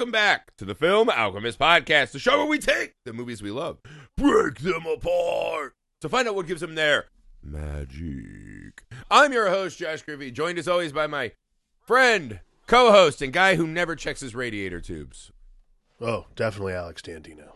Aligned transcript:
welcome 0.00 0.12
back 0.12 0.56
to 0.56 0.64
the 0.64 0.74
Film 0.74 1.10
Alchemist 1.10 1.58
Podcast, 1.58 2.12
the 2.12 2.18
show 2.18 2.38
where 2.38 2.46
we 2.46 2.58
take 2.58 2.94
the 3.04 3.12
movies 3.12 3.42
we 3.42 3.50
love, 3.50 3.80
break 4.16 4.60
them 4.60 4.86
apart 4.86 5.74
to 6.00 6.08
find 6.08 6.26
out 6.26 6.34
what 6.34 6.46
gives 6.46 6.62
them 6.62 6.74
their 6.74 7.08
magic. 7.42 8.82
I'm 9.10 9.34
your 9.34 9.50
host, 9.50 9.78
Josh 9.78 10.00
Griffey, 10.00 10.30
joined 10.30 10.58
as 10.58 10.66
always 10.66 10.94
by 10.94 11.06
my 11.06 11.32
friend, 11.82 12.40
co 12.66 12.90
host, 12.92 13.20
and 13.20 13.30
guy 13.30 13.56
who 13.56 13.66
never 13.66 13.94
checks 13.94 14.20
his 14.20 14.34
radiator 14.34 14.80
tubes. 14.80 15.32
Oh, 16.00 16.24
definitely 16.34 16.72
Alex 16.72 17.02
Dandino. 17.02 17.52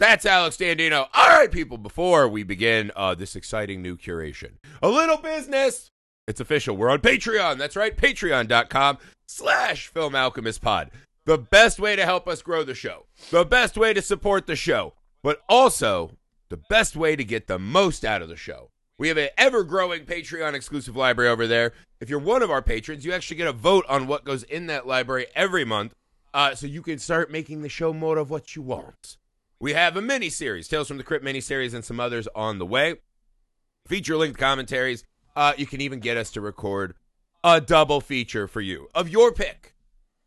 That's 0.00 0.24
Alex 0.24 0.56
Dandino. 0.56 1.08
All 1.12 1.28
right, 1.28 1.52
people, 1.52 1.76
before 1.76 2.26
we 2.28 2.44
begin 2.44 2.92
uh, 2.96 3.14
this 3.14 3.36
exciting 3.36 3.82
new 3.82 3.98
curation, 3.98 4.52
a 4.82 4.88
little 4.88 5.18
business. 5.18 5.90
It's 6.26 6.40
official. 6.40 6.78
We're 6.78 6.88
on 6.88 7.00
Patreon. 7.00 7.58
That's 7.58 7.76
right, 7.76 7.94
patreon.com 7.94 8.96
slash 9.26 9.88
Film 9.88 10.14
Alchemist 10.14 10.62
Pod. 10.62 10.90
The 11.26 11.38
best 11.38 11.78
way 11.78 11.96
to 11.96 12.04
help 12.04 12.28
us 12.28 12.42
grow 12.42 12.64
the 12.64 12.74
show, 12.74 13.06
the 13.30 13.46
best 13.46 13.78
way 13.78 13.94
to 13.94 14.02
support 14.02 14.46
the 14.46 14.56
show, 14.56 14.92
but 15.22 15.40
also 15.48 16.18
the 16.50 16.58
best 16.68 16.96
way 16.96 17.16
to 17.16 17.24
get 17.24 17.46
the 17.46 17.58
most 17.58 18.04
out 18.04 18.20
of 18.20 18.28
the 18.28 18.36
show. 18.36 18.70
We 18.98 19.08
have 19.08 19.16
an 19.16 19.30
ever 19.38 19.64
growing 19.64 20.04
Patreon 20.04 20.52
exclusive 20.52 20.96
library 20.96 21.30
over 21.30 21.46
there. 21.46 21.72
If 21.98 22.10
you're 22.10 22.18
one 22.18 22.42
of 22.42 22.50
our 22.50 22.60
patrons, 22.60 23.06
you 23.06 23.12
actually 23.12 23.38
get 23.38 23.48
a 23.48 23.52
vote 23.52 23.86
on 23.88 24.06
what 24.06 24.26
goes 24.26 24.42
in 24.42 24.66
that 24.66 24.86
library 24.86 25.26
every 25.34 25.64
month. 25.64 25.94
Uh, 26.34 26.54
so 26.54 26.66
you 26.66 26.82
can 26.82 26.98
start 26.98 27.30
making 27.30 27.62
the 27.62 27.70
show 27.70 27.94
more 27.94 28.18
of 28.18 28.28
what 28.28 28.54
you 28.54 28.60
want. 28.60 29.16
We 29.58 29.72
have 29.72 29.96
a 29.96 30.02
mini 30.02 30.28
series, 30.28 30.68
Tales 30.68 30.88
from 30.88 30.98
the 30.98 31.04
Crypt 31.04 31.24
mini 31.24 31.40
series, 31.40 31.72
and 31.72 31.84
some 31.84 32.00
others 32.00 32.28
on 32.34 32.58
the 32.58 32.66
way. 32.66 32.96
Feature 33.88 34.18
length 34.18 34.38
commentaries. 34.38 35.04
Uh, 35.34 35.54
you 35.56 35.64
can 35.64 35.80
even 35.80 36.00
get 36.00 36.18
us 36.18 36.30
to 36.32 36.42
record 36.42 36.94
a 37.42 37.62
double 37.62 38.02
feature 38.02 38.46
for 38.46 38.60
you 38.60 38.88
of 38.94 39.08
your 39.08 39.32
pick. 39.32 39.73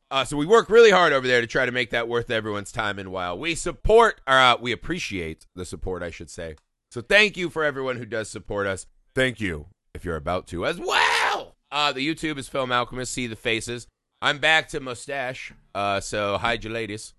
Uh, 0.10 0.24
so 0.24 0.38
we 0.38 0.46
work 0.46 0.70
really 0.70 0.92
hard 0.92 1.12
over 1.12 1.28
there 1.28 1.42
to 1.42 1.48
try 1.48 1.66
to 1.66 1.72
make 1.72 1.90
that 1.90 2.08
worth 2.08 2.32
everyone's 2.32 2.72
time 2.72 2.98
and 2.98 3.12
while. 3.12 3.38
We 3.38 3.56
support, 3.56 4.22
or 4.28 4.36
uh, 4.36 4.58
we 4.60 4.72
appreciate 4.72 5.46
the 5.56 5.66
support, 5.66 6.02
I 6.02 6.12
should 6.12 6.30
say. 6.30 6.56
So 6.92 7.02
thank 7.02 7.36
you 7.36 7.50
for 7.50 7.64
everyone 7.64 7.98
who 7.98 8.06
does 8.06 8.30
support 8.30 8.68
us. 8.68 8.86
Thank 9.14 9.42
you 9.42 9.68
if 9.94 10.06
you're 10.06 10.16
about 10.16 10.48
to 10.48 10.66
as 10.66 10.80
well. 10.80 11.56
Uh, 11.72 11.92
the 11.92 12.08
YouTube 12.08 12.38
is 12.38 12.48
Film 12.48 12.72
Alchemist. 12.72 13.12
See 13.12 13.28
the 13.28 13.36
faces. 13.36 13.88
I'm 14.22 14.38
back 14.38 14.70
to 14.70 14.80
mustache. 14.80 15.52
Uh, 15.76 16.00
so 16.00 16.38
hide 16.38 16.64
your 16.64 16.74
ladies. 16.74 17.14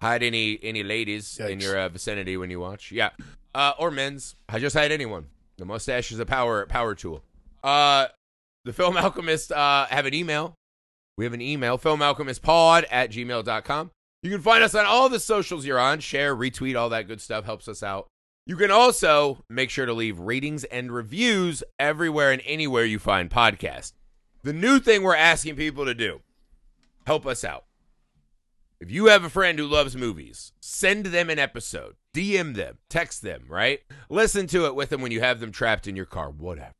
Hide 0.00 0.22
any 0.22 0.58
any 0.62 0.82
ladies 0.82 1.38
in 1.38 1.60
your 1.60 1.78
uh, 1.78 1.88
vicinity 1.88 2.36
when 2.36 2.50
you 2.50 2.60
watch. 2.60 2.90
Yeah, 2.90 3.10
uh, 3.54 3.72
or 3.78 3.90
men's. 3.90 4.34
I 4.48 4.58
just 4.58 4.76
hide 4.76 4.92
anyone. 4.92 5.26
The 5.56 5.64
mustache 5.64 6.10
is 6.12 6.18
a 6.18 6.26
power 6.26 6.66
power 6.66 6.94
tool. 6.94 7.22
Uh, 7.62 8.08
the 8.64 8.72
Film 8.72 8.96
Alchemist 8.96 9.52
uh, 9.52 9.86
have 9.86 10.06
an 10.06 10.14
email. 10.14 10.54
We 11.16 11.24
have 11.24 11.34
an 11.34 11.40
email, 11.40 11.78
filmalchemistpod 11.78 12.86
at 12.90 13.10
gmail.com. 13.10 13.90
You 14.22 14.30
can 14.30 14.40
find 14.40 14.64
us 14.64 14.74
on 14.74 14.84
all 14.84 15.08
the 15.08 15.20
socials 15.20 15.66
you're 15.66 15.78
on. 15.78 16.00
Share, 16.00 16.34
retweet, 16.34 16.76
all 16.76 16.88
that 16.88 17.06
good 17.06 17.20
stuff 17.20 17.44
helps 17.44 17.68
us 17.68 17.82
out. 17.82 18.06
You 18.46 18.56
can 18.56 18.70
also 18.70 19.44
make 19.48 19.70
sure 19.70 19.86
to 19.86 19.92
leave 19.92 20.18
ratings 20.18 20.64
and 20.64 20.92
reviews 20.92 21.62
everywhere 21.78 22.32
and 22.32 22.42
anywhere 22.44 22.84
you 22.84 22.98
find 22.98 23.30
podcasts. 23.30 23.92
The 24.42 24.52
new 24.52 24.80
thing 24.80 25.02
we're 25.02 25.14
asking 25.14 25.56
people 25.56 25.84
to 25.84 25.94
do 25.94 26.20
help 27.06 27.26
us 27.26 27.44
out. 27.44 27.64
If 28.80 28.90
you 28.90 29.06
have 29.06 29.24
a 29.24 29.30
friend 29.30 29.58
who 29.58 29.66
loves 29.66 29.96
movies, 29.96 30.52
send 30.60 31.06
them 31.06 31.30
an 31.30 31.38
episode, 31.38 31.94
DM 32.14 32.54
them, 32.54 32.78
text 32.90 33.22
them, 33.22 33.44
right? 33.48 33.80
Listen 34.10 34.46
to 34.48 34.66
it 34.66 34.74
with 34.74 34.90
them 34.90 35.00
when 35.00 35.12
you 35.12 35.20
have 35.20 35.40
them 35.40 35.52
trapped 35.52 35.86
in 35.86 35.96
your 35.96 36.04
car, 36.06 36.30
whatever. 36.30 36.72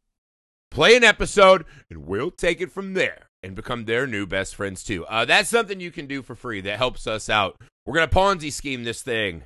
Play 0.71 0.97
an 0.97 1.05
episode, 1.05 1.65
and 1.89 2.05
we'll 2.05 2.31
take 2.31 2.61
it 2.61 2.73
from 2.73 2.95
there 2.95 3.29
and 3.45 3.55
become 3.55 3.85
their 3.85 4.07
new 4.07 4.27
best 4.27 4.55
friends 4.55 4.83
too. 4.83 5.05
Uh, 5.07 5.25
that's 5.25 5.49
something 5.51 5.81
you 5.81 5.91
can 5.91 6.07
do 6.07 6.23
for 6.23 6.35
free 6.35 6.61
that 6.63 6.79
helps 6.79 7.07
us 7.07 7.29
out. 7.29 7.61
We're 7.87 7.95
gonna 7.95 8.09
Ponzi 8.09 8.53
scheme 8.53 8.85
this 8.85 9.03
thing 9.03 9.45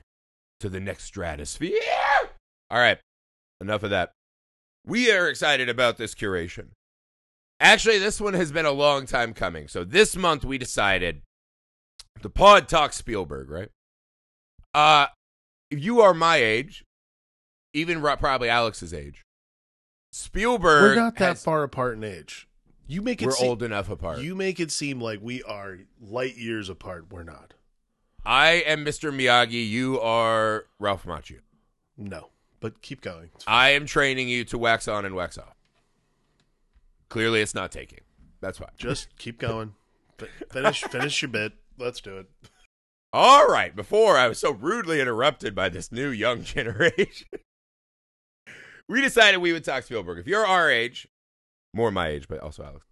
to 0.61 0.69
the 0.69 0.81
next 0.81 1.05
stratosphere. 1.05 1.79
All 2.71 2.79
right, 2.79 2.99
enough 3.61 3.83
of 3.83 3.91
that. 3.91 4.13
We 4.87 5.11
are 5.11 5.29
excited 5.29 5.69
about 5.69 5.97
this 5.99 6.15
curation. 6.15 6.69
Actually, 7.61 7.99
this 7.99 8.21
one 8.21 8.35
has 8.35 8.53
been 8.53 8.67
a 8.67 8.71
long 8.71 9.05
time 9.07 9.35
coming. 9.35 9.67
So 9.69 9.83
this 9.85 10.17
month 10.17 10.45
we 10.45 10.59
decided 10.59 11.23
the 12.23 12.31
pod 12.31 12.69
talks 12.69 12.97
Spielberg, 12.97 13.51
right? 13.51 13.69
Uh 14.75 15.07
if 15.71 15.83
you 15.83 16.01
are 16.01 16.15
my 16.15 16.37
age, 16.37 16.85
even 17.75 18.01
probably 18.01 18.49
Alex's 18.49 18.95
age, 18.95 19.23
Spielberg 20.13 20.97
We're 20.97 21.03
not 21.03 21.17
that 21.17 21.29
has- 21.29 21.45
far 21.45 21.63
apart 21.63 21.97
in 21.97 22.05
age. 22.05 22.48
You 22.91 23.03
make 23.03 23.21
it 23.21 23.27
we're 23.27 23.33
seem, 23.33 23.49
old 23.49 23.63
enough 23.63 23.91
apart. 23.91 24.21
You 24.21 24.35
make 24.35 24.59
it 24.59 24.71
seem 24.71 24.99
like 24.99 25.21
we 25.23 25.43
are 25.43 25.81
light 26.01 26.37
years 26.37 26.71
apart. 26.71 27.13
We're 27.13 27.23
not. 27.23 27.53
I 28.25 28.63
am 28.67 28.83
Mr. 28.83 29.13
Miyagi. 29.13 29.69
You 29.69 30.01
are 30.01 30.65
Ralph 30.79 31.05
Macchio. 31.05 31.41
No, 31.99 32.31
but 32.61 32.81
keep 32.81 33.03
going. 33.03 33.29
I 33.47 33.71
am 33.71 33.85
training 33.85 34.31
you 34.31 34.43
to 34.47 34.57
wax 34.57 34.89
on 34.89 35.05
and 35.05 35.15
wax 35.15 35.37
off. 35.37 35.55
Clearly, 37.11 37.43
it's 37.43 37.55
not 37.55 37.71
taking. 37.71 38.01
That's 38.41 38.57
fine. 38.57 38.71
Just 38.79 39.15
keep 39.19 39.39
going. 39.39 39.75
Finish 40.51 40.83
finish 40.85 41.21
your 41.21 41.31
bit. 41.31 41.53
Let's 41.77 42.01
do 42.01 42.17
it. 42.17 42.27
All 43.13 43.47
right. 43.47 43.77
Before 43.77 44.17
I 44.17 44.29
was 44.29 44.39
so 44.39 44.53
rudely 44.53 45.01
interrupted 45.01 45.55
by 45.55 45.69
this 45.69 45.93
new 45.93 46.09
young 46.09 46.43
generation, 46.45 47.29
we 48.89 49.03
decided 49.03 49.39
we 49.39 49.53
would 49.53 49.65
talk 49.65 49.85
Spielberg. 49.85 50.19
If 50.19 50.27
you're 50.27 50.47
our 50.47 50.71
age, 50.71 51.07
more 51.79 51.91
my 51.91 52.09
age, 52.09 52.29
but 52.29 52.41
also 52.41 52.63
Alex, 52.63 52.87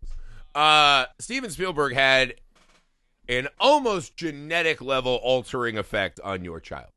uh, 0.54 1.04
Steven 1.18 1.50
Spielberg 1.50 1.92
had 1.92 2.34
an 3.28 3.48
almost 3.60 4.16
genetic 4.16 4.80
level 4.80 5.16
altering 5.16 5.76
effect 5.76 6.18
on 6.24 6.44
your 6.44 6.60
child. 6.60 6.90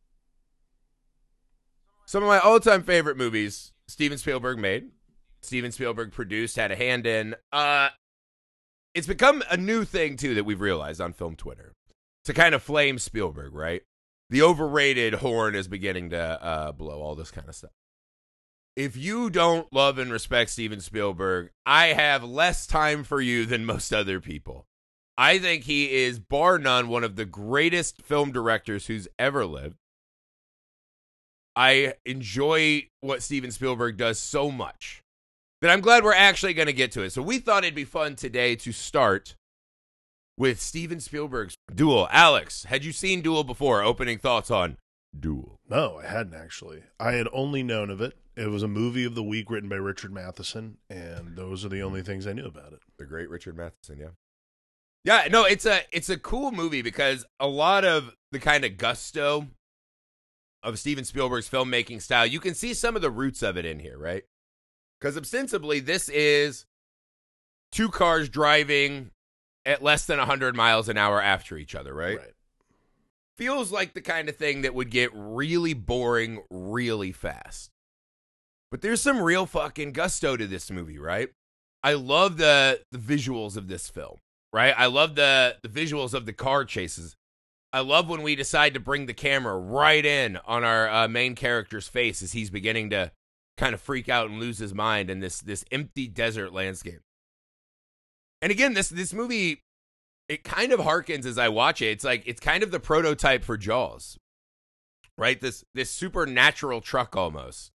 Some 2.05 2.23
of 2.23 2.29
my 2.29 2.39
all-time 2.39 2.83
favorite 2.83 3.17
movies 3.17 3.73
Steven 3.87 4.17
Spielberg 4.17 4.57
made, 4.59 4.91
Steven 5.41 5.71
Spielberg 5.71 6.11
produced, 6.11 6.55
had 6.55 6.71
a 6.71 6.75
hand 6.75 7.05
in. 7.05 7.35
Uh, 7.51 7.89
it's 8.93 9.07
become 9.07 9.43
a 9.49 9.57
new 9.57 9.83
thing 9.83 10.15
too 10.15 10.35
that 10.35 10.45
we've 10.45 10.61
realized 10.61 11.01
on 11.01 11.13
film 11.13 11.35
Twitter 11.35 11.73
to 12.25 12.33
kind 12.33 12.55
of 12.55 12.63
flame 12.63 12.99
Spielberg, 12.99 13.53
right? 13.53 13.81
The 14.29 14.43
overrated 14.43 15.15
horn 15.15 15.55
is 15.55 15.67
beginning 15.67 16.11
to 16.11 16.19
uh, 16.19 16.71
blow, 16.71 17.01
all 17.01 17.15
this 17.15 17.31
kind 17.31 17.49
of 17.49 17.55
stuff. 17.55 17.71
If 18.79 18.95
you 18.95 19.29
don't 19.29 19.67
love 19.73 19.97
and 19.97 20.09
respect 20.09 20.51
Steven 20.51 20.79
Spielberg, 20.79 21.49
I 21.65 21.87
have 21.87 22.23
less 22.23 22.65
time 22.65 23.03
for 23.03 23.19
you 23.19 23.45
than 23.45 23.65
most 23.65 23.91
other 23.91 24.21
people. 24.21 24.67
I 25.17 25.37
think 25.37 25.65
he 25.65 25.91
is, 25.91 26.17
bar 26.17 26.57
none, 26.57 26.87
one 26.87 27.03
of 27.03 27.17
the 27.17 27.25
greatest 27.25 28.01
film 28.01 28.31
directors 28.31 28.87
who's 28.87 29.09
ever 29.19 29.45
lived. 29.45 29.75
I 31.57 31.95
enjoy 32.05 32.87
what 33.01 33.21
Steven 33.21 33.51
Spielberg 33.51 33.97
does 33.97 34.17
so 34.17 34.49
much 34.49 35.03
that 35.61 35.71
I'm 35.71 35.81
glad 35.81 36.05
we're 36.05 36.13
actually 36.13 36.53
going 36.53 36.67
to 36.67 36.71
get 36.71 36.93
to 36.93 37.01
it. 37.01 37.09
So 37.09 37.21
we 37.21 37.39
thought 37.39 37.65
it'd 37.65 37.75
be 37.75 37.83
fun 37.83 38.15
today 38.15 38.55
to 38.55 38.71
start 38.71 39.35
with 40.37 40.61
Steven 40.61 41.01
Spielberg's 41.01 41.55
Duel. 41.75 42.07
Alex, 42.11 42.63
had 42.63 42.85
you 42.85 42.93
seen 42.93 43.19
Duel 43.19 43.43
before? 43.43 43.83
Opening 43.83 44.19
thoughts 44.19 44.49
on 44.49 44.77
Duel. 45.19 45.59
No, 45.69 45.99
I 46.01 46.07
hadn't 46.07 46.33
actually. 46.35 46.83
I 46.97 47.11
had 47.11 47.27
only 47.33 47.61
known 47.61 47.89
of 47.89 47.99
it. 47.99 48.15
It 48.39 48.49
was 48.49 48.63
a 48.63 48.69
movie 48.69 49.03
of 49.03 49.15
the 49.15 49.23
week 49.23 49.49
written 49.49 49.67
by 49.67 49.75
Richard 49.75 50.13
Matheson, 50.13 50.77
and 50.89 51.35
those 51.35 51.65
are 51.65 51.69
the 51.69 51.81
only 51.81 52.01
things 52.01 52.25
I 52.25 52.31
knew 52.31 52.45
about 52.45 52.71
it. 52.71 52.79
The 52.97 53.05
great 53.05 53.29
Richard 53.29 53.57
Matheson, 53.57 53.99
yeah. 53.99 54.11
Yeah, 55.03 55.27
no, 55.29 55.43
it's 55.43 55.65
a 55.65 55.81
it's 55.91 56.09
a 56.09 56.17
cool 56.17 56.51
movie 56.51 56.81
because 56.81 57.25
a 57.37 57.47
lot 57.47 57.83
of 57.83 58.15
the 58.31 58.39
kind 58.39 58.63
of 58.63 58.77
gusto 58.77 59.47
of 60.63 60.79
Steven 60.79 61.03
Spielberg's 61.03 61.49
filmmaking 61.49 62.01
style, 62.01 62.25
you 62.25 62.39
can 62.39 62.53
see 62.53 62.73
some 62.73 62.95
of 62.95 63.01
the 63.01 63.11
roots 63.11 63.43
of 63.43 63.57
it 63.57 63.65
in 63.65 63.79
here, 63.79 63.97
right? 63.97 64.23
Because 64.99 65.17
ostensibly 65.17 65.81
this 65.81 66.07
is 66.07 66.65
two 67.73 67.89
cars 67.89 68.29
driving 68.29 69.11
at 69.65 69.83
less 69.83 70.05
than 70.05 70.17
100 70.17 70.55
miles 70.55 70.87
an 70.87 70.97
hour 70.97 71.21
after 71.21 71.57
each 71.57 71.75
other, 71.75 71.93
right? 71.93 72.19
feels 73.37 73.71
like 73.71 73.93
the 73.93 74.01
kind 74.01 74.27
of 74.27 74.35
thing 74.35 74.61
that 74.61 74.75
would 74.75 74.89
get 74.91 75.11
really 75.13 75.73
boring 75.73 76.43
really 76.49 77.13
fast. 77.13 77.71
But 78.71 78.81
there's 78.81 79.01
some 79.01 79.21
real 79.21 79.45
fucking 79.45 79.93
gusto 79.93 80.37
to 80.37 80.45
this 80.45 80.69
movie, 80.69 80.99
right? 80.99 81.29
I 81.83 81.93
love 81.93 82.37
the 82.37 82.81
the 82.91 82.97
visuals 82.97 83.57
of 83.57 83.67
this 83.67 83.89
film, 83.89 84.17
right? 84.53 84.73
I 84.77 84.87
love 84.87 85.15
the 85.15 85.57
the 85.63 85.69
visuals 85.69 86.13
of 86.13 86.25
the 86.25 86.33
car 86.33 86.65
chases. 86.65 87.15
I 87.71 87.81
love 87.81 88.09
when 88.09 88.23
we 88.23 88.35
decide 88.35 88.73
to 88.73 88.79
bring 88.79 89.05
the 89.05 89.13
camera 89.13 89.57
right 89.57 90.03
in 90.03 90.37
on 90.45 90.63
our 90.63 90.89
uh, 90.89 91.07
main 91.07 91.35
character's 91.35 91.87
face 91.87 92.21
as 92.23 92.31
he's 92.31 92.49
beginning 92.49 92.89
to 92.89 93.11
kind 93.57 93.75
of 93.75 93.81
freak 93.81 94.09
out 94.09 94.29
and 94.29 94.39
lose 94.39 94.57
his 94.57 94.73
mind 94.73 95.09
in 95.09 95.19
this 95.19 95.39
this 95.39 95.65
empty 95.71 96.07
desert 96.07 96.53
landscape. 96.53 97.01
And 98.41 98.51
again, 98.51 98.73
this 98.73 98.89
this 98.89 99.13
movie 99.13 99.63
it 100.27 100.43
kind 100.43 100.71
of 100.71 100.79
harkens 100.79 101.25
as 101.25 101.39
I 101.39 101.49
watch 101.49 101.81
it. 101.81 101.87
It's 101.87 102.03
like 102.03 102.23
it's 102.25 102.39
kind 102.39 102.61
of 102.61 102.71
the 102.71 102.79
prototype 102.79 103.43
for 103.43 103.57
Jaws. 103.57 104.17
Right? 105.17 105.39
This 105.41 105.63
this 105.73 105.89
supernatural 105.89 106.81
truck 106.81 107.15
almost 107.15 107.71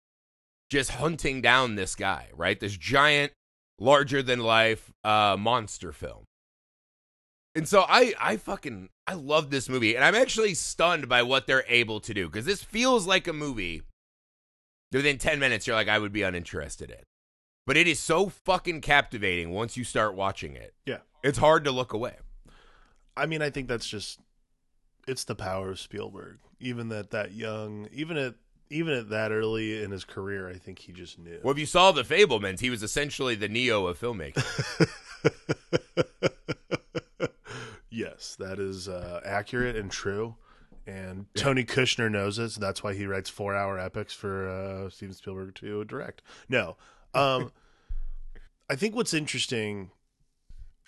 just 0.71 0.93
hunting 0.93 1.41
down 1.41 1.75
this 1.75 1.95
guy, 1.95 2.29
right? 2.35 2.59
This 2.59 2.77
giant 2.77 3.33
larger 3.79 4.23
than 4.23 4.41
life 4.41 4.93
uh 5.03 5.37
monster 5.39 5.93
film. 5.93 6.25
And 7.55 7.69
so 7.69 7.85
I 7.89 8.15
I 8.21 8.37
fucking 8.37 8.89
I 9.07 9.15
love 9.15 9.51
this 9.51 9.69
movie 9.69 9.95
and 9.95 10.05
I'm 10.05 10.15
actually 10.15 10.55
stunned 10.55 11.09
by 11.09 11.23
what 11.23 11.47
they're 11.47 11.65
able 11.69 12.01
to 12.01 12.15
do 12.15 12.29
cuz 12.29 12.45
this 12.45 12.63
feels 12.63 13.07
like 13.07 13.27
a 13.27 13.33
movie 13.33 13.83
that 14.91 14.99
within 14.99 15.19
10 15.19 15.39
minutes 15.39 15.67
you're 15.67 15.77
like 15.77 15.89
I 15.89 15.99
would 15.99 16.13
be 16.13 16.23
uninterested 16.23 16.91
in. 16.91 17.03
But 17.67 17.77
it 17.77 17.89
is 17.89 17.99
so 17.99 18.29
fucking 18.29 18.81
captivating 18.83 19.51
once 19.51 19.77
you 19.77 19.85
start 19.85 20.15
watching 20.15 20.55
it. 20.55 20.75
Yeah. 20.85 20.99
It's 21.23 21.39
hard 21.39 21.65
to 21.65 21.71
look 21.71 21.93
away. 21.93 22.17
I 23.17 23.27
mean, 23.27 23.43
I 23.43 23.51
think 23.51 23.69
that's 23.69 23.87
just 23.87 24.21
it's 25.07 25.25
the 25.25 25.35
power 25.35 25.71
of 25.71 25.81
Spielberg. 25.81 26.39
Even 26.61 26.91
at 26.93 27.11
that 27.11 27.33
young, 27.33 27.89
even 27.93 28.17
at 28.17 28.35
even 28.71 28.95
at 28.95 29.11
that 29.11 29.33
early 29.33 29.83
in 29.83 29.91
his 29.91 30.05
career, 30.05 30.49
I 30.49 30.55
think 30.55 30.79
he 30.81 30.93
just 30.93 31.19
knew. 31.19 31.39
Well, 31.43 31.53
if 31.53 31.59
you 31.59 31.67
saw 31.67 31.93
The 31.93 32.03
Fabelmans, 32.03 32.61
he 32.61 32.71
was 32.71 32.83
essentially 32.83 33.35
the 33.35 33.49
Neo 33.49 33.87
of 33.87 34.01
filmmaking. 34.01 34.43
yes, 37.91 38.37
that 38.39 38.59
is 38.59 38.89
uh, 38.89 39.21
accurate 39.25 39.77
and 39.77 39.91
true. 39.91 40.37
And 40.87 41.27
Tony 41.35 41.65
Kushner 41.65 42.11
knows 42.11 42.39
it, 42.39 42.51
so 42.51 42.61
that's 42.61 42.83
why 42.83 42.95
he 42.95 43.07
writes 43.07 43.31
four-hour 43.31 43.79
epics 43.79 44.13
for 44.13 44.49
uh, 44.49 44.91
Steven 44.91 45.15
Spielberg 45.15 45.55
to 45.57 45.85
direct. 45.85 46.21
No, 46.49 46.77
um, 47.15 47.53
I 48.71 48.77
think 48.77 48.95
what's 48.95 49.15
interesting. 49.15 49.91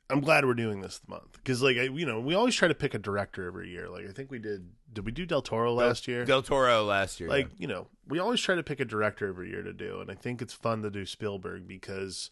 I'm 0.08 0.20
glad 0.20 0.44
we're 0.44 0.55
doing 0.55 0.82
this 0.82 1.00
month 1.08 1.32
because, 1.32 1.62
like, 1.62 1.76
I, 1.76 1.82
you 1.82 2.06
know, 2.06 2.20
we 2.20 2.35
always 2.35 2.55
try 2.55 2.69
to 2.69 2.75
pick 2.75 2.94
a 2.94 2.99
director 2.99 3.47
every 3.47 3.70
year. 3.70 3.88
Like, 3.88 4.08
I 4.08 4.12
think 4.12 4.31
we 4.31 4.38
did. 4.38 4.69
Did 4.93 5.05
we 5.05 5.12
do 5.12 5.26
Del 5.26 5.43
Toro 5.43 5.73
last 5.75 6.06
year? 6.06 6.25
Del 6.25 6.43
Toro 6.43 6.85
last 6.85 7.20
year. 7.20 7.29
like 7.29 7.47
yeah. 7.47 7.55
you 7.58 7.67
know 7.67 7.88
we 8.08 8.19
always 8.19 8.41
try 8.41 8.55
to 8.55 8.62
pick 8.62 8.81
a 8.81 8.85
director 8.85 9.29
every 9.29 9.50
year 9.50 9.62
to 9.62 9.73
do 9.73 10.00
and 10.00 10.11
i 10.11 10.14
think 10.14 10.41
it's 10.41 10.55
fun 10.55 10.82
to 10.82 10.91
do 10.91 11.05
spielberg 11.05 11.67
because 11.67 12.31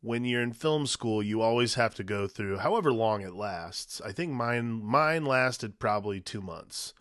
when 0.00 0.24
you're 0.24 0.42
in 0.42 0.52
film 0.52 0.86
school 0.86 1.22
you 1.22 1.40
always 1.40 1.74
have 1.74 1.94
to 1.94 2.04
go 2.04 2.26
through 2.26 2.58
however 2.58 2.92
long 2.92 3.22
it 3.22 3.34
lasts 3.34 4.00
i 4.04 4.12
think 4.12 4.32
mine 4.32 4.82
mine 4.82 5.24
lasted 5.24 5.78
probably 5.78 6.20
two 6.20 6.40
months 6.40 6.94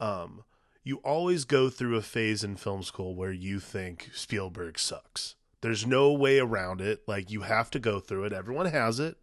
um 0.00 0.44
you 0.82 0.96
always 0.98 1.44
go 1.44 1.70
through 1.70 1.96
a 1.96 2.02
phase 2.02 2.44
in 2.44 2.56
film 2.56 2.82
school 2.82 3.14
where 3.14 3.32
you 3.32 3.60
think 3.60 4.10
spielberg 4.12 4.78
sucks 4.78 5.36
there's 5.60 5.86
no 5.86 6.12
way 6.12 6.38
around 6.38 6.80
it 6.80 7.02
like 7.06 7.30
you 7.30 7.42
have 7.42 7.70
to 7.70 7.78
go 7.78 8.00
through 8.00 8.24
it 8.24 8.32
everyone 8.32 8.66
has 8.66 9.00
it 9.00 9.16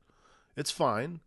it's 0.56 0.72
fine 0.72 1.20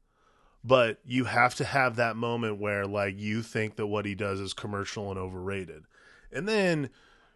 but 0.65 0.99
you 1.05 1.25
have 1.25 1.55
to 1.57 1.65
have 1.65 1.97
that 1.97 2.17
moment 2.17 2.59
where 2.59 2.87
like 2.87 3.19
you 3.19 3.43
think 3.43 3.77
that 3.77 3.87
what 3.87 4.07
he 4.07 4.15
does 4.15 4.41
is 4.41 4.55
commercial 4.55 5.11
and 5.11 5.19
overrated. 5.19 5.85
And 6.33 6.49
then 6.49 6.89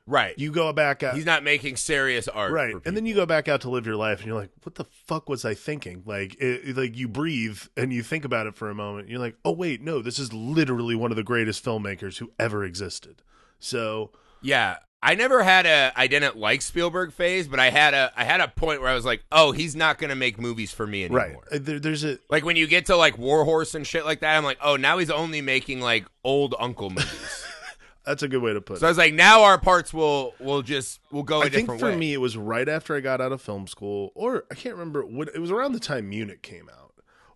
right. 0.06 0.36
you 0.38 0.50
go 0.50 0.72
back 0.72 1.02
out 1.02 1.14
He's 1.14 1.26
not 1.26 1.44
making 1.44 1.76
serious 1.76 2.26
art. 2.26 2.52
right. 2.52 2.74
and 2.86 2.96
then 2.96 3.04
you 3.04 3.14
go 3.14 3.26
back 3.26 3.46
out 3.46 3.60
to 3.60 3.70
live 3.70 3.84
your 3.84 3.96
life 3.96 4.20
and 4.20 4.28
you're 4.28 4.40
like 4.40 4.50
what 4.62 4.76
the 4.76 4.84
fuck 4.84 5.28
was 5.28 5.44
i 5.44 5.52
thinking? 5.52 6.02
Like 6.06 6.36
it, 6.36 6.70
it- 6.70 6.76
like 6.78 6.96
you 6.96 7.06
breathe 7.06 7.60
and 7.76 7.92
you 7.92 8.02
think 8.02 8.24
about 8.24 8.46
it 8.46 8.56
for 8.56 8.70
a 8.70 8.74
moment. 8.74 9.02
And 9.02 9.10
you're 9.10 9.20
like 9.20 9.36
oh 9.44 9.52
wait 9.52 9.82
no 9.82 10.00
this 10.00 10.18
is 10.18 10.32
literally 10.32 10.94
one 10.94 11.10
of 11.10 11.16
the 11.18 11.22
greatest 11.22 11.62
filmmakers 11.62 12.16
who 12.16 12.32
ever 12.38 12.64
existed. 12.64 13.20
So 13.60 14.10
Yeah, 14.40 14.76
I 15.02 15.14
never 15.14 15.42
had 15.42 15.66
a 15.66 15.92
I 15.94 16.06
didn't 16.08 16.36
like 16.36 16.62
Spielberg 16.62 17.12
phase, 17.12 17.46
but 17.46 17.60
I 17.60 17.70
had 17.70 17.94
a 17.94 18.12
I 18.16 18.24
had 18.24 18.40
a 18.40 18.48
point 18.48 18.80
where 18.80 18.90
I 18.90 18.94
was 18.94 19.04
like, 19.04 19.22
oh, 19.30 19.52
he's 19.52 19.76
not 19.76 19.98
gonna 19.98 20.16
make 20.16 20.40
movies 20.40 20.72
for 20.72 20.86
me 20.86 21.04
anymore. 21.04 21.20
right 21.20 21.36
Uh, 21.52 21.58
there, 21.60 21.78
there's 21.78 22.04
a 22.04 22.18
Like 22.28 22.44
when 22.44 22.56
you 22.56 22.66
get 22.66 22.86
to 22.86 22.96
like 22.96 23.16
Warhorse 23.16 23.74
and 23.74 23.86
shit 23.86 24.04
like 24.04 24.20
that, 24.20 24.36
I'm 24.36 24.44
like, 24.44 24.58
oh, 24.62 24.76
now 24.76 24.98
he's 24.98 25.10
only 25.10 25.40
making 25.40 25.80
like 25.80 26.06
old 26.24 26.54
uncle 26.58 26.90
movies. 26.90 27.46
that's 28.04 28.22
a 28.22 28.28
good 28.28 28.42
way 28.42 28.54
to 28.54 28.60
put 28.60 28.78
it. 28.78 28.80
so 28.80 28.86
I 28.86 28.90
was 28.90 28.98
like, 28.98 29.14
now 29.14 29.42
our 29.44 29.58
parts 29.58 29.94
will 29.94 30.34
will 30.40 30.62
just 30.62 30.98
will 31.12 31.22
go 31.22 31.42
a 31.42 31.46
I 31.46 31.48
think 31.48 31.68
for 31.78 31.90
way. 31.90 31.96
me 31.96 32.12
it 32.12 32.20
was 32.20 32.36
right 32.36 32.68
after 32.68 32.96
I 32.96 33.00
got 33.00 33.20
out 33.20 33.30
of 33.32 33.40
film 33.40 33.66
school 33.68 34.10
or 34.14 34.44
I 34.50 34.54
can't 34.54 34.74
remember 34.74 35.04
what 35.04 35.28
it 35.34 35.38
was 35.38 35.50
around 35.52 35.72
the 35.72 35.80
time 35.80 36.08
Munich 36.08 36.42
came 36.42 36.68
out 36.68 36.87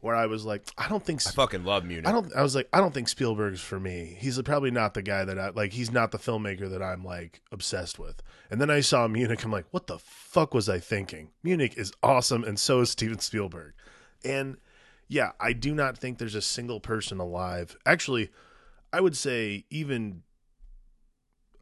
where 0.02 0.16
I 0.16 0.26
was 0.26 0.44
like 0.44 0.68
I 0.76 0.88
don't 0.88 1.02
think 1.02 1.22
I 1.24 1.30
fucking 1.30 1.64
love 1.64 1.84
Munich. 1.84 2.08
I 2.08 2.12
don't. 2.12 2.34
I 2.34 2.42
was 2.42 2.56
like, 2.56 2.68
I 2.72 2.80
don't 2.80 2.92
think 2.92 3.08
Spielberg's 3.08 3.60
for 3.60 3.78
me. 3.78 4.16
He's 4.20 4.40
probably 4.42 4.72
not 4.72 4.94
the 4.94 5.02
guy 5.02 5.24
that 5.24 5.38
I 5.38 5.50
like. 5.50 5.72
He's 5.72 5.92
not 5.92 6.10
the 6.10 6.18
filmmaker 6.18 6.68
that 6.70 6.82
I'm 6.82 7.04
like 7.04 7.40
obsessed 7.52 8.00
with. 8.00 8.20
And 8.50 8.60
then 8.60 8.68
I 8.68 8.80
saw 8.80 9.06
Munich. 9.06 9.44
I'm 9.44 9.52
like, 9.52 9.66
what 9.70 9.86
the 9.86 9.98
fuck 9.98 10.54
was 10.54 10.68
I 10.68 10.80
thinking? 10.80 11.30
Munich 11.44 11.74
is 11.76 11.92
awesome, 12.02 12.42
and 12.42 12.58
so 12.58 12.80
is 12.80 12.90
Steven 12.90 13.20
Spielberg. 13.20 13.74
And 14.24 14.56
yeah, 15.06 15.32
I 15.40 15.52
do 15.52 15.72
not 15.72 15.96
think 15.96 16.18
there's 16.18 16.34
a 16.34 16.42
single 16.42 16.80
person 16.80 17.20
alive. 17.20 17.76
Actually, 17.86 18.30
I 18.92 19.00
would 19.00 19.16
say 19.16 19.66
even 19.70 20.24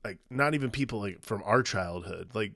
like 0.03 0.19
not 0.31 0.55
even 0.55 0.71
people 0.71 1.01
like 1.01 1.21
from 1.21 1.43
our 1.45 1.63
childhood, 1.63 2.31
like 2.33 2.55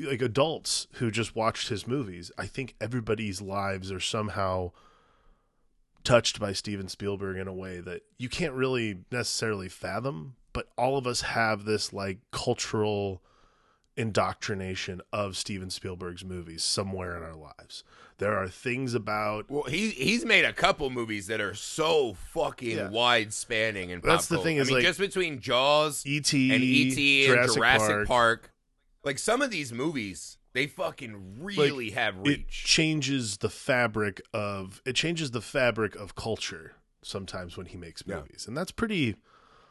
like 0.00 0.22
adults 0.22 0.86
who 0.94 1.10
just 1.10 1.34
watched 1.34 1.70
his 1.70 1.88
movies. 1.88 2.30
I 2.38 2.46
think 2.46 2.76
everybody's 2.80 3.40
lives 3.40 3.90
are 3.90 4.00
somehow 4.00 4.70
touched 6.08 6.40
by 6.40 6.52
Steven 6.54 6.88
Spielberg 6.88 7.36
in 7.36 7.46
a 7.46 7.52
way 7.52 7.80
that 7.80 8.00
you 8.16 8.28
can't 8.30 8.54
really 8.54 9.00
necessarily 9.12 9.68
fathom, 9.68 10.36
but 10.54 10.68
all 10.78 10.96
of 10.96 11.06
us 11.06 11.20
have 11.20 11.64
this 11.66 11.92
like 11.92 12.18
cultural 12.30 13.22
indoctrination 13.96 15.02
of 15.12 15.36
Steven 15.36 15.68
Spielberg's 15.68 16.24
movies 16.24 16.62
somewhere 16.62 17.16
in 17.16 17.22
our 17.22 17.34
lives. 17.36 17.84
There 18.18 18.36
are 18.36 18.48
things 18.48 18.94
about 18.94 19.50
well, 19.50 19.64
he 19.64 19.90
he's 19.90 20.24
made 20.24 20.44
a 20.44 20.52
couple 20.52 20.88
movies 20.88 21.26
that 21.26 21.40
are 21.40 21.54
so 21.54 22.14
fucking 22.14 22.76
Yeah. 22.76 22.88
wide 22.88 23.32
spanning 23.34 23.92
and 23.92 24.02
That's 24.02 24.28
the 24.28 24.38
thing 24.38 24.56
is, 24.56 24.68
I 24.68 24.70
mean, 24.70 24.74
like, 24.76 24.84
just 24.84 24.98
between 24.98 25.40
Jaws 25.40 26.04
E.T. 26.06 26.54
and 26.54 26.64
E.T. 26.64 27.26
and 27.26 27.34
Jurassic, 27.34 27.54
Jurassic 27.54 27.88
Park. 27.88 28.08
Park. 28.08 28.52
Like 29.04 29.18
some 29.18 29.42
of 29.42 29.50
these 29.50 29.72
movies, 29.72 30.37
they 30.54 30.66
fucking 30.66 31.42
really 31.42 31.90
have 31.90 32.16
reach. 32.18 32.38
It 32.40 32.48
changes 32.48 33.38
the 33.38 33.48
fabric 33.50 34.20
of 34.32 34.80
it 34.84 34.94
changes 34.94 35.30
the 35.32 35.40
fabric 35.42 35.94
of 35.94 36.14
culture 36.14 36.74
sometimes 37.02 37.56
when 37.56 37.66
he 37.66 37.76
makes 37.76 38.02
Yeah. 38.06 38.16
movies. 38.16 38.46
And 38.48 38.56
that's 38.56 38.72
pretty 38.72 39.16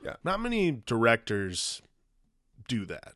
Yeah. 0.04 0.16
not 0.24 0.40
many 0.40 0.72
directors 0.86 1.82
do 2.68 2.86
that. 2.86 3.14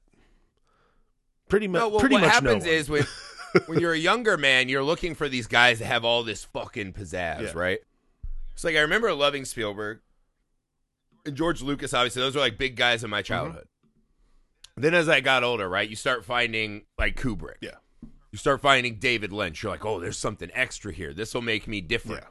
Pretty 1.49 1.67
much 1.67 1.79
no, 1.79 1.89
well, 1.89 1.99
pretty 1.99 2.15
what 2.15 2.21
much 2.21 2.31
happens 2.31 2.65
no 2.65 2.71
is 2.71 2.89
when 2.89 3.05
when 3.65 3.79
you're 3.79 3.93
a 3.93 3.97
younger 3.97 4.37
man, 4.37 4.69
you're 4.69 4.83
looking 4.83 5.13
for 5.15 5.27
these 5.27 5.47
guys 5.47 5.79
that 5.79 5.85
have 5.85 6.05
all 6.05 6.23
this 6.23 6.45
fucking 6.45 6.93
pizzazz, 6.93 7.41
Yeah. 7.41 7.51
right? 7.55 7.79
It's 8.53 8.63
like 8.63 8.75
I 8.75 8.79
remember 8.81 9.13
loving 9.13 9.43
Spielberg 9.45 9.99
and 11.25 11.35
George 11.35 11.61
Lucas. 11.61 11.93
Obviously, 11.93 12.21
those 12.21 12.35
were 12.35 12.41
like 12.41 12.57
big 12.57 12.75
guys 12.75 13.03
in 13.03 13.07
Mm-hmm. 13.07 13.11
my 13.11 13.21
childhood. 13.21 13.67
Then 14.77 14.93
as 14.93 15.09
I 15.09 15.21
got 15.21 15.43
older, 15.43 15.67
right, 15.69 15.89
you 15.89 15.95
start 15.95 16.23
finding 16.25 16.83
like 16.97 17.15
Kubrick. 17.15 17.57
Yeah. 17.61 17.75
You 18.31 18.37
start 18.37 18.61
finding 18.61 18.95
David 18.95 19.33
Lynch. 19.33 19.61
You're 19.61 19.71
like, 19.71 19.83
oh, 19.85 19.99
there's 19.99 20.17
something 20.17 20.49
extra 20.53 20.93
here. 20.93 21.13
This 21.13 21.33
will 21.33 21.41
make 21.41 21.67
me 21.67 21.81
different. 21.81 22.21
Yeah. 22.23 22.29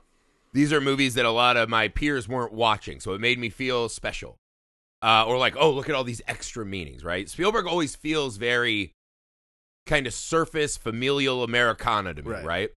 These 0.53 0.73
are 0.73 0.81
movies 0.81 1.15
that 1.15 1.25
a 1.27 1.31
lot 1.31 1.57
of 1.57 1.69
my 1.69 1.89
peers 1.89 2.27
weren't 2.29 2.53
watching, 2.53 2.99
so 3.01 3.13
it 3.13 3.21
made 3.21 3.39
me 3.39 3.51
feel 3.51 3.89
special. 3.89 4.37
Uh, 5.03 5.25
or 5.27 5.39
like, 5.39 5.55
oh, 5.57 5.71
look 5.71 5.89
at 5.89 5.95
all 5.95 6.03
these 6.05 6.23
extra 6.27 6.65
meanings, 6.67 7.05
right? 7.05 7.29
Spielberg 7.29 7.67
always 7.67 7.95
feels 7.95 8.37
very 8.37 8.93
kind 9.87 10.07
of 10.07 10.13
surface 10.15 10.77
familial 10.77 11.43
Americana 11.43 12.15
to 12.15 12.23
me, 12.23 12.31
Right. 12.31 12.45
right? 12.45 12.71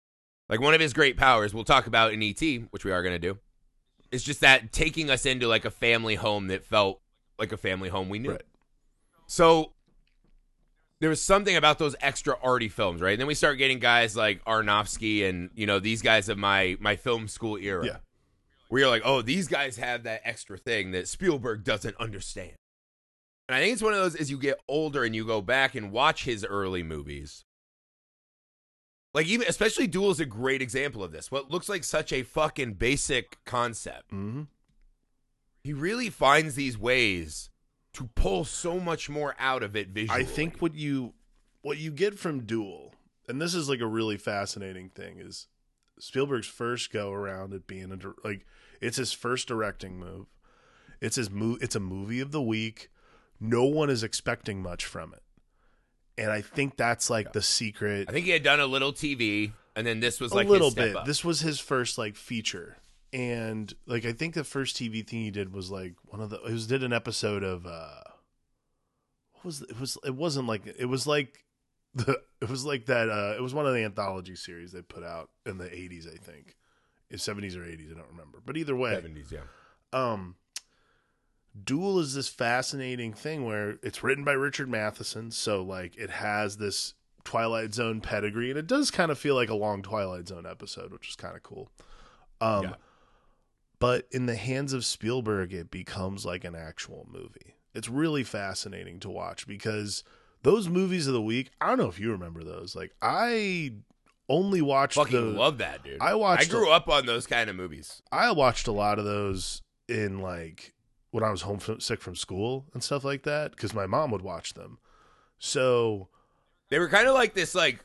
Like 0.49 0.59
one 0.59 0.73
of 0.73 0.81
his 0.81 0.93
great 0.93 1.15
powers, 1.17 1.53
we'll 1.53 1.63
talk 1.63 1.87
about 1.87 2.13
in 2.13 2.21
ET, 2.21 2.41
which 2.71 2.83
we 2.83 2.91
are 2.91 3.01
going 3.01 3.15
to 3.15 3.19
do, 3.19 3.39
is 4.11 4.23
just 4.23 4.41
that 4.41 4.71
taking 4.73 5.09
us 5.09 5.25
into 5.25 5.47
like 5.47 5.63
a 5.65 5.71
family 5.71 6.15
home 6.15 6.47
that 6.47 6.63
felt 6.65 6.99
like 7.39 7.51
a 7.51 7.57
family 7.57 7.89
home 7.89 8.09
we 8.09 8.19
knew. 8.19 8.31
Right. 8.31 8.41
So 9.31 9.71
there 10.99 11.09
was 11.09 11.21
something 11.21 11.55
about 11.55 11.79
those 11.79 11.95
extra 12.01 12.35
arty 12.43 12.67
films, 12.67 12.99
right? 12.99 13.13
And 13.13 13.19
then 13.21 13.27
we 13.27 13.33
start 13.33 13.57
getting 13.57 13.79
guys 13.79 14.13
like 14.13 14.43
Aronofsky 14.43 15.23
and 15.23 15.51
you 15.55 15.65
know 15.65 15.79
these 15.79 16.01
guys 16.01 16.27
of 16.27 16.37
my 16.37 16.75
my 16.81 16.97
film 16.97 17.29
school 17.29 17.55
era. 17.55 17.85
Yeah. 17.85 17.97
Where 18.67 18.81
you're 18.81 18.89
like, 18.89 19.03
oh, 19.05 19.21
these 19.21 19.47
guys 19.47 19.77
have 19.77 20.03
that 20.03 20.19
extra 20.25 20.57
thing 20.57 20.91
that 20.91 21.07
Spielberg 21.07 21.63
doesn't 21.63 21.95
understand. 21.95 22.55
And 23.47 23.55
I 23.55 23.61
think 23.61 23.71
it's 23.71 23.81
one 23.81 23.93
of 23.93 23.99
those 23.99 24.15
as 24.15 24.29
you 24.29 24.37
get 24.37 24.59
older 24.67 25.05
and 25.05 25.15
you 25.15 25.25
go 25.25 25.41
back 25.41 25.75
and 25.75 25.93
watch 25.93 26.25
his 26.25 26.43
early 26.43 26.83
movies. 26.83 27.45
Like 29.13 29.27
even 29.27 29.47
especially 29.47 29.87
Duel 29.87 30.11
is 30.11 30.19
a 30.19 30.25
great 30.25 30.61
example 30.61 31.05
of 31.05 31.13
this. 31.13 31.31
What 31.31 31.49
looks 31.49 31.69
like 31.69 31.85
such 31.85 32.11
a 32.11 32.23
fucking 32.23 32.73
basic 32.73 33.37
concept. 33.45 34.09
hmm 34.09 34.41
He 35.63 35.71
really 35.71 36.09
finds 36.09 36.55
these 36.55 36.77
ways 36.77 37.50
to 37.93 38.09
pull 38.15 38.45
so 38.45 38.79
much 38.79 39.09
more 39.09 39.35
out 39.39 39.63
of 39.63 39.75
it 39.75 39.89
visually. 39.89 40.21
I 40.21 40.23
think 40.23 40.61
what 40.61 40.75
you 40.75 41.13
what 41.61 41.77
you 41.77 41.91
get 41.91 42.17
from 42.17 42.45
Duel, 42.45 42.93
and 43.27 43.41
this 43.41 43.53
is 43.53 43.69
like 43.69 43.81
a 43.81 43.87
really 43.87 44.17
fascinating 44.17 44.89
thing, 44.89 45.19
is 45.19 45.47
Spielberg's 45.99 46.47
first 46.47 46.91
go 46.91 47.11
around 47.11 47.53
at 47.53 47.67
being 47.67 47.91
a 47.91 48.27
like 48.27 48.45
it's 48.81 48.97
his 48.97 49.13
first 49.13 49.47
directing 49.47 49.97
move. 49.99 50.27
It's 50.99 51.15
his 51.15 51.29
mo- 51.29 51.57
It's 51.61 51.75
a 51.75 51.79
movie 51.79 52.19
of 52.19 52.31
the 52.31 52.41
week. 52.41 52.89
No 53.39 53.63
one 53.65 53.89
is 53.89 54.03
expecting 54.03 54.61
much 54.61 54.85
from 54.85 55.13
it, 55.13 55.23
and 56.17 56.31
I 56.31 56.41
think 56.41 56.77
that's 56.77 57.09
like 57.09 57.33
the 57.33 57.41
secret. 57.41 58.07
I 58.07 58.11
think 58.11 58.25
he 58.25 58.31
had 58.31 58.43
done 58.43 58.59
a 58.59 58.67
little 58.67 58.93
TV, 58.93 59.51
and 59.75 59.85
then 59.85 59.99
this 59.99 60.19
was 60.19 60.31
a 60.31 60.35
like 60.35 60.47
little 60.47 60.67
his 60.67 60.73
step 60.73 60.85
bit. 60.87 60.95
up. 60.95 61.05
This 61.05 61.25
was 61.25 61.41
his 61.41 61.59
first 61.59 61.97
like 61.97 62.15
feature, 62.15 62.77
and 63.13 63.73
like 63.85 64.05
I 64.05 64.13
think 64.13 64.33
the 64.33 64.43
first 64.43 64.75
TV 64.77 65.05
thing 65.07 65.19
he 65.21 65.31
did 65.31 65.53
was 65.53 65.69
like 65.71 65.95
one 66.05 66.21
of 66.21 66.29
the. 66.29 66.37
It 66.43 66.51
was 66.51 66.67
did 66.67 66.83
an 66.83 66.93
episode 66.93 67.43
of. 67.43 67.65
uh 67.65 68.01
What 69.33 69.45
was 69.45 69.61
it? 69.63 69.79
Was 69.79 69.97
it 70.05 70.15
wasn't 70.15 70.47
like 70.47 70.65
it 70.65 70.85
was 70.85 71.05
like 71.07 71.43
the 71.95 72.21
it 72.41 72.49
was 72.49 72.65
like 72.65 72.85
that. 72.87 73.09
uh 73.09 73.35
It 73.37 73.41
was 73.41 73.53
one 73.53 73.65
of 73.67 73.73
the 73.73 73.83
anthology 73.83 74.35
series 74.35 74.71
they 74.71 74.81
put 74.81 75.03
out 75.03 75.29
in 75.45 75.57
the 75.57 75.73
eighties, 75.73 76.07
I 76.07 76.15
think, 76.17 76.55
seventies 77.15 77.55
or 77.57 77.65
eighties. 77.65 77.91
I 77.91 77.95
don't 77.97 78.09
remember, 78.11 78.39
but 78.45 78.55
either 78.57 78.75
way, 78.75 78.95
Seventies, 78.95 79.31
yeah. 79.31 79.39
um 79.93 80.35
duel 81.65 81.99
is 81.99 82.13
this 82.13 82.29
fascinating 82.29 83.11
thing 83.13 83.43
where 83.45 83.71
it's 83.83 84.01
written 84.01 84.23
by 84.23 84.31
richard 84.31 84.69
matheson 84.69 85.29
so 85.31 85.61
like 85.61 85.97
it 85.97 86.09
has 86.09 86.55
this 86.55 86.93
twilight 87.25 87.73
zone 87.73 87.99
pedigree 87.99 88.49
and 88.49 88.57
it 88.57 88.67
does 88.67 88.89
kind 88.89 89.11
of 89.11 89.19
feel 89.19 89.35
like 89.35 89.49
a 89.49 89.53
long 89.53 89.81
twilight 89.81 90.25
zone 90.29 90.45
episode 90.45 90.93
which 90.93 91.09
is 91.09 91.15
kind 91.17 91.35
of 91.35 91.43
cool 91.43 91.69
um 92.39 92.63
Yeah. 92.63 92.73
But 93.81 94.07
in 94.11 94.25
the 94.27 94.35
hands 94.35 94.71
of 94.71 94.85
spielberg 94.85 95.53
it 95.53 95.69
becomes 95.69 96.25
like 96.25 96.43
an 96.45 96.55
actual 96.55 97.05
movie 97.11 97.55
it's 97.73 97.89
really 97.89 98.23
fascinating 98.23 98.99
to 98.99 99.09
watch 99.09 99.45
because 99.47 100.03
those 100.43 100.69
movies 100.69 101.07
of 101.07 101.13
the 101.13 101.21
week 101.21 101.49
i 101.59 101.67
don't 101.67 101.77
know 101.77 101.89
if 101.89 101.99
you 101.99 102.11
remember 102.11 102.43
those 102.43 102.75
like 102.75 102.93
i 103.01 103.71
only 104.29 104.61
watched 104.61 104.95
Fucking 104.95 105.35
love 105.35 105.57
that, 105.57 105.83
dude. 105.83 105.99
I 105.99 106.15
watched 106.15 106.43
I 106.43 106.45
grew 106.45 106.71
up 106.71 106.87
on 106.87 107.05
those 107.05 107.27
kind 107.27 107.49
of 107.49 107.55
movies. 107.57 108.01
I 108.13 108.31
watched 108.31 108.65
a 108.67 108.71
lot 108.71 108.97
of 108.97 109.03
those 109.03 109.61
in 109.89 110.19
like 110.19 110.73
when 111.11 111.23
I 111.23 111.31
was 111.31 111.41
home 111.41 111.59
from, 111.59 111.81
sick 111.81 112.01
from 112.01 112.15
school 112.15 112.65
and 112.73 112.81
stuff 112.81 113.03
like 113.03 113.23
that 113.23 113.51
because 113.51 113.73
my 113.73 113.85
mom 113.85 114.09
would 114.11 114.21
watch 114.21 114.53
them. 114.53 114.77
So, 115.37 116.07
They 116.69 116.79
were 116.79 116.87
kind 116.87 117.07
of 117.07 117.13
like 117.13 117.33
this, 117.33 117.53
like 117.53 117.83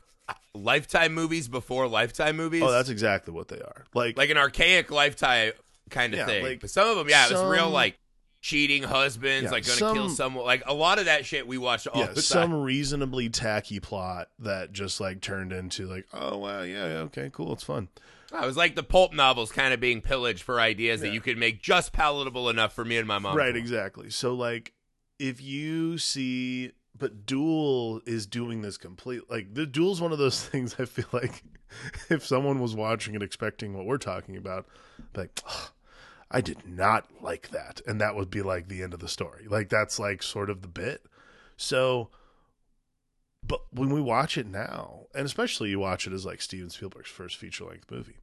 Lifetime 0.53 1.13
movies 1.13 1.47
before 1.49 1.87
Lifetime 1.87 2.37
movies. 2.37 2.63
oh, 2.63 2.71
that's 2.71 2.89
exactly 2.89 3.33
what 3.33 3.49
they 3.49 3.59
are. 3.59 3.83
Like, 3.93 4.17
like 4.17 4.29
an 4.29 4.37
archaic 4.37 4.89
Lifetime 4.89 5.51
kind 5.89 6.13
of 6.13 6.19
Yeah, 6.19 6.25
thing. 6.25 6.43
like 6.43 6.59
but 6.61 6.69
some 6.69 6.87
of 6.87 6.97
them, 6.97 7.09
yeah, 7.09 7.27
it 7.27 7.33
was 7.33 7.43
real 7.43 7.69
like 7.69 7.97
cheating 8.41 8.83
husbands, 8.83 9.45
Yeah, 9.45 9.51
like 9.51 9.65
gonna 9.65 9.77
some- 9.77 9.95
kill 9.95 10.09
someone. 10.09 10.45
Like 10.45 10.63
a 10.67 10.73
lot 10.73 10.99
of 10.99 11.05
that 11.05 11.25
shit 11.25 11.47
we 11.47 11.57
watched 11.57 11.87
all 11.87 11.99
yeah, 12.01 12.07
the 12.07 12.13
time. 12.15 12.21
some 12.23 12.53
reasonably 12.53 13.29
tacky 13.29 13.79
plot 13.79 14.29
that 14.39 14.71
just 14.71 14.99
like 15.01 15.21
turned 15.21 15.51
into 15.51 15.87
like, 15.87 16.05
oh 16.13 16.37
wow, 16.37 16.61
yeah, 16.61 16.87
yeah, 16.87 16.97
okay, 16.99 17.29
cool, 17.33 17.53
it's 17.53 17.63
fun. 17.63 17.87
Oh, 18.31 18.43
it 18.43 18.45
was 18.45 18.57
like 18.57 18.75
the 18.75 18.83
pulp 18.83 19.13
novels 19.13 19.51
kind 19.51 19.73
of 19.73 19.79
being 19.79 20.01
pillaged 20.01 20.43
for 20.43 20.59
ideas 20.59 20.99
that 21.01 21.13
you 21.13 21.21
could 21.21 21.37
make 21.37 21.61
just 21.61 21.93
palatable 21.93 22.49
enough 22.49 22.73
for 22.73 22.83
me 22.83 22.97
and 22.97 23.07
my 23.07 23.19
mom. 23.19 23.35
right, 23.37 23.55
exactly. 23.55 24.09
So 24.09 24.33
like, 24.33 24.73
if 25.17 25.41
you 25.41 25.97
see, 25.97 26.73
but 26.97 27.25
Duel 27.25 28.01
is 28.05 28.27
doing 28.27 28.61
this 28.61 28.77
complete 28.77 29.21
like 29.29 29.53
the 29.53 29.65
Duel's 29.65 29.99
one 30.01 30.11
of 30.11 30.17
those 30.19 30.41
things. 30.45 30.75
I 30.77 30.85
feel 30.85 31.05
like 31.11 31.41
if 32.09 32.25
someone 32.25 32.59
was 32.59 32.75
watching 32.75 33.13
and 33.15 33.23
expecting 33.23 33.73
what 33.75 33.85
we're 33.85 33.97
talking 33.97 34.37
about, 34.37 34.67
like. 35.15 35.39
"Ugh, 35.47 35.69
I 36.29 36.41
did 36.41 36.67
not 36.67 37.07
like 37.21 37.49
that. 37.49 37.81
And 37.87 38.01
that 38.01 38.15
would 38.15 38.29
be 38.29 38.41
like 38.41 38.67
the 38.67 38.83
end 38.83 38.93
of 38.93 38.99
the 38.99 39.07
story. 39.07 39.47
Like 39.47 39.69
that's 39.69 39.99
like 39.99 40.21
sort 40.21 40.49
of 40.49 40.61
the 40.61 40.67
bit. 40.67 41.05
So 41.55 42.09
but 43.47 43.61
when 43.71 43.89
we 43.89 44.01
watch 44.01 44.37
it 44.37 44.47
now, 44.47 45.05
and 45.15 45.25
especially 45.25 45.69
you 45.69 45.79
watch 45.79 46.05
it 46.05 46.13
as 46.13 46.25
like 46.25 46.41
Steven 46.41 46.69
Spielberg's 46.69 47.09
first 47.09 47.37
feature 47.37 47.65
length 47.65 47.89
movie, 47.89 48.17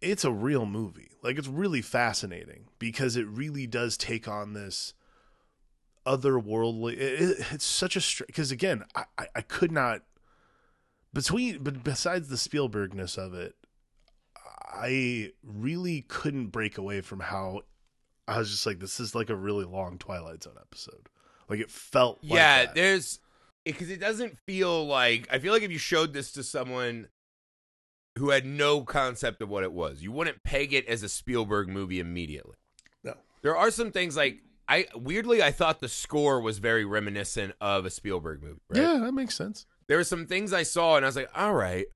it's 0.00 0.24
a 0.24 0.32
real 0.32 0.66
movie. 0.66 1.12
Like 1.22 1.38
it's 1.38 1.48
really 1.48 1.82
fascinating 1.82 2.68
because 2.78 3.16
it 3.16 3.26
really 3.26 3.66
does 3.66 3.96
take 3.96 4.26
on 4.26 4.54
this 4.54 4.94
otherworldly. 6.06 6.94
It, 6.94 7.20
it, 7.20 7.46
it's 7.52 7.64
such 7.64 7.96
a 7.96 8.24
because 8.26 8.50
again, 8.50 8.84
I, 8.94 9.04
I 9.16 9.26
I 9.36 9.40
could 9.42 9.70
not 9.70 10.02
between 11.12 11.62
but 11.62 11.84
besides 11.84 12.28
the 12.28 12.36
Spielbergness 12.36 13.16
of 13.16 13.34
it, 13.34 13.54
I 14.72 15.32
really 15.42 16.02
couldn't 16.02 16.48
break 16.48 16.78
away 16.78 17.00
from 17.00 17.20
how 17.20 17.62
I 18.28 18.38
was 18.38 18.50
just 18.50 18.66
like, 18.66 18.78
this 18.78 19.00
is 19.00 19.14
like 19.14 19.30
a 19.30 19.36
really 19.36 19.64
long 19.64 19.98
Twilight 19.98 20.44
Zone 20.44 20.56
episode. 20.60 21.08
Like 21.48 21.58
it 21.60 21.70
felt 21.70 22.20
like 22.22 22.32
yeah, 22.32 22.66
there's 22.72 23.18
because 23.64 23.90
it 23.90 24.00
doesn't 24.00 24.38
feel 24.46 24.86
like 24.86 25.26
I 25.32 25.40
feel 25.40 25.52
like 25.52 25.64
if 25.64 25.72
you 25.72 25.78
showed 25.78 26.12
this 26.12 26.30
to 26.32 26.44
someone 26.44 27.08
who 28.16 28.30
had 28.30 28.46
no 28.46 28.82
concept 28.82 29.42
of 29.42 29.48
what 29.48 29.64
it 29.64 29.72
was, 29.72 30.00
you 30.02 30.12
wouldn't 30.12 30.44
peg 30.44 30.72
it 30.72 30.86
as 30.86 31.02
a 31.02 31.08
Spielberg 31.08 31.68
movie 31.68 31.98
immediately. 31.98 32.54
No. 33.02 33.14
There 33.42 33.56
are 33.56 33.72
some 33.72 33.90
things 33.90 34.16
like 34.16 34.44
I 34.68 34.86
weirdly 34.94 35.42
I 35.42 35.50
thought 35.50 35.80
the 35.80 35.88
score 35.88 36.40
was 36.40 36.58
very 36.58 36.84
reminiscent 36.84 37.54
of 37.60 37.84
a 37.84 37.90
Spielberg 37.90 38.42
movie. 38.42 38.60
Right? 38.68 38.82
Yeah, 38.82 38.98
that 39.00 39.12
makes 39.12 39.34
sense. 39.34 39.66
there 39.88 39.96
were 39.96 40.04
some 40.04 40.26
things 40.26 40.52
I 40.52 40.62
saw 40.62 40.94
and 40.94 41.04
I 41.04 41.08
was 41.08 41.16
like, 41.16 41.30
all 41.34 41.54
right. 41.54 41.86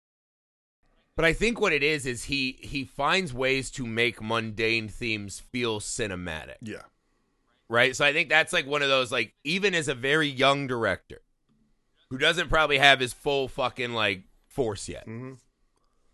But 1.17 1.25
I 1.25 1.33
think 1.33 1.61
what 1.61 1.73
it 1.73 1.83
is 1.83 2.07
is 2.07 2.25
he 2.25 2.59
he 2.61 2.85
finds 2.85 3.33
ways 3.33 3.71
to 3.73 3.87
make 3.87 4.21
mundane 4.21 4.89
themes 4.89 5.39
feel 5.41 5.79
cinematic, 5.81 6.57
Yeah. 6.61 6.83
right? 7.69 7.95
So 7.95 8.05
I 8.05 8.13
think 8.13 8.29
that's 8.29 8.53
like 8.53 8.67
one 8.67 8.83
of 8.83 8.89
those 8.89 9.13
like 9.13 9.35
even 9.45 9.75
as 9.75 9.87
a 9.89 9.95
very 9.95 10.27
young 10.29 10.67
director 10.67 11.21
who 12.11 12.19
doesn't 12.19 12.49
probably 12.49 12.79
have 12.79 12.99
his 13.01 13.13
full 13.13 13.47
fucking 13.49 13.93
like 13.93 14.25
force 14.49 14.89
yet. 14.89 15.07
Mhm. 15.07 15.39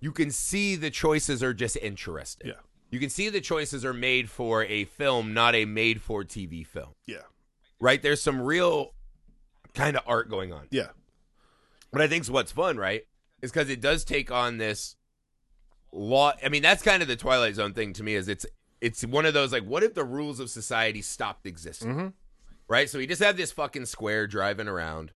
You 0.00 0.12
can 0.12 0.30
see 0.30 0.76
the 0.76 0.90
choices 0.90 1.42
are 1.42 1.54
just 1.54 1.76
interesting. 1.76 2.48
Yeah. 2.48 2.60
You 2.90 2.98
can 3.00 3.10
see 3.10 3.28
the 3.28 3.40
choices 3.40 3.84
are 3.84 3.92
made 3.94 4.28
for 4.30 4.64
a 4.64 4.84
film, 4.84 5.32
not 5.32 5.54
a 5.54 5.64
made 5.64 6.02
for 6.02 6.24
TV 6.24 6.64
film. 6.66 6.94
Yeah. 7.06 7.22
Right? 7.80 8.02
There's 8.02 8.20
some 8.22 8.40
real 8.42 8.94
kind 9.74 9.96
of 9.96 10.02
art 10.06 10.28
going 10.28 10.52
on. 10.52 10.66
Yeah. 10.70 10.90
But 11.92 12.00
I 12.02 12.08
think 12.08 12.26
what's 12.26 12.52
fun, 12.52 12.76
right, 12.76 13.06
is 13.42 13.50
because 13.52 13.70
it 13.70 13.80
does 13.80 14.04
take 14.04 14.30
on 14.30 14.58
this 14.58 14.96
law. 15.92 16.32
I 16.44 16.48
mean, 16.48 16.62
that's 16.62 16.82
kind 16.82 17.02
of 17.02 17.08
the 17.08 17.16
Twilight 17.16 17.54
Zone 17.54 17.72
thing 17.72 17.92
to 17.94 18.02
me. 18.02 18.14
Is 18.14 18.28
it's 18.28 18.46
it's 18.80 19.04
one 19.04 19.26
of 19.26 19.34
those 19.34 19.52
like, 19.52 19.64
what 19.64 19.82
if 19.82 19.94
the 19.94 20.04
rules 20.04 20.40
of 20.40 20.50
society 20.50 21.02
stopped 21.02 21.46
existing? 21.46 21.94
Mhm. 21.94 22.12
Right. 22.68 22.88
So 22.88 22.98
we 22.98 23.06
just 23.06 23.22
have 23.22 23.36
this 23.36 23.52
fucking 23.52 23.86
square 23.86 24.26
driving 24.26 24.68
around, 24.68 25.12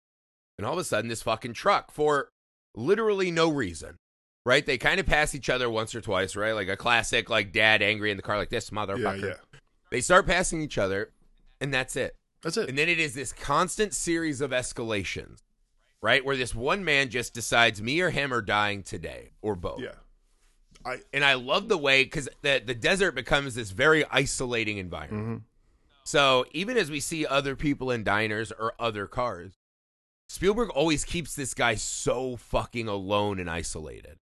and 0.57 0.65
all 0.65 0.73
of 0.73 0.79
a 0.79 0.83
sudden, 0.83 1.09
this 1.09 1.21
fucking 1.21 1.53
truck 1.53 1.91
for 1.91 2.29
literally 2.75 3.31
no 3.31 3.49
reason. 3.49 3.97
Right? 4.45 4.65
They 4.65 4.77
kind 4.77 4.99
of 4.99 5.05
pass 5.05 5.33
each 5.33 5.49
other 5.49 5.69
once 5.69 5.95
or 5.95 6.01
twice, 6.01 6.35
right? 6.35 6.51
Like 6.51 6.67
a 6.67 6.75
classic, 6.75 7.29
like 7.29 7.53
dad 7.53 7.81
angry 7.81 8.11
in 8.11 8.17
the 8.17 8.23
car, 8.23 8.37
like 8.37 8.49
this 8.49 8.71
Yeah. 8.71 8.77
motherfucker. 8.77 9.21
Yeah. 9.53 9.59
They 9.89 10.01
start 10.01 10.25
passing 10.27 10.61
each 10.61 10.77
other, 10.77 11.13
and 11.61 11.73
that's 11.73 11.95
it. 11.95 12.17
That's 12.41 12.57
it. 12.57 12.67
And 12.67 12.77
then 12.77 12.89
it 12.89 12.99
is 12.99 13.13
this 13.13 13.31
constant 13.31 13.93
series 13.93 14.41
of 14.41 14.51
escalations, 14.51 15.37
right? 16.03 16.23
Where 16.23 16.35
this 16.37 16.53
one 16.53 16.83
man 16.83 17.09
just 17.09 17.33
decides 17.33 17.81
me 17.81 18.01
or 18.01 18.11
him 18.11 18.31
are 18.33 18.41
dying 18.41 18.83
today, 18.83 19.31
or 19.41 19.55
both. 19.55 19.79
yeah. 19.81 19.93
I 20.85 20.97
And 21.13 21.23
I 21.23 21.35
love 21.35 21.69
the 21.69 21.77
way 21.77 22.03
because 22.03 22.27
the 22.41 22.61
the 22.63 22.75
desert 22.75 23.13
becomes 23.15 23.55
this 23.55 23.71
very 23.71 24.03
isolating 24.11 24.77
environment. 24.77 25.39
mhm. 25.39 25.41
So 26.03 26.45
even 26.51 26.75
as 26.77 26.91
we 26.91 26.99
see 26.99 27.25
other 27.25 27.55
people 27.55 27.89
in 27.89 28.03
diners 28.03 28.51
or 28.51 28.73
other 28.77 29.07
cars, 29.07 29.53
Spielberg 30.27 30.69
always 30.71 31.05
keeps 31.05 31.35
this 31.35 31.53
guy 31.53 31.75
so 31.75 32.35
fucking 32.35 32.89
alone 32.89 33.39
and 33.39 33.49
isolated. 33.49 34.17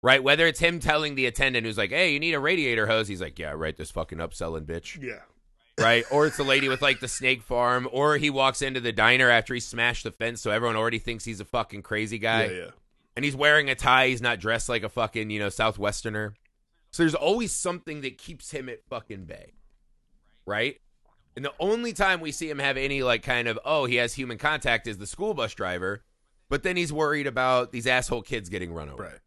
Right? 0.00 0.22
Whether 0.22 0.46
it's 0.46 0.60
him 0.60 0.78
telling 0.78 1.16
the 1.16 1.26
attendant 1.26 1.66
who's 1.66 1.76
like, 1.76 1.90
hey, 1.90 2.12
you 2.12 2.20
need 2.20 2.34
a 2.34 2.38
radiator 2.38 2.86
hose, 2.86 3.08
he's 3.08 3.20
like, 3.20 3.36
yeah, 3.36 3.50
right, 3.50 3.76
this 3.76 3.90
fucking 3.90 4.18
upselling 4.18 4.64
bitch 4.66 5.02
Yeah. 5.02 5.22
Right? 5.78 6.04
Or 6.10 6.26
it's 6.26 6.36
the 6.36 6.42
lady 6.44 6.68
with 6.68 6.82
like 6.82 7.00
the 7.00 7.08
snake 7.08 7.42
farm, 7.42 7.88
or 7.90 8.16
he 8.16 8.30
walks 8.30 8.62
into 8.62 8.80
the 8.80 8.92
diner 8.92 9.30
after 9.30 9.54
he 9.54 9.60
smashed 9.60 10.04
the 10.04 10.10
fence, 10.10 10.40
so 10.40 10.50
everyone 10.50 10.76
already 10.76 10.98
thinks 10.98 11.24
he's 11.24 11.40
a 11.40 11.44
fucking 11.44 11.82
crazy 11.82 12.18
guy, 12.18 12.44
Yeah. 12.46 12.56
Yeah. 12.56 12.70
and 13.16 13.24
he's 13.24 13.36
wearing 13.36 13.70
a 13.70 13.74
tie. 13.74 14.08
He's 14.08 14.22
not 14.22 14.40
dressed 14.40 14.68
like 14.68 14.82
a 14.82 14.88
fucking 14.88 15.30
you 15.30 15.38
know 15.38 15.48
southwesterner. 15.48 16.34
So 16.90 17.02
there's 17.02 17.14
always 17.14 17.52
something 17.52 18.00
that 18.00 18.16
keeps 18.18 18.50
him 18.50 18.68
at 18.68 18.82
fucking 18.88 19.24
bay, 19.26 19.52
right? 20.46 20.80
And 21.36 21.44
the 21.44 21.52
only 21.60 21.92
time 21.92 22.20
we 22.20 22.32
see 22.32 22.48
him 22.50 22.58
have 22.58 22.76
any 22.76 23.02
like 23.02 23.22
kind 23.22 23.46
of 23.46 23.58
oh 23.64 23.84
he 23.84 23.96
has 23.96 24.14
human 24.14 24.38
contact 24.38 24.86
is 24.86 24.98
the 24.98 25.06
school 25.06 25.34
bus 25.34 25.54
driver, 25.54 26.02
but 26.48 26.62
then 26.62 26.76
he's 26.76 26.92
worried 26.92 27.26
about 27.26 27.70
these 27.72 27.86
asshole 27.86 28.22
kids 28.22 28.48
getting 28.48 28.72
run 28.72 28.88
over. 28.88 29.02
Right. 29.04 29.18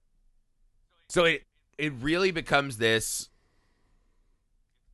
So 1.07 1.25
it 1.25 1.43
it 1.77 1.93
really 2.01 2.31
becomes 2.31 2.77
this 2.77 3.29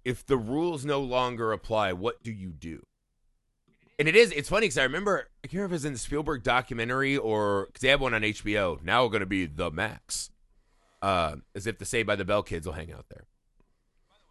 if 0.08 0.26
the 0.26 0.38
rules 0.38 0.86
no 0.86 1.02
longer 1.02 1.52
apply, 1.52 1.92
what 1.92 2.24
do 2.24 2.32
you 2.32 2.50
do? 2.50 2.82
And 4.00 4.08
it 4.08 4.16
is 4.16 4.32
it's 4.32 4.48
funny 4.48 4.68
because 4.68 4.78
I 4.78 4.84
remember 4.84 5.28
I 5.44 5.48
can't 5.48 5.56
remember 5.56 5.74
if 5.76 5.80
it 5.80 5.82
was 5.82 5.86
in 5.86 5.94
the 5.94 6.00
Spielberg 6.00 6.44
documentary 6.44 7.18
or 7.18 7.66
because 7.66 7.82
they 7.82 7.90
have 7.90 8.00
one 8.00 8.14
on 8.14 8.22
HBO. 8.22 8.82
Now 8.84 9.08
going 9.08 9.20
to 9.20 9.26
be 9.26 9.46
the 9.46 9.70
Max. 9.70 10.30
Uh, 11.02 11.36
as 11.54 11.68
if 11.68 11.78
the 11.78 11.86
Saved 11.86 12.08
by 12.08 12.16
the 12.16 12.26
Bell 12.26 12.42
kids 12.42 12.66
will 12.66 12.74
hang 12.74 12.92
out 12.92 13.06
there. 13.10 13.26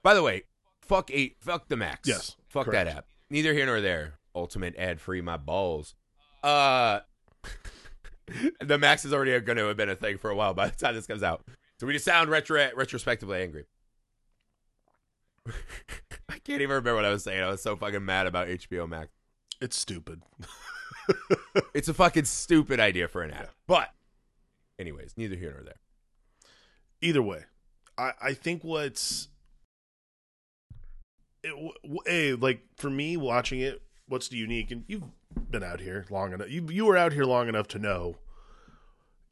By 0.03 0.15
the 0.15 0.23
way, 0.23 0.45
fuck 0.81 1.11
eight 1.13 1.37
fuck 1.41 1.69
the 1.69 1.77
Max. 1.77 2.09
Yes, 2.09 2.37
Fuck 2.49 2.67
correct. 2.67 2.87
that 2.89 2.97
app. 2.97 3.07
Neither 3.29 3.53
here 3.53 3.67
nor 3.67 3.81
there. 3.81 4.15
Ultimate 4.35 4.77
ad 4.77 5.01
free 5.01 5.21
my 5.21 5.37
balls. 5.37 5.95
Uh 6.43 7.01
the 8.61 8.79
Max 8.79 9.05
is 9.05 9.13
already 9.13 9.39
going 9.41 9.59
to 9.59 9.67
have 9.67 9.77
been 9.77 9.91
a 9.91 9.97
thing 9.97 10.17
for 10.19 10.31
a 10.31 10.35
while 10.37 10.55
by 10.55 10.69
the 10.69 10.77
time 10.77 10.95
this 10.95 11.07
comes 11.07 11.23
out. 11.23 11.45
So 11.79 11.87
we 11.87 11.93
just 11.93 12.05
sound 12.05 12.31
retro- 12.31 12.71
retrospectively 12.75 13.43
angry. 13.43 13.65
I 16.29 16.39
can't 16.39 16.61
even 16.61 16.69
remember 16.69 16.95
what 16.95 17.05
I 17.05 17.11
was 17.11 17.25
saying. 17.25 17.43
I 17.43 17.49
was 17.49 17.63
so 17.63 17.77
fucking 17.77 18.05
mad 18.05 18.27
about 18.27 18.49
HBO 18.49 18.89
Max. 18.89 19.09
It's 19.61 19.77
stupid. 19.77 20.23
It's 21.75 21.89
a 21.89 21.95
fucking 21.95 22.25
stupid 22.25 22.81
idea 22.81 23.09
for 23.09 23.23
an 23.23 23.31
app. 23.31 23.45
Yeah. 23.45 23.51
But, 23.67 23.91
anyways, 24.79 25.15
neither 25.17 25.37
here 25.37 25.53
nor 25.53 25.63
there. 25.63 25.81
Either 27.01 27.23
way, 27.23 27.45
I 27.99 28.13
I 28.21 28.33
think 28.33 28.65
what's 28.65 29.29
it, 31.43 31.53
a 32.09 32.35
like 32.35 32.63
for 32.77 32.91
me 32.91 33.17
watching 33.17 33.61
it. 33.61 33.83
What's 34.09 34.29
the 34.29 34.37
unique? 34.37 34.71
And 34.71 34.85
you've 34.87 35.05
been 35.51 35.63
out 35.63 35.81
here 35.81 36.07
long 36.11 36.33
enough. 36.33 36.51
You 36.51 36.67
you 36.71 36.87
were 36.87 36.97
out 36.97 37.13
here 37.13 37.25
long 37.25 37.49
enough 37.49 37.69
to 37.69 37.79
know. 37.79 38.17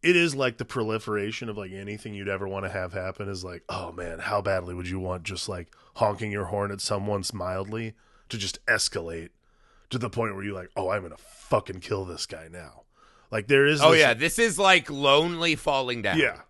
It 0.05 0.17
is 0.17 0.35
like 0.37 0.59
the 0.59 0.65
proliferation 0.67 1.49
of 1.49 1.57
like 1.57 1.73
anything 1.73 2.13
you'd 2.15 2.29
ever 2.29 2.47
want 2.47 2.65
to 2.67 2.71
have 2.71 2.93
happen 2.93 3.29
is 3.29 3.43
like, 3.43 3.63
oh 3.71 3.91
man, 3.91 4.19
how 4.19 4.43
badly 4.43 4.75
would 4.75 4.87
you 4.89 5.01
want 5.01 5.23
just 5.23 5.49
like 5.49 5.75
honking 5.97 6.31
your 6.31 6.45
horn 6.45 6.71
at 6.71 6.81
someone 6.83 7.25
mildly 7.33 7.95
to 8.29 8.37
just 8.37 8.65
escalate 8.67 9.31
to 9.91 9.99
the 9.99 10.11
point 10.11 10.35
where 10.35 10.45
you're 10.45 10.55
like, 10.55 10.71
oh, 10.77 10.91
I'm 10.91 11.03
gonna 11.03 11.17
fucking 11.17 11.81
kill 11.81 12.05
this 12.05 12.27
guy 12.27 12.49
now. 12.53 12.83
Like 13.31 13.47
there 13.49 13.65
is. 13.67 13.81
Oh 13.81 13.93
this- 13.93 14.01
yeah, 14.01 14.13
this 14.15 14.39
is 14.39 14.59
like 14.59 14.91
lonely 14.91 15.57
falling 15.57 16.03
down. 16.03 16.19
yeah. 16.19 16.41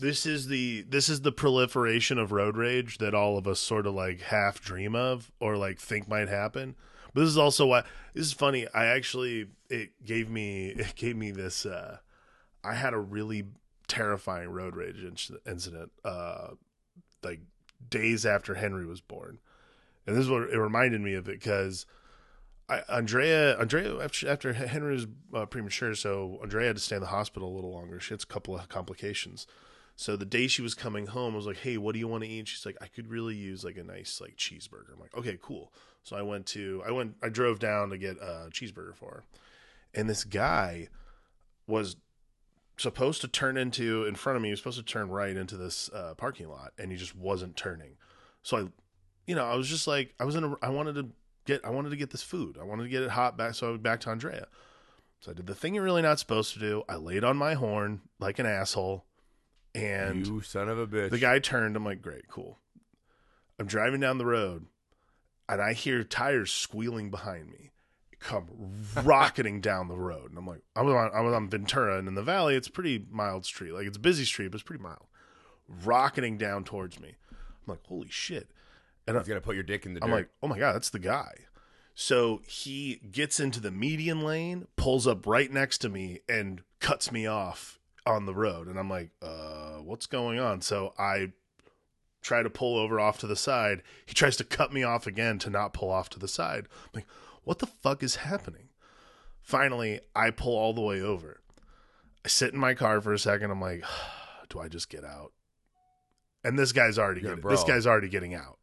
This 0.00 0.26
is 0.26 0.48
the 0.48 0.82
this 0.88 1.08
is 1.08 1.20
the 1.20 1.30
proliferation 1.32 2.18
of 2.18 2.32
road 2.32 2.56
rage 2.56 2.98
that 2.98 3.14
all 3.14 3.38
of 3.38 3.46
us 3.46 3.60
sort 3.60 3.86
of 3.86 3.94
like 3.94 4.20
half 4.22 4.60
dream 4.60 4.96
of 4.96 5.30
or 5.38 5.56
like 5.56 5.78
think 5.78 6.08
might 6.08 6.28
happen. 6.28 6.74
But 7.12 7.20
this 7.20 7.28
is 7.30 7.38
also 7.38 7.66
why 7.66 7.84
this 8.14 8.26
is 8.26 8.32
funny. 8.32 8.66
I 8.74 8.86
actually 8.86 9.48
it 9.70 9.90
gave 10.04 10.28
me 10.28 10.68
it 10.76 10.94
gave 10.96 11.16
me 11.16 11.30
this. 11.30 11.64
uh 11.66 11.98
I 12.64 12.74
had 12.74 12.94
a 12.94 12.98
really 12.98 13.44
terrifying 13.86 14.48
road 14.48 14.74
rage 14.76 14.96
inc- 14.96 15.36
incident, 15.46 15.92
uh 16.04 16.48
like 17.22 17.40
days 17.90 18.26
after 18.26 18.54
Henry 18.54 18.86
was 18.86 19.00
born, 19.00 19.38
and 20.06 20.16
this 20.16 20.24
is 20.24 20.30
what 20.30 20.42
it 20.42 20.58
reminded 20.58 21.00
me 21.00 21.14
of 21.14 21.24
because. 21.24 21.86
Andrea, 22.88 23.58
Andrea, 23.58 24.02
after, 24.02 24.26
after 24.26 24.54
Henry 24.54 24.94
was 24.94 25.06
uh, 25.34 25.44
premature, 25.44 25.94
so 25.94 26.38
Andrea 26.42 26.68
had 26.68 26.76
to 26.76 26.82
stay 26.82 26.96
in 26.96 27.02
the 27.02 27.08
hospital 27.08 27.52
a 27.52 27.54
little 27.54 27.70
longer. 27.70 28.00
She 28.00 28.14
had 28.14 28.22
a 28.22 28.26
couple 28.26 28.56
of 28.56 28.70
complications. 28.70 29.46
So 29.96 30.16
the 30.16 30.24
day 30.24 30.46
she 30.46 30.62
was 30.62 30.74
coming 30.74 31.08
home, 31.08 31.34
I 31.34 31.36
was 31.36 31.46
like, 31.46 31.58
"Hey, 31.58 31.76
what 31.76 31.92
do 31.92 31.98
you 31.98 32.08
want 32.08 32.24
to 32.24 32.28
eat?" 32.28 32.48
She's 32.48 32.66
like, 32.66 32.76
"I 32.80 32.86
could 32.86 33.08
really 33.08 33.36
use 33.36 33.64
like 33.64 33.76
a 33.76 33.84
nice 33.84 34.20
like 34.20 34.36
cheeseburger." 34.36 34.92
I'm 34.92 34.98
like, 34.98 35.14
"Okay, 35.14 35.38
cool." 35.40 35.72
So 36.02 36.16
I 36.16 36.22
went 36.22 36.46
to, 36.46 36.82
I 36.86 36.90
went, 36.90 37.16
I 37.22 37.28
drove 37.28 37.58
down 37.58 37.90
to 37.90 37.98
get 37.98 38.16
a 38.16 38.48
cheeseburger 38.50 38.94
for 38.94 39.10
her, 39.10 39.24
and 39.94 40.08
this 40.08 40.24
guy 40.24 40.88
was 41.66 41.96
supposed 42.76 43.20
to 43.20 43.28
turn 43.28 43.56
into 43.56 44.04
in 44.04 44.14
front 44.14 44.36
of 44.36 44.42
me. 44.42 44.48
He 44.48 44.52
was 44.52 44.60
supposed 44.60 44.78
to 44.78 44.84
turn 44.84 45.08
right 45.08 45.36
into 45.36 45.56
this 45.56 45.90
uh, 45.94 46.14
parking 46.16 46.48
lot, 46.48 46.72
and 46.78 46.90
he 46.90 46.96
just 46.96 47.16
wasn't 47.16 47.56
turning. 47.56 47.96
So 48.42 48.56
I, 48.56 48.66
you 49.26 49.34
know, 49.34 49.44
I 49.44 49.54
was 49.54 49.68
just 49.68 49.86
like, 49.86 50.14
I 50.18 50.24
was 50.24 50.34
in, 50.34 50.44
a, 50.44 50.54
I 50.62 50.70
wanted 50.70 50.94
to 50.96 51.08
get, 51.44 51.64
I 51.64 51.70
wanted 51.70 51.90
to 51.90 51.96
get 51.96 52.10
this 52.10 52.22
food. 52.22 52.58
I 52.60 52.64
wanted 52.64 52.84
to 52.84 52.88
get 52.88 53.02
it 53.02 53.10
hot 53.10 53.36
back, 53.36 53.54
so 53.54 53.68
I 53.68 53.70
went 53.70 53.82
back 53.82 54.00
to 54.00 54.10
Andrea. 54.10 54.46
So 55.20 55.30
I 55.30 55.34
did 55.34 55.46
the 55.46 55.54
thing 55.54 55.74
you're 55.74 55.84
really 55.84 56.02
not 56.02 56.18
supposed 56.18 56.52
to 56.54 56.58
do. 56.58 56.82
I 56.88 56.96
laid 56.96 57.24
on 57.24 57.36
my 57.36 57.54
horn 57.54 58.02
like 58.18 58.38
an 58.38 58.46
asshole, 58.46 59.06
and 59.74 60.26
you 60.26 60.42
son 60.42 60.68
of 60.68 60.78
a 60.78 60.86
bitch. 60.86 61.10
the 61.10 61.18
guy 61.18 61.38
turned. 61.38 61.76
I'm 61.76 61.84
like, 61.84 62.02
great, 62.02 62.28
cool. 62.28 62.58
I'm 63.58 63.66
driving 63.66 64.00
down 64.00 64.18
the 64.18 64.26
road, 64.26 64.66
and 65.48 65.62
I 65.62 65.72
hear 65.72 66.04
tires 66.04 66.50
squealing 66.50 67.10
behind 67.10 67.48
me, 67.48 67.70
come 68.20 68.48
rocketing 69.02 69.60
down 69.60 69.88
the 69.88 69.96
road. 69.96 70.30
And 70.30 70.38
I'm 70.38 70.46
like, 70.46 70.62
I 70.74 70.82
was 70.82 70.94
on, 70.94 71.10
I 71.14 71.20
was 71.20 71.34
on 71.34 71.48
Ventura, 71.48 71.98
and 71.98 72.08
in 72.08 72.14
the 72.14 72.22
valley, 72.22 72.54
it's 72.54 72.68
a 72.68 72.72
pretty 72.72 73.04
mild 73.10 73.44
street. 73.44 73.72
Like 73.72 73.86
it's 73.86 73.96
a 73.96 74.00
busy 74.00 74.24
street, 74.24 74.48
but 74.50 74.56
it's 74.56 74.66
pretty 74.66 74.82
mild. 74.82 75.06
Rocketing 75.68 76.36
down 76.36 76.64
towards 76.64 77.00
me. 77.00 77.16
I'm 77.30 77.72
like, 77.72 77.86
holy 77.86 78.08
shit. 78.10 78.50
And 79.06 79.16
I, 79.16 79.20
He's 79.20 79.28
gonna 79.28 79.40
put 79.40 79.54
your 79.54 79.64
dick 79.64 79.86
in 79.86 79.94
the 79.94 80.00
dirt. 80.00 80.06
I'm 80.06 80.12
like, 80.12 80.28
oh 80.42 80.48
my 80.48 80.58
god, 80.58 80.74
that's 80.74 80.90
the 80.90 80.98
guy. 80.98 81.32
So 81.94 82.42
he 82.46 83.00
gets 83.12 83.38
into 83.38 83.60
the 83.60 83.70
median 83.70 84.22
lane, 84.22 84.66
pulls 84.76 85.06
up 85.06 85.26
right 85.26 85.50
next 85.50 85.78
to 85.78 85.88
me, 85.88 86.20
and 86.28 86.62
cuts 86.80 87.12
me 87.12 87.26
off 87.26 87.78
on 88.04 88.26
the 88.26 88.34
road. 88.34 88.66
And 88.66 88.78
I'm 88.78 88.90
like, 88.90 89.10
uh, 89.22 89.76
what's 89.82 90.06
going 90.06 90.38
on? 90.38 90.60
So 90.60 90.92
I 90.98 91.32
try 92.20 92.42
to 92.42 92.50
pull 92.50 92.76
over 92.76 92.98
off 92.98 93.18
to 93.18 93.26
the 93.26 93.36
side. 93.36 93.82
He 94.06 94.14
tries 94.14 94.36
to 94.38 94.44
cut 94.44 94.72
me 94.72 94.82
off 94.82 95.06
again 95.06 95.38
to 95.40 95.50
not 95.50 95.72
pull 95.72 95.90
off 95.90 96.08
to 96.10 96.18
the 96.18 96.26
side. 96.28 96.66
I'm 96.86 96.90
like, 96.94 97.06
what 97.44 97.58
the 97.58 97.66
fuck 97.66 98.02
is 98.02 98.16
happening? 98.16 98.68
Finally, 99.40 100.00
I 100.16 100.30
pull 100.30 100.56
all 100.56 100.72
the 100.72 100.80
way 100.80 101.00
over. 101.00 101.40
I 102.24 102.28
sit 102.28 102.52
in 102.54 102.58
my 102.58 102.74
car 102.74 103.00
for 103.00 103.12
a 103.12 103.18
second. 103.18 103.50
I'm 103.50 103.60
like, 103.60 103.84
do 104.48 104.58
I 104.58 104.68
just 104.68 104.88
get 104.88 105.04
out? 105.04 105.32
And 106.42 106.58
this 106.58 106.72
guy's 106.72 106.98
already 106.98 107.20
You're 107.22 107.36
getting, 107.36 107.50
this 107.50 107.64
guy's 107.64 107.86
already 107.86 108.08
getting 108.08 108.34
out. 108.34 108.58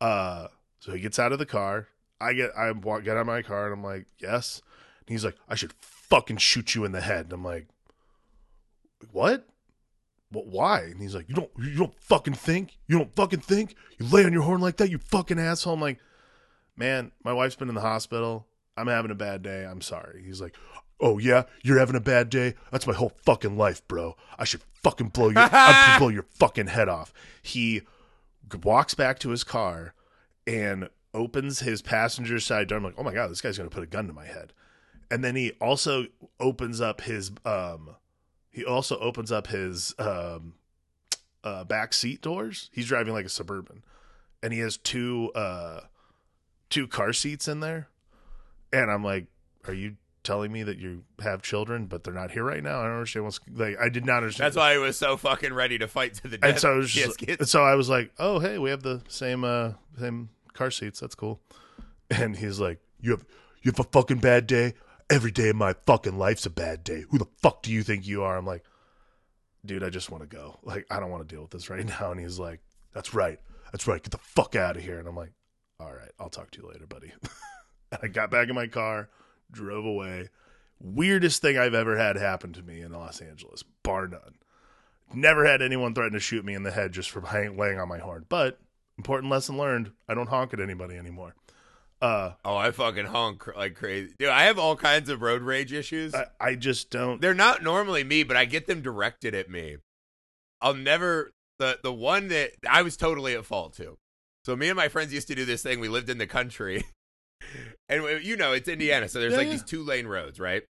Uh, 0.00 0.48
so 0.80 0.92
he 0.92 1.00
gets 1.00 1.18
out 1.18 1.32
of 1.32 1.38
the 1.38 1.46
car. 1.46 1.88
I 2.20 2.32
get 2.32 2.50
I 2.56 2.72
wa- 2.72 2.98
get 3.00 3.16
out 3.16 3.20
of 3.20 3.26
my 3.26 3.42
car 3.42 3.66
and 3.66 3.74
I'm 3.74 3.84
like, 3.84 4.06
yes. 4.18 4.62
And 5.00 5.14
he's 5.14 5.24
like, 5.24 5.36
I 5.48 5.54
should 5.54 5.72
fucking 5.80 6.38
shoot 6.38 6.74
you 6.74 6.84
in 6.84 6.92
the 6.92 7.00
head. 7.00 7.26
And 7.26 7.32
I'm 7.32 7.44
like, 7.44 7.68
what? 9.12 9.46
But 10.30 10.46
why? 10.46 10.80
And 10.80 11.00
he's 11.00 11.14
like, 11.14 11.28
you 11.28 11.34
don't 11.34 11.50
you 11.58 11.76
don't 11.76 11.94
fucking 12.00 12.34
think? 12.34 12.76
You 12.86 12.98
don't 12.98 13.14
fucking 13.14 13.40
think? 13.40 13.74
You 13.98 14.06
lay 14.06 14.24
on 14.24 14.32
your 14.32 14.42
horn 14.42 14.60
like 14.60 14.76
that, 14.78 14.90
you 14.90 14.98
fucking 14.98 15.38
asshole. 15.38 15.74
I'm 15.74 15.80
like, 15.80 15.98
man, 16.78 17.12
my 17.24 17.32
wife's 17.32 17.56
been 17.56 17.68
in 17.68 17.74
the 17.74 17.80
hospital. 17.80 18.46
I'm 18.76 18.86
having 18.86 19.10
a 19.10 19.16
bad 19.16 19.42
day. 19.42 19.64
I'm 19.64 19.80
sorry. 19.80 20.22
He's 20.24 20.40
like, 20.40 20.54
oh 21.00 21.18
yeah, 21.18 21.44
you're 21.62 21.78
having 21.78 21.96
a 21.96 22.00
bad 22.00 22.30
day. 22.30 22.54
That's 22.70 22.86
my 22.86 22.94
whole 22.94 23.12
fucking 23.24 23.56
life, 23.56 23.86
bro. 23.88 24.16
I 24.38 24.44
should 24.44 24.62
fucking 24.82 25.08
blow 25.08 25.30
your 25.30 25.48
I 25.50 25.90
should 25.92 25.98
blow 25.98 26.08
your 26.08 26.26
fucking 26.30 26.68
head 26.68 26.88
off. 26.88 27.12
He 27.42 27.82
walks 28.62 28.94
back 28.94 29.18
to 29.20 29.30
his 29.30 29.44
car 29.44 29.94
and 30.46 30.88
opens 31.12 31.60
his 31.60 31.82
passenger 31.82 32.38
side 32.38 32.68
door. 32.68 32.78
I'm 32.78 32.84
like, 32.84 32.94
oh 32.96 33.02
my 33.02 33.12
god, 33.12 33.30
this 33.30 33.40
guy's 33.40 33.58
gonna 33.58 33.70
put 33.70 33.82
a 33.82 33.86
gun 33.86 34.06
to 34.06 34.12
my 34.12 34.26
head. 34.26 34.52
And 35.10 35.24
then 35.24 35.36
he 35.36 35.52
also 35.60 36.06
opens 36.38 36.80
up 36.80 37.00
his 37.00 37.32
um 37.44 37.96
he 38.50 38.64
also 38.64 38.98
opens 38.98 39.32
up 39.32 39.48
his 39.48 39.94
um 39.98 40.54
uh 41.42 41.64
back 41.64 41.92
seat 41.92 42.22
doors. 42.22 42.70
He's 42.72 42.86
driving 42.86 43.12
like 43.12 43.26
a 43.26 43.30
suburban. 43.30 43.82
And 44.42 44.52
he 44.52 44.60
has 44.60 44.76
two 44.76 45.32
uh 45.34 45.80
two 46.70 46.86
car 46.86 47.12
seats 47.12 47.48
in 47.48 47.60
there. 47.60 47.88
And 48.72 48.90
I'm 48.90 49.02
like, 49.04 49.26
are 49.66 49.74
you 49.74 49.96
telling 50.24 50.52
me 50.52 50.62
that 50.62 50.76
you 50.76 51.04
have 51.22 51.40
children 51.40 51.86
but 51.86 52.04
they're 52.04 52.12
not 52.12 52.30
here 52.30 52.44
right 52.44 52.62
now? 52.62 52.80
I 52.80 52.84
don't 52.84 52.92
understand 52.94 53.24
what's 53.24 53.40
like 53.54 53.78
I 53.80 53.88
did 53.88 54.04
not 54.04 54.18
understand. 54.18 54.46
That's 54.46 54.56
why 54.56 54.74
I 54.74 54.78
was 54.78 54.96
so 54.98 55.16
fucking 55.16 55.54
ready 55.54 55.78
to 55.78 55.88
fight 55.88 56.14
to 56.14 56.28
the 56.28 56.38
death. 56.38 56.50
and 56.50 56.58
so 56.60 56.72
I 56.72 56.76
was 56.76 56.90
just, 56.92 57.46
so 57.46 57.62
I 57.62 57.74
was 57.74 57.88
like, 57.88 58.12
"Oh, 58.18 58.38
hey, 58.38 58.58
we 58.58 58.70
have 58.70 58.82
the 58.82 59.02
same 59.08 59.44
uh 59.44 59.72
same 59.98 60.28
car 60.52 60.70
seats. 60.70 61.00
That's 61.00 61.14
cool." 61.14 61.40
And 62.10 62.36
he's 62.36 62.60
like, 62.60 62.80
"You 63.00 63.12
have 63.12 63.24
you 63.62 63.70
have 63.70 63.80
a 63.80 63.88
fucking 63.88 64.18
bad 64.18 64.46
day. 64.46 64.74
Every 65.10 65.30
day 65.30 65.48
of 65.48 65.56
my 65.56 65.72
fucking 65.86 66.18
life's 66.18 66.44
a 66.44 66.50
bad 66.50 66.84
day. 66.84 67.04
Who 67.10 67.18
the 67.18 67.26
fuck 67.40 67.62
do 67.62 67.72
you 67.72 67.82
think 67.82 68.06
you 68.06 68.22
are?" 68.22 68.36
I'm 68.36 68.44
like, 68.46 68.64
"Dude, 69.64 69.82
I 69.82 69.88
just 69.90 70.10
want 70.10 70.28
to 70.28 70.36
go. 70.36 70.58
Like, 70.62 70.86
I 70.90 71.00
don't 71.00 71.10
want 71.10 71.26
to 71.26 71.34
deal 71.34 71.42
with 71.42 71.50
this 71.52 71.70
right 71.70 71.84
now." 72.00 72.10
And 72.10 72.20
he's 72.20 72.38
like, 72.38 72.60
"That's 72.92 73.14
right. 73.14 73.40
That's 73.72 73.86
right. 73.86 74.02
Get 74.02 74.12
the 74.12 74.18
fuck 74.18 74.54
out 74.56 74.76
of 74.76 74.82
here." 74.82 74.98
And 74.98 75.08
I'm 75.08 75.16
like, 75.16 75.32
"All 75.80 75.92
right, 75.92 76.10
I'll 76.18 76.30
talk 76.30 76.50
to 76.52 76.62
you 76.62 76.68
later, 76.68 76.86
buddy." 76.86 77.12
I 78.02 78.08
got 78.08 78.30
back 78.30 78.48
in 78.48 78.54
my 78.54 78.66
car, 78.66 79.08
drove 79.50 79.84
away. 79.84 80.28
Weirdest 80.80 81.40
thing 81.42 81.58
I've 81.58 81.74
ever 81.74 81.96
had 81.96 82.16
happen 82.16 82.52
to 82.52 82.62
me 82.62 82.80
in 82.80 82.92
Los 82.92 83.20
Angeles, 83.20 83.64
bar 83.82 84.06
none. 84.06 84.34
Never 85.14 85.46
had 85.46 85.62
anyone 85.62 85.94
threaten 85.94 86.12
to 86.12 86.20
shoot 86.20 86.44
me 86.44 86.54
in 86.54 86.62
the 86.62 86.70
head 86.70 86.92
just 86.92 87.10
for 87.10 87.20
laying 87.22 87.80
on 87.80 87.88
my 87.88 87.98
horn. 87.98 88.26
But 88.28 88.60
important 88.98 89.30
lesson 89.30 89.56
learned: 89.56 89.92
I 90.08 90.14
don't 90.14 90.28
honk 90.28 90.52
at 90.52 90.60
anybody 90.60 90.96
anymore. 90.96 91.34
Uh, 92.00 92.32
Oh, 92.44 92.56
I 92.56 92.70
fucking 92.70 93.06
honk 93.06 93.46
like 93.56 93.74
crazy. 93.74 94.14
Dude, 94.18 94.28
I 94.28 94.44
have 94.44 94.58
all 94.58 94.76
kinds 94.76 95.08
of 95.08 95.20
road 95.22 95.42
rage 95.42 95.72
issues. 95.72 96.14
I, 96.14 96.26
I 96.40 96.54
just 96.54 96.90
don't. 96.90 97.20
They're 97.20 97.34
not 97.34 97.62
normally 97.62 98.04
me, 98.04 98.22
but 98.22 98.36
I 98.36 98.44
get 98.44 98.66
them 98.66 98.82
directed 98.82 99.34
at 99.34 99.50
me. 99.50 99.78
I'll 100.60 100.74
never 100.74 101.32
the 101.58 101.78
the 101.82 101.92
one 101.92 102.28
that 102.28 102.52
I 102.68 102.82
was 102.82 102.96
totally 102.96 103.34
at 103.34 103.44
fault 103.44 103.74
to. 103.76 103.96
So 104.44 104.56
me 104.56 104.68
and 104.68 104.76
my 104.76 104.88
friends 104.88 105.12
used 105.12 105.28
to 105.28 105.34
do 105.34 105.44
this 105.44 105.62
thing. 105.62 105.80
We 105.80 105.88
lived 105.88 106.08
in 106.08 106.18
the 106.18 106.26
country, 106.26 106.84
and 107.88 108.24
you 108.24 108.36
know 108.36 108.52
it's 108.52 108.68
Indiana, 108.68 109.08
so 109.08 109.20
there's 109.20 109.32
Yeah, 109.32 109.38
like 109.38 109.46
yeah. 109.48 109.52
these 109.54 109.64
two 109.64 109.82
lane 109.82 110.06
roads, 110.06 110.40
right? 110.40 110.62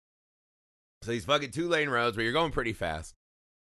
So 1.03 1.13
these 1.13 1.25
fucking 1.25 1.53
two 1.53 1.69
lane 1.69 1.89
roads 1.89 2.17
where 2.17 2.25
you're 2.25 2.33
going 2.33 2.51
pretty 2.53 2.73
fast. 2.73 3.15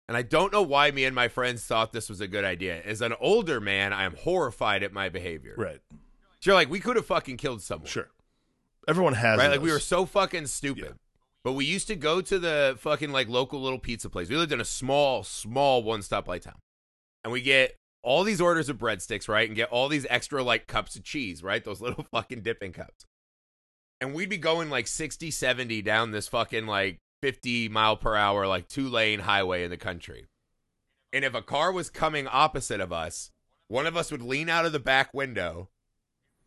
And 0.08 0.16
I 0.16 0.22
don't 0.22 0.54
know 0.54 0.62
why 0.62 0.90
me 0.92 1.04
and 1.04 1.14
my 1.14 1.28
friends 1.28 1.64
thought 1.66 1.92
this 1.92 2.10
was 2.10 2.22
a 2.22 2.28
good 2.28 2.46
idea. 2.46 2.82
As 2.84 3.02
an 3.02 3.14
older 3.20 3.60
man, 3.60 3.92
I 3.94 4.06
am 4.06 4.16
horrified 4.16 4.82
at 4.82 4.94
my 4.94 5.10
behavior. 5.10 5.54
Right. 5.58 5.80
You're 6.44 6.56
like, 6.56 6.70
we 6.70 6.80
could 6.80 6.96
have 6.96 7.06
fucking 7.06 7.36
killed 7.38 7.62
someone. 7.62 7.90
Sure. 7.90 8.08
Everyone 8.88 9.14
has. 9.16 9.38
right? 9.38 9.52
Like 9.52 9.62
we 9.62 9.72
were 9.72 9.80
so 9.82 10.06
fucking 10.06 10.48
stupid. 10.48 10.84
Yeah. 10.86 10.92
But 11.44 11.54
we 11.54 11.66
used 11.66 11.88
to 11.88 11.96
go 11.98 12.22
to 12.22 12.40
the 12.40 12.78
fucking 12.80 13.12
like 13.12 13.28
local 13.28 13.62
little 13.62 13.80
pizza 13.80 14.10
place. 14.10 14.30
We 14.30 14.38
lived 14.38 14.54
in 14.54 14.62
a 14.62 14.66
small, 14.66 15.24
small 15.24 15.84
one 15.84 16.00
stoplight 16.00 16.42
town. 16.44 16.58
And 17.26 17.34
we 17.34 17.42
get 17.42 17.76
all 18.08 18.24
these 18.24 18.40
orders 18.40 18.70
of 18.70 18.78
breadsticks, 18.78 19.28
right? 19.28 19.50
And 19.50 19.56
get 19.56 19.68
all 19.68 19.90
these 19.90 20.08
extra 20.10 20.42
like 20.42 20.66
cups 20.66 20.96
of 20.96 21.04
cheese, 21.04 21.44
right? 21.44 21.62
Those 21.62 21.82
little 21.82 22.06
fucking 22.10 22.42
dipping 22.42 22.72
cups. 22.72 23.06
And 24.00 24.14
we'd 24.14 24.30
be 24.30 24.38
going 24.38 24.70
like 24.70 24.88
60, 24.88 25.30
70 25.30 25.82
down 25.82 26.12
this 26.12 26.30
fucking 26.30 26.68
like 26.68 27.02
50 27.22 27.68
mile 27.68 27.98
per 27.98 28.16
hour, 28.16 28.48
like 28.48 28.70
two 28.70 28.88
lane 28.88 29.20
highway 29.20 29.66
in 29.66 29.72
the 29.72 29.78
country. 29.78 30.26
And 31.12 31.26
if 31.26 31.34
a 31.34 31.42
car 31.42 31.74
was 31.74 31.90
coming 31.90 32.28
opposite 32.28 32.80
of 32.80 32.94
us, 32.94 33.32
one 33.68 33.86
of 33.86 33.98
us 33.98 34.10
would 34.10 34.22
lean 34.22 34.48
out 34.48 34.66
of 34.66 34.72
the 34.72 34.80
back 34.80 35.14
window 35.14 35.68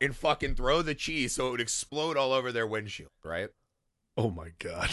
and 0.00 0.16
fucking 0.16 0.54
throw 0.54 0.80
the 0.80 0.94
cheese 0.94 1.34
so 1.34 1.48
it 1.48 1.50
would 1.50 1.60
explode 1.60 2.16
all 2.16 2.32
over 2.32 2.52
their 2.52 2.66
windshield, 2.66 3.10
right? 3.22 3.50
Oh 4.16 4.30
my 4.30 4.52
god. 4.58 4.90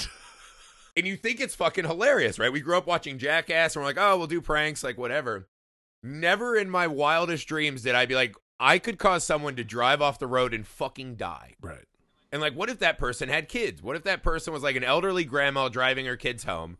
And 0.97 1.05
you 1.05 1.15
think 1.15 1.39
it's 1.39 1.55
fucking 1.55 1.85
hilarious, 1.85 2.39
right? 2.39 2.51
We 2.51 2.59
grew 2.59 2.75
up 2.75 2.87
watching 2.87 3.19
Jackass 3.19 3.75
and 3.75 3.83
we're 3.83 3.87
like, 3.87 3.99
oh, 3.99 4.17
we'll 4.17 4.27
do 4.27 4.41
pranks, 4.41 4.83
like 4.83 4.97
whatever. 4.97 5.47
Never 6.07 6.55
in 6.55 6.69
my 6.69 6.87
wildest 6.87 7.47
dreams 7.47 7.81
did 7.81 7.95
I 7.95 8.05
be 8.05 8.15
like, 8.15 8.35
I 8.59 8.79
could 8.79 8.97
cause 8.97 9.23
someone 9.23 9.55
to 9.57 9.63
drive 9.63 10.01
off 10.01 10.19
the 10.19 10.27
road 10.27 10.53
and 10.53 10.65
fucking 10.65 11.15
die. 11.15 11.53
right. 11.61 11.83
And 12.31 12.41
like, 12.41 12.55
what 12.55 12.69
if 12.69 12.79
that 12.79 12.97
person 12.97 13.29
had 13.29 13.47
kids? 13.47 13.81
What 13.81 13.95
if 13.95 14.03
that 14.03 14.21
person 14.21 14.51
was 14.51 14.61
like 14.61 14.75
an 14.75 14.83
elderly 14.83 15.23
grandma 15.23 15.69
driving 15.69 16.05
her 16.05 16.17
kids 16.17 16.43
home 16.43 16.77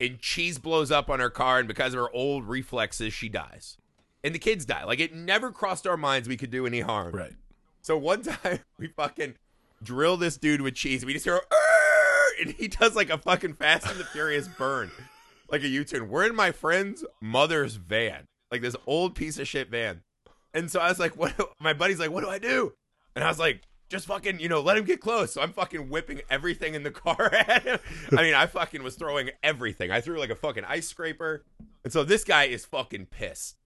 and 0.00 0.18
cheese 0.18 0.58
blows 0.58 0.90
up 0.90 1.10
on 1.10 1.20
her 1.20 1.28
car, 1.30 1.58
and 1.58 1.68
because 1.68 1.92
of 1.92 2.00
her 2.00 2.10
old 2.12 2.44
reflexes, 2.44 3.12
she 3.12 3.28
dies. 3.28 3.76
And 4.24 4.34
the 4.34 4.38
kids 4.38 4.64
die. 4.64 4.84
Like 4.84 5.00
it 5.00 5.14
never 5.14 5.52
crossed 5.52 5.86
our 5.86 5.98
minds 5.98 6.28
we 6.28 6.36
could 6.38 6.50
do 6.50 6.66
any 6.66 6.80
harm. 6.80 7.14
Right. 7.14 7.34
So 7.82 7.96
one 7.96 8.22
time 8.24 8.60
we 8.78 8.88
fucking 8.88 9.34
drill 9.82 10.16
this 10.16 10.36
dude 10.38 10.62
with 10.62 10.74
cheese. 10.74 11.04
We 11.04 11.12
just 11.12 11.24
hear, 11.26 11.34
"Arr!" 11.34 12.28
and 12.40 12.52
he 12.52 12.66
does 12.68 12.96
like 12.96 13.10
a 13.10 13.18
fucking 13.18 13.54
Fast 13.54 13.86
and 13.86 14.00
the 14.00 14.04
Furious 14.04 14.48
burn, 14.48 14.90
like 15.50 15.62
a 15.62 15.68
U-turn. 15.68 16.08
We're 16.08 16.24
in 16.26 16.34
my 16.34 16.52
friend's 16.52 17.04
mother's 17.20 17.76
van, 17.76 18.24
like 18.50 18.62
this 18.62 18.76
old 18.86 19.14
piece 19.14 19.38
of 19.38 19.48
shit 19.48 19.70
van. 19.70 20.02
And 20.54 20.70
so 20.70 20.80
I 20.80 20.88
was 20.88 20.98
like, 20.98 21.16
"What?" 21.16 21.36
do-" 21.36 21.48
My 21.60 21.72
buddy's 21.72 21.98
like, 21.98 22.10
"What 22.10 22.22
do 22.22 22.30
I 22.30 22.38
do?" 22.38 22.72
And 23.14 23.24
I 23.24 23.28
was 23.28 23.38
like, 23.38 23.62
"Just 23.88 24.06
fucking, 24.06 24.40
you 24.40 24.48
know, 24.48 24.60
let 24.60 24.76
him 24.76 24.84
get 24.84 25.00
close." 25.00 25.32
So 25.32 25.42
I'm 25.42 25.52
fucking 25.52 25.90
whipping 25.90 26.22
everything 26.30 26.74
in 26.74 26.82
the 26.82 26.90
car 26.90 27.32
at 27.34 27.62
him. 27.64 27.78
I 28.12 28.22
mean, 28.22 28.34
I 28.34 28.46
fucking 28.46 28.82
was 28.82 28.96
throwing 28.96 29.30
everything. 29.42 29.90
I 29.90 30.00
threw 30.00 30.18
like 30.18 30.30
a 30.30 30.34
fucking 30.36 30.64
ice 30.64 30.88
scraper, 30.88 31.44
and 31.84 31.92
so 31.92 32.04
this 32.04 32.24
guy 32.24 32.44
is 32.44 32.64
fucking 32.64 33.06
pissed. 33.06 33.56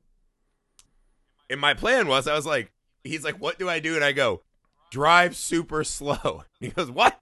And 1.48 1.60
my 1.60 1.74
plan 1.74 2.06
was, 2.06 2.28
I 2.28 2.34
was 2.34 2.46
like, 2.46 2.72
he's 3.04 3.24
like, 3.24 3.40
"What 3.40 3.58
do 3.58 3.68
I 3.68 3.80
do?" 3.80 3.94
And 3.94 4.04
I 4.04 4.12
go, 4.12 4.42
"Drive 4.90 5.36
super 5.36 5.84
slow." 5.84 6.44
He 6.60 6.68
goes, 6.68 6.90
"What?" 6.90 7.18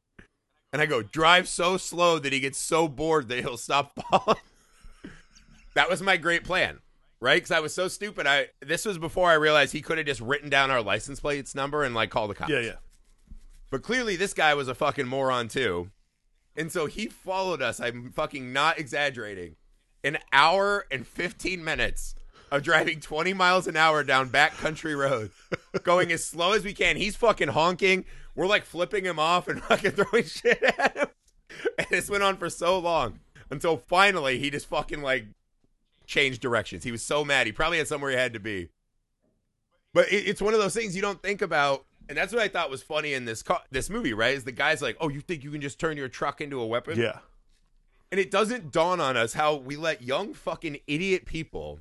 And 0.72 0.82
I 0.82 0.86
go, 0.86 1.02
"Drive 1.02 1.48
so 1.48 1.76
slow 1.76 2.18
that 2.18 2.32
he 2.32 2.40
gets 2.40 2.58
so 2.58 2.88
bored 2.88 3.28
that 3.28 3.40
he'll 3.40 3.56
stop 3.56 3.92
falling." 4.10 4.40
that 5.74 5.88
was 5.88 6.02
my 6.02 6.16
great 6.16 6.44
plan, 6.44 6.80
right? 7.20 7.36
Because 7.36 7.50
I 7.50 7.60
was 7.60 7.74
so 7.74 7.88
stupid. 7.88 8.26
I 8.26 8.48
this 8.60 8.84
was 8.84 8.98
before 8.98 9.30
I 9.30 9.34
realized 9.34 9.72
he 9.72 9.80
could 9.80 9.98
have 9.98 10.06
just 10.06 10.20
written 10.20 10.50
down 10.50 10.70
our 10.70 10.82
license 10.82 11.20
plates 11.20 11.54
number 11.54 11.84
and 11.84 11.94
like 11.94 12.10
call 12.10 12.28
the 12.28 12.34
cops. 12.34 12.50
Yeah, 12.50 12.60
yeah. 12.60 12.72
But 13.70 13.82
clearly, 13.82 14.16
this 14.16 14.34
guy 14.34 14.54
was 14.54 14.68
a 14.68 14.74
fucking 14.74 15.06
moron 15.06 15.48
too. 15.48 15.90
And 16.56 16.72
so 16.72 16.86
he 16.86 17.06
followed 17.06 17.62
us. 17.62 17.80
I'm 17.80 18.10
fucking 18.10 18.52
not 18.52 18.78
exaggerating. 18.78 19.56
An 20.02 20.18
hour 20.32 20.86
and 20.90 21.06
15 21.06 21.62
minutes 21.62 22.14
of 22.50 22.62
driving 22.62 23.00
20 23.00 23.32
miles 23.34 23.66
an 23.66 23.76
hour 23.76 24.02
down 24.02 24.28
back 24.28 24.56
country 24.56 24.94
road, 24.94 25.30
going 25.82 26.10
as 26.10 26.24
slow 26.24 26.52
as 26.52 26.64
we 26.64 26.72
can. 26.72 26.96
He's 26.96 27.14
fucking 27.14 27.48
honking. 27.48 28.04
We're 28.34 28.46
like 28.46 28.64
flipping 28.64 29.04
him 29.04 29.18
off 29.18 29.48
and 29.48 29.62
fucking 29.64 29.92
throwing 29.92 30.24
shit 30.24 30.62
at 30.62 30.96
him. 30.96 31.08
And 31.78 31.86
this 31.90 32.10
went 32.10 32.22
on 32.22 32.36
for 32.36 32.50
so 32.50 32.78
long 32.78 33.20
until 33.50 33.76
finally 33.76 34.38
he 34.38 34.50
just 34.50 34.66
fucking 34.66 35.02
like 35.02 35.26
changed 36.08 36.40
directions. 36.40 36.82
He 36.82 36.90
was 36.90 37.02
so 37.02 37.24
mad. 37.24 37.46
He 37.46 37.52
probably 37.52 37.78
had 37.78 37.86
somewhere 37.86 38.10
he 38.10 38.16
had 38.16 38.32
to 38.32 38.40
be. 38.40 38.70
But 39.94 40.10
it, 40.10 40.26
it's 40.26 40.42
one 40.42 40.54
of 40.54 40.60
those 40.60 40.74
things 40.74 40.96
you 40.96 41.02
don't 41.02 41.22
think 41.22 41.42
about, 41.42 41.84
and 42.08 42.18
that's 42.18 42.32
what 42.32 42.42
I 42.42 42.48
thought 42.48 42.70
was 42.70 42.82
funny 42.82 43.12
in 43.12 43.26
this 43.26 43.42
co- 43.42 43.58
this 43.70 43.88
movie. 43.88 44.12
Right? 44.14 44.34
Is 44.34 44.44
the 44.44 44.52
guy's 44.52 44.82
like, 44.82 44.96
"Oh, 45.00 45.08
you 45.08 45.20
think 45.20 45.44
you 45.44 45.52
can 45.52 45.60
just 45.60 45.78
turn 45.78 45.96
your 45.96 46.08
truck 46.08 46.40
into 46.40 46.60
a 46.60 46.66
weapon?" 46.66 46.98
Yeah. 46.98 47.18
And 48.10 48.18
it 48.18 48.30
doesn't 48.30 48.72
dawn 48.72 49.00
on 49.00 49.16
us 49.18 49.34
how 49.34 49.56
we 49.56 49.76
let 49.76 50.02
young 50.02 50.32
fucking 50.32 50.78
idiot 50.86 51.26
people, 51.26 51.78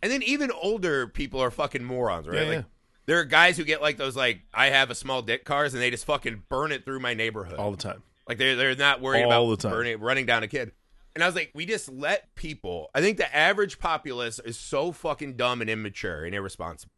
and 0.00 0.10
then 0.10 0.22
even 0.22 0.50
older 0.52 1.08
people 1.08 1.40
are 1.40 1.50
fucking 1.50 1.82
morons, 1.84 2.28
right? 2.28 2.36
Yeah, 2.36 2.42
like, 2.42 2.52
yeah. 2.58 2.62
there 3.06 3.18
are 3.18 3.24
guys 3.24 3.56
who 3.56 3.64
get 3.64 3.82
like 3.82 3.96
those 3.96 4.16
like 4.16 4.42
I 4.54 4.66
have 4.66 4.90
a 4.90 4.94
small 4.94 5.20
dick 5.20 5.44
cars, 5.44 5.74
and 5.74 5.82
they 5.82 5.90
just 5.90 6.04
fucking 6.04 6.44
burn 6.48 6.70
it 6.70 6.84
through 6.84 7.00
my 7.00 7.14
neighborhood. 7.14 7.58
All 7.58 7.72
the 7.72 7.76
time. 7.76 8.02
Like 8.28 8.38
they're 8.38 8.54
they're 8.54 8.76
not 8.76 9.00
worried 9.00 9.24
All 9.24 9.32
about 9.32 9.60
the 9.60 9.68
time. 9.68 9.72
burning 9.72 10.00
running 10.00 10.26
down 10.26 10.44
a 10.44 10.48
kid. 10.48 10.72
And 11.14 11.22
I 11.22 11.26
was 11.26 11.34
like, 11.34 11.50
we 11.54 11.66
just 11.66 11.90
let 11.90 12.34
people. 12.34 12.88
I 12.94 13.00
think 13.02 13.18
the 13.18 13.34
average 13.36 13.78
populace 13.78 14.38
is 14.38 14.58
so 14.58 14.92
fucking 14.92 15.36
dumb 15.36 15.60
and 15.60 15.68
immature 15.68 16.24
and 16.24 16.34
irresponsible, 16.34 16.92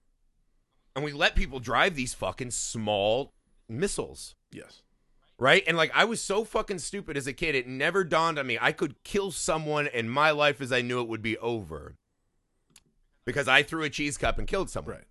and 0.95 1.05
we 1.05 1.13
let 1.13 1.35
people 1.35 1.59
drive 1.59 1.95
these 1.97 2.15
fucking 2.15 2.53
small 2.53 3.33
missiles, 3.69 4.37
Yes. 4.53 4.83
right? 5.39 5.65
And 5.67 5.77
like, 5.77 5.91
I 5.95 6.05
was 6.05 6.21
so 6.21 6.45
fucking 6.45 6.79
stupid 6.79 7.17
as 7.17 7.27
a 7.27 7.33
kid. 7.33 7.55
It 7.57 7.67
never 7.67 8.05
dawned 8.05 8.39
on 8.39 8.47
me 8.47 8.57
I 8.61 8.71
could 8.73 9.03
kill 9.03 9.33
someone, 9.33 9.89
and 9.89 10.11
my 10.11 10.31
life 10.31 10.61
as 10.61 10.71
I 10.71 10.81
knew 10.83 11.01
it 11.01 11.09
would 11.09 11.23
be 11.23 11.37
over 11.39 11.97
because 13.25 13.49
I 13.49 13.63
threw 13.65 13.83
a 13.83 13.91
cheese 13.91 14.17
cup 14.17 14.39
and 14.39 14.47
killed 14.47 14.71
someone. 14.71 14.97
Right. 14.97 15.05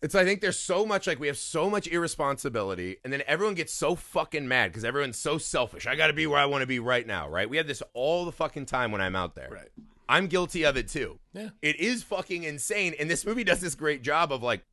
It's 0.00 0.14
I 0.14 0.24
think 0.24 0.40
there's 0.40 0.58
so 0.58 0.86
much 0.86 1.08
like 1.08 1.18
we 1.18 1.26
have 1.26 1.36
so 1.36 1.68
much 1.68 1.88
irresponsibility, 1.88 2.98
and 3.02 3.12
then 3.12 3.22
everyone 3.26 3.54
gets 3.54 3.72
so 3.72 3.96
fucking 3.96 4.46
mad 4.46 4.70
because 4.70 4.84
everyone's 4.84 5.18
so 5.18 5.38
selfish. 5.38 5.86
I 5.86 5.96
got 5.96 6.06
to 6.06 6.12
be 6.12 6.26
where 6.26 6.38
I 6.38 6.46
want 6.46 6.62
to 6.62 6.68
be 6.68 6.78
right 6.78 7.06
now, 7.06 7.28
right? 7.28 7.50
We 7.50 7.56
have 7.56 7.66
this 7.66 7.82
all 7.94 8.24
the 8.24 8.32
fucking 8.32 8.66
time 8.66 8.92
when 8.92 9.00
I'm 9.00 9.16
out 9.16 9.34
there. 9.34 9.48
Right. 9.50 9.68
I'm 10.08 10.28
guilty 10.28 10.64
of 10.64 10.76
it 10.76 10.88
too. 10.88 11.18
Yeah. 11.32 11.50
It 11.62 11.80
is 11.80 12.04
fucking 12.04 12.44
insane, 12.44 12.94
and 12.98 13.10
this 13.10 13.26
movie 13.26 13.44
does 13.44 13.60
this 13.60 13.74
great 13.74 14.02
job 14.02 14.32
of 14.32 14.42
like, 14.42 14.64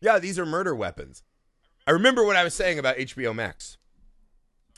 yeah, 0.00 0.20
these 0.20 0.38
are 0.38 0.46
murder 0.46 0.74
weapons. 0.74 1.22
I 1.86 1.90
remember 1.90 2.24
what 2.24 2.36
I 2.36 2.44
was 2.44 2.54
saying 2.54 2.78
about 2.78 2.96
HBO 2.96 3.34
Max. 3.34 3.78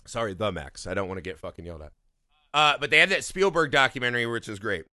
Sorry, 0.06 0.34
the 0.34 0.50
Max. 0.50 0.86
I 0.86 0.94
don't 0.94 1.08
want 1.08 1.18
to 1.18 1.22
get 1.22 1.38
fucking 1.38 1.66
yelled 1.66 1.82
at. 1.82 1.92
Uh, 2.54 2.78
but 2.80 2.90
they 2.90 2.98
have 2.98 3.10
that 3.10 3.24
Spielberg 3.24 3.70
documentary, 3.70 4.24
which 4.24 4.48
is 4.48 4.58
great. 4.58 4.86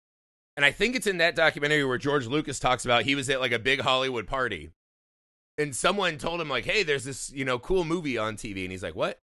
And 0.58 0.66
I 0.66 0.72
think 0.72 0.96
it's 0.96 1.08
in 1.08 1.18
that 1.18 1.36
documentary 1.36 1.86
where 1.86 1.98
George 1.98 2.28
Lucas 2.28 2.60
talks 2.60 2.86
about 2.86 3.04
he 3.04 3.16
was 3.16 3.30
at 3.30 3.40
like 3.40 3.52
a 3.52 3.60
big 3.60 3.82
Hollywood 3.82 4.28
party. 4.28 4.72
And 5.58 5.76
someone 5.76 6.18
told 6.18 6.42
him, 6.42 6.50
like, 6.50 6.66
hey, 6.66 6.84
there's 6.84 7.04
this, 7.04 7.32
you 7.32 7.46
know, 7.46 7.60
cool 7.60 7.84
movie 7.84 8.18
on 8.18 8.36
TV. 8.36 8.64
And 8.64 8.72
he's 8.72 8.84
like, 8.84 8.96
what? 8.96 9.20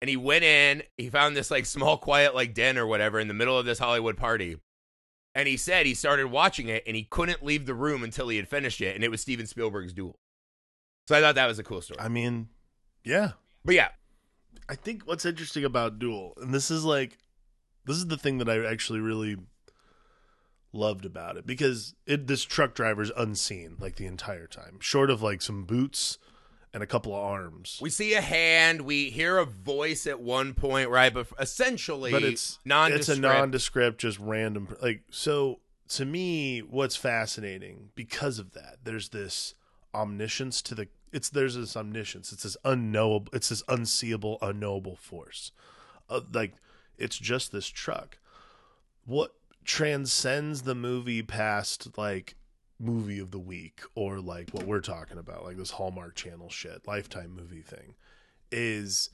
And 0.00 0.08
he 0.08 0.16
went 0.16 0.42
in, 0.42 0.82
he 0.96 1.10
found 1.10 1.36
this 1.36 1.50
like 1.50 1.66
small, 1.66 1.96
quiet, 1.96 2.34
like 2.34 2.54
den 2.54 2.78
or 2.78 2.86
whatever 2.86 3.20
in 3.20 3.28
the 3.28 3.34
middle 3.34 3.58
of 3.58 3.66
this 3.66 3.78
Hollywood 3.78 4.16
party. 4.16 4.56
And 5.34 5.48
he 5.48 5.56
said 5.56 5.86
he 5.86 5.94
started 5.94 6.26
watching 6.26 6.68
it 6.68 6.82
and 6.86 6.96
he 6.96 7.04
couldn't 7.04 7.44
leave 7.44 7.66
the 7.66 7.74
room 7.74 8.02
until 8.02 8.28
he 8.28 8.36
had 8.36 8.48
finished 8.48 8.80
it. 8.80 8.94
And 8.94 9.04
it 9.04 9.10
was 9.10 9.20
Steven 9.20 9.46
Spielberg's 9.46 9.92
Duel. 9.92 10.18
So 11.08 11.16
I 11.16 11.20
thought 11.20 11.36
that 11.36 11.46
was 11.46 11.58
a 11.58 11.64
cool 11.64 11.80
story. 11.80 12.00
I 12.00 12.08
mean, 12.08 12.48
yeah. 13.04 13.32
But 13.64 13.74
yeah, 13.74 13.88
I 14.68 14.74
think 14.74 15.02
what's 15.04 15.24
interesting 15.24 15.64
about 15.64 15.98
Duel, 15.98 16.34
and 16.40 16.52
this 16.52 16.70
is 16.70 16.84
like, 16.84 17.18
this 17.86 17.96
is 17.96 18.06
the 18.06 18.16
thing 18.16 18.38
that 18.38 18.48
I 18.48 18.64
actually 18.64 19.00
really 19.00 19.36
loved 20.72 21.04
about 21.04 21.36
it 21.36 21.46
because 21.46 21.94
it 22.06 22.26
this 22.26 22.44
truck 22.44 22.74
driver's 22.74 23.10
unseen 23.16 23.76
like 23.78 23.96
the 23.96 24.06
entire 24.06 24.46
time, 24.46 24.78
short 24.80 25.10
of 25.10 25.22
like 25.22 25.42
some 25.42 25.64
boots 25.64 26.18
and 26.74 26.82
a 26.82 26.86
couple 26.86 27.12
of 27.14 27.22
arms. 27.22 27.78
we 27.82 27.90
see 27.90 28.14
a 28.14 28.20
hand, 28.20 28.82
we 28.82 29.10
hear 29.10 29.38
a 29.38 29.44
voice 29.44 30.06
at 30.06 30.20
one 30.20 30.54
point, 30.54 30.88
right? 30.88 31.12
But 31.12 31.26
essentially, 31.38 32.10
but 32.10 32.22
it's 32.22 32.58
nondescript. 32.64 33.08
It's 33.08 33.18
a 33.18 33.20
nondescript, 33.20 34.00
just 34.00 34.18
random. 34.18 34.74
Like 34.80 35.02
so, 35.10 35.60
to 35.88 36.04
me, 36.04 36.60
what's 36.60 36.96
fascinating 36.96 37.90
because 37.94 38.38
of 38.38 38.52
that, 38.52 38.78
there's 38.84 39.10
this 39.10 39.54
omniscience 39.94 40.62
to 40.62 40.74
the. 40.74 40.88
It's 41.12 41.28
there's 41.28 41.56
this 41.56 41.76
omniscience. 41.76 42.32
It's 42.32 42.44
this 42.44 42.56
unknowable. 42.64 43.28
It's 43.34 43.50
this 43.50 43.62
unseeable, 43.68 44.38
unknowable 44.40 44.96
force. 44.96 45.52
Uh, 46.08 46.20
like 46.32 46.54
it's 46.96 47.18
just 47.18 47.52
this 47.52 47.68
truck. 47.68 48.18
What 49.04 49.34
transcends 49.64 50.62
the 50.62 50.74
movie 50.74 51.22
past 51.22 51.96
like 51.96 52.34
movie 52.78 53.20
of 53.20 53.30
the 53.30 53.38
week 53.38 53.80
or 53.94 54.20
like 54.20 54.50
what 54.50 54.66
we're 54.66 54.80
talking 54.80 55.18
about, 55.18 55.44
like 55.44 55.56
this 55.56 55.72
Hallmark 55.72 56.14
Channel 56.14 56.50
shit, 56.50 56.86
Lifetime 56.86 57.34
movie 57.34 57.62
thing, 57.62 57.94
is 58.50 59.10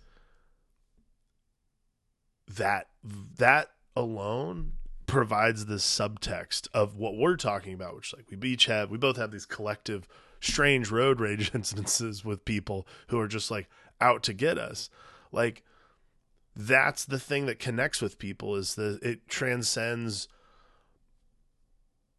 that 2.48 2.88
that 3.37 3.70
alone 3.94 4.72
provides 5.06 5.66
this 5.66 5.84
subtext 5.84 6.68
of 6.72 6.96
what 6.96 7.16
we're 7.16 7.37
talking 7.37 7.74
about, 7.74 7.96
which 7.96 8.14
like 8.14 8.26
we 8.40 8.50
each 8.50 8.66
have, 8.66 8.90
we 8.90 8.98
both 8.98 9.16
have 9.16 9.30
these 9.30 9.46
collective 9.46 10.08
strange 10.40 10.90
road 10.90 11.20
rage 11.20 11.52
incidences 11.52 12.24
with 12.24 12.44
people 12.44 12.87
who 13.08 13.18
are 13.18 13.28
just 13.28 13.50
like 13.50 13.68
out 14.00 14.22
to 14.22 14.32
get 14.32 14.58
us. 14.58 14.88
Like 15.32 15.62
that's 16.56 17.04
the 17.04 17.18
thing 17.18 17.46
that 17.46 17.58
connects 17.58 18.00
with 18.00 18.18
people 18.18 18.56
is 18.56 18.74
that 18.76 19.02
it 19.02 19.28
transcends 19.28 20.28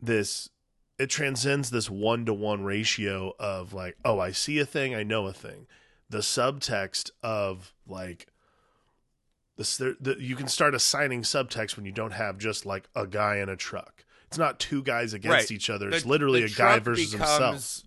this 0.02 0.50
it 0.98 1.10
transcends 1.10 1.70
this 1.70 1.90
one 1.90 2.26
to 2.26 2.34
one 2.34 2.64
ratio 2.64 3.34
of 3.40 3.74
like, 3.74 3.96
oh, 4.04 4.20
I 4.20 4.32
see 4.32 4.60
a 4.60 4.66
thing, 4.66 4.94
I 4.94 5.04
know 5.04 5.28
a 5.28 5.34
thing. 5.34 5.66
The 6.10 6.18
subtext 6.20 7.12
of 7.24 7.74
like 7.88 8.28
this, 9.58 9.78
there, 9.78 9.96
the, 10.00 10.16
you 10.20 10.36
can 10.36 10.48
start 10.48 10.74
assigning 10.76 11.22
subtext 11.22 11.76
when 11.78 11.86
you 11.86 11.92
don't 11.92 12.12
have 12.14 12.38
just 12.38 12.66
like 12.66 12.90
a 12.96 13.06
guy 13.08 13.38
in 13.38 13.50
a 13.50 13.56
truck. 13.56 14.06
It's 14.28 14.38
not 14.38 14.60
two 14.60 14.84
guys 14.84 15.14
against 15.14 15.34
Right. 15.34 15.52
each 15.52 15.70
other. 15.70 15.90
The- 15.90 15.98
It's 15.98 16.06
literally 16.06 16.42
the 16.42 16.48
a 16.48 16.50
guy 16.50 16.80
versus 16.80 17.12
becomes- 17.14 17.30
himself. 17.32 17.84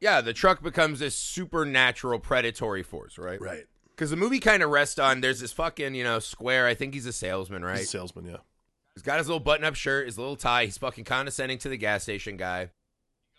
Yeah, 0.00 0.20
the 0.20 0.32
truck 0.34 0.62
becomes 0.62 0.98
this 1.00 1.14
supernatural 1.16 2.18
predatory 2.20 2.82
force, 2.82 3.18
right? 3.18 3.40
Right. 3.40 3.64
Because 3.90 4.10
the 4.10 4.16
movie 4.16 4.40
kind 4.40 4.62
of 4.62 4.70
rests 4.70 4.98
on 4.98 5.20
there's 5.22 5.40
this 5.40 5.52
fucking, 5.52 5.94
you 5.94 6.04
know, 6.04 6.18
square. 6.18 6.66
I 6.66 6.74
think 6.74 6.92
he's 6.92 7.06
a 7.06 7.12
salesman, 7.12 7.64
right? 7.64 7.78
He's 7.78 7.86
a 7.88 7.90
salesman, 7.90 8.26
yeah. 8.26 8.36
He's 8.96 9.02
got 9.02 9.18
his 9.18 9.28
little 9.28 9.40
button 9.40 9.64
up 9.64 9.74
shirt, 9.76 10.06
his 10.06 10.18
little 10.18 10.36
tie. 10.36 10.64
He's 10.64 10.78
fucking 10.78 11.04
condescending 11.04 11.58
to 11.58 11.68
the 11.68 11.76
gas 11.76 12.02
station 12.02 12.36
guy. 12.36 12.70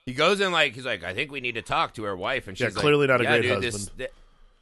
He 0.05 0.13
goes 0.13 0.39
in 0.39 0.51
like, 0.53 0.73
he's 0.75 0.85
like, 0.85 1.03
I 1.03 1.13
think 1.13 1.31
we 1.31 1.41
need 1.41 1.55
to 1.55 1.61
talk 1.61 1.93
to 1.95 2.03
her 2.03 2.15
wife. 2.15 2.47
And 2.47 2.57
Yeah, 2.57 2.67
she's 2.67 2.75
like, 2.75 2.81
clearly 2.83 3.07
not 3.07 3.19
a 3.19 3.23
"Yeah, 3.25 3.29
great 3.39 3.41
dude, 3.41 3.61
this- 3.63 3.73
husband." 3.73 3.97
th- 3.97 4.11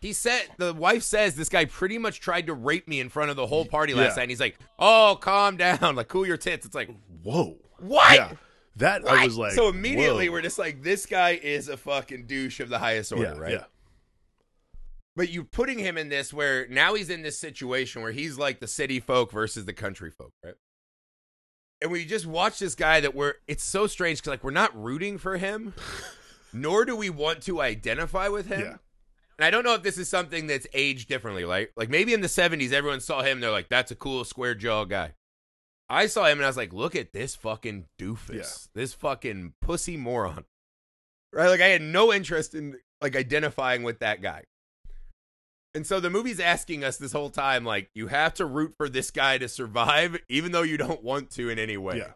he 0.02 0.14
said, 0.14 0.44
the 0.58 0.74
wife 0.74 1.04
says, 1.04 1.36
this 1.36 1.50
guy 1.50 1.66
pretty 1.66 1.98
much 1.98 2.20
tried 2.20 2.48
to 2.48 2.54
rape 2.54 2.88
me 2.88 3.00
in 3.00 3.10
front 3.10 3.30
of 3.30 3.36
the 3.36 3.46
whole 3.48 3.66
party 3.66 3.94
last 3.94 4.12
Yeah. 4.12 4.16
night. 4.16 4.22
And 4.24 4.32
he's 4.32 4.40
like, 4.40 4.58
oh, 4.80 5.18
calm 5.20 5.58
down. 5.58 5.96
Like, 5.96 6.08
cool 6.08 6.26
your 6.28 6.38
tits. 6.38 6.66
It's 6.66 6.76
like, 6.76 6.90
Whoa. 7.24 7.58
what? 7.80 8.16
Yeah. 8.16 8.32
That 8.78 9.08
I 9.08 9.26
was 9.26 9.38
like 9.38 9.54
so 9.54 9.70
immediately 9.70 10.28
whoa. 10.30 10.34
we're 10.34 10.42
just 10.42 10.60
like, 10.60 10.84
this 10.84 11.06
guy 11.06 11.32
is 11.42 11.70
a 11.70 11.78
fucking 11.78 12.26
douche 12.28 12.60
of 12.60 12.70
the 12.70 12.78
highest 12.80 13.12
order, 13.14 13.34
yeah, 13.36 13.40
right? 13.40 13.52
Yeah. 13.54 13.64
but 15.16 15.30
you're 15.30 15.46
putting 15.46 15.80
him 15.80 15.98
in 15.98 16.10
this 16.10 16.34
where 16.34 16.68
now 16.68 16.94
he's 16.94 17.10
in 17.10 17.22
this 17.22 17.40
situation 17.40 18.02
where 18.02 18.12
he's 18.12 18.38
like 18.38 18.60
the 18.60 18.68
city 18.68 19.00
folk 19.00 19.32
versus 19.32 19.66
the 19.66 19.74
country 19.74 20.12
folk, 20.12 20.34
right? 20.44 20.56
And 21.86 21.92
we 21.92 22.04
just 22.04 22.26
watch 22.26 22.58
this 22.58 22.74
guy 22.74 23.00
that 23.00 23.14
we're 23.14 23.36
it's 23.48 23.64
so 23.64 23.86
strange 23.86 24.18
because 24.18 24.32
like 24.32 24.44
we're 24.44 24.50
not 24.50 24.76
rooting 24.76 25.20
for 25.20 25.38
him, 25.38 25.76
nor 26.52 26.84
do 26.84 26.96
we 26.96 27.12
want 27.12 27.44
to 27.44 27.62
identify 27.62 28.28
with 28.28 28.48
him. 28.48 28.62
Yeah. 28.62 28.78
And 29.38 29.46
I 29.46 29.52
don't 29.52 29.64
know 29.64 29.76
if 29.76 29.84
this 29.84 30.00
is 30.00 30.10
something 30.10 30.48
that's 30.48 30.66
aged 30.74 31.08
differently. 31.08 31.46
Like, 31.46 31.74
like 31.78 31.90
maybe 31.90 32.12
in 32.16 32.22
the 32.22 32.28
'70s, 32.28 32.72
everyone 32.72 33.02
saw 33.02 33.22
him. 33.22 33.40
They're 33.40 33.52
like, 33.52 33.70
"That's 33.70 33.92
a 33.92 33.96
cool 33.96 34.24
square 34.24 34.56
jaw 34.56 34.86
guy." 34.86 35.14
I 35.88 36.08
saw 36.08 36.26
him 36.26 36.40
and 36.40 36.46
I 36.46 36.50
was 36.50 36.58
like, 36.58 36.74
"Look 36.74 36.96
at 36.96 37.14
this 37.14 37.36
fucking 37.36 37.86
doofus, 38.00 38.34
Yeah. 38.34 38.46
this 38.74 38.94
fucking 38.96 39.54
pussy 39.62 39.96
moron." 39.96 40.46
Right? 41.32 41.50
Like, 41.50 41.62
I 41.62 41.68
had 41.68 41.84
no 41.84 42.12
interest 42.12 42.56
in 42.56 42.80
like 43.00 43.16
identifying 43.16 43.84
with 43.84 44.00
that 44.00 44.24
guy. 44.24 44.46
And 45.76 45.86
so 45.86 46.00
the 46.00 46.10
movie's 46.10 46.40
asking 46.40 46.86
us 46.86 46.96
this 46.96 47.12
whole 47.12 47.30
time, 47.30 47.66
like, 47.66 47.90
you 47.94 48.08
have 48.08 48.34
to 48.36 48.46
root 48.46 48.74
for 48.78 48.88
this 48.88 49.12
guy 49.12 49.38
to 49.38 49.50
survive, 49.50 50.18
even 50.30 50.54
though 50.54 50.62
you 50.62 50.78
don't 50.78 51.04
want 51.04 51.30
to 51.32 51.50
in 51.50 51.60
any 51.60 51.76
way. 51.76 51.98
Yeah. 51.98 52.14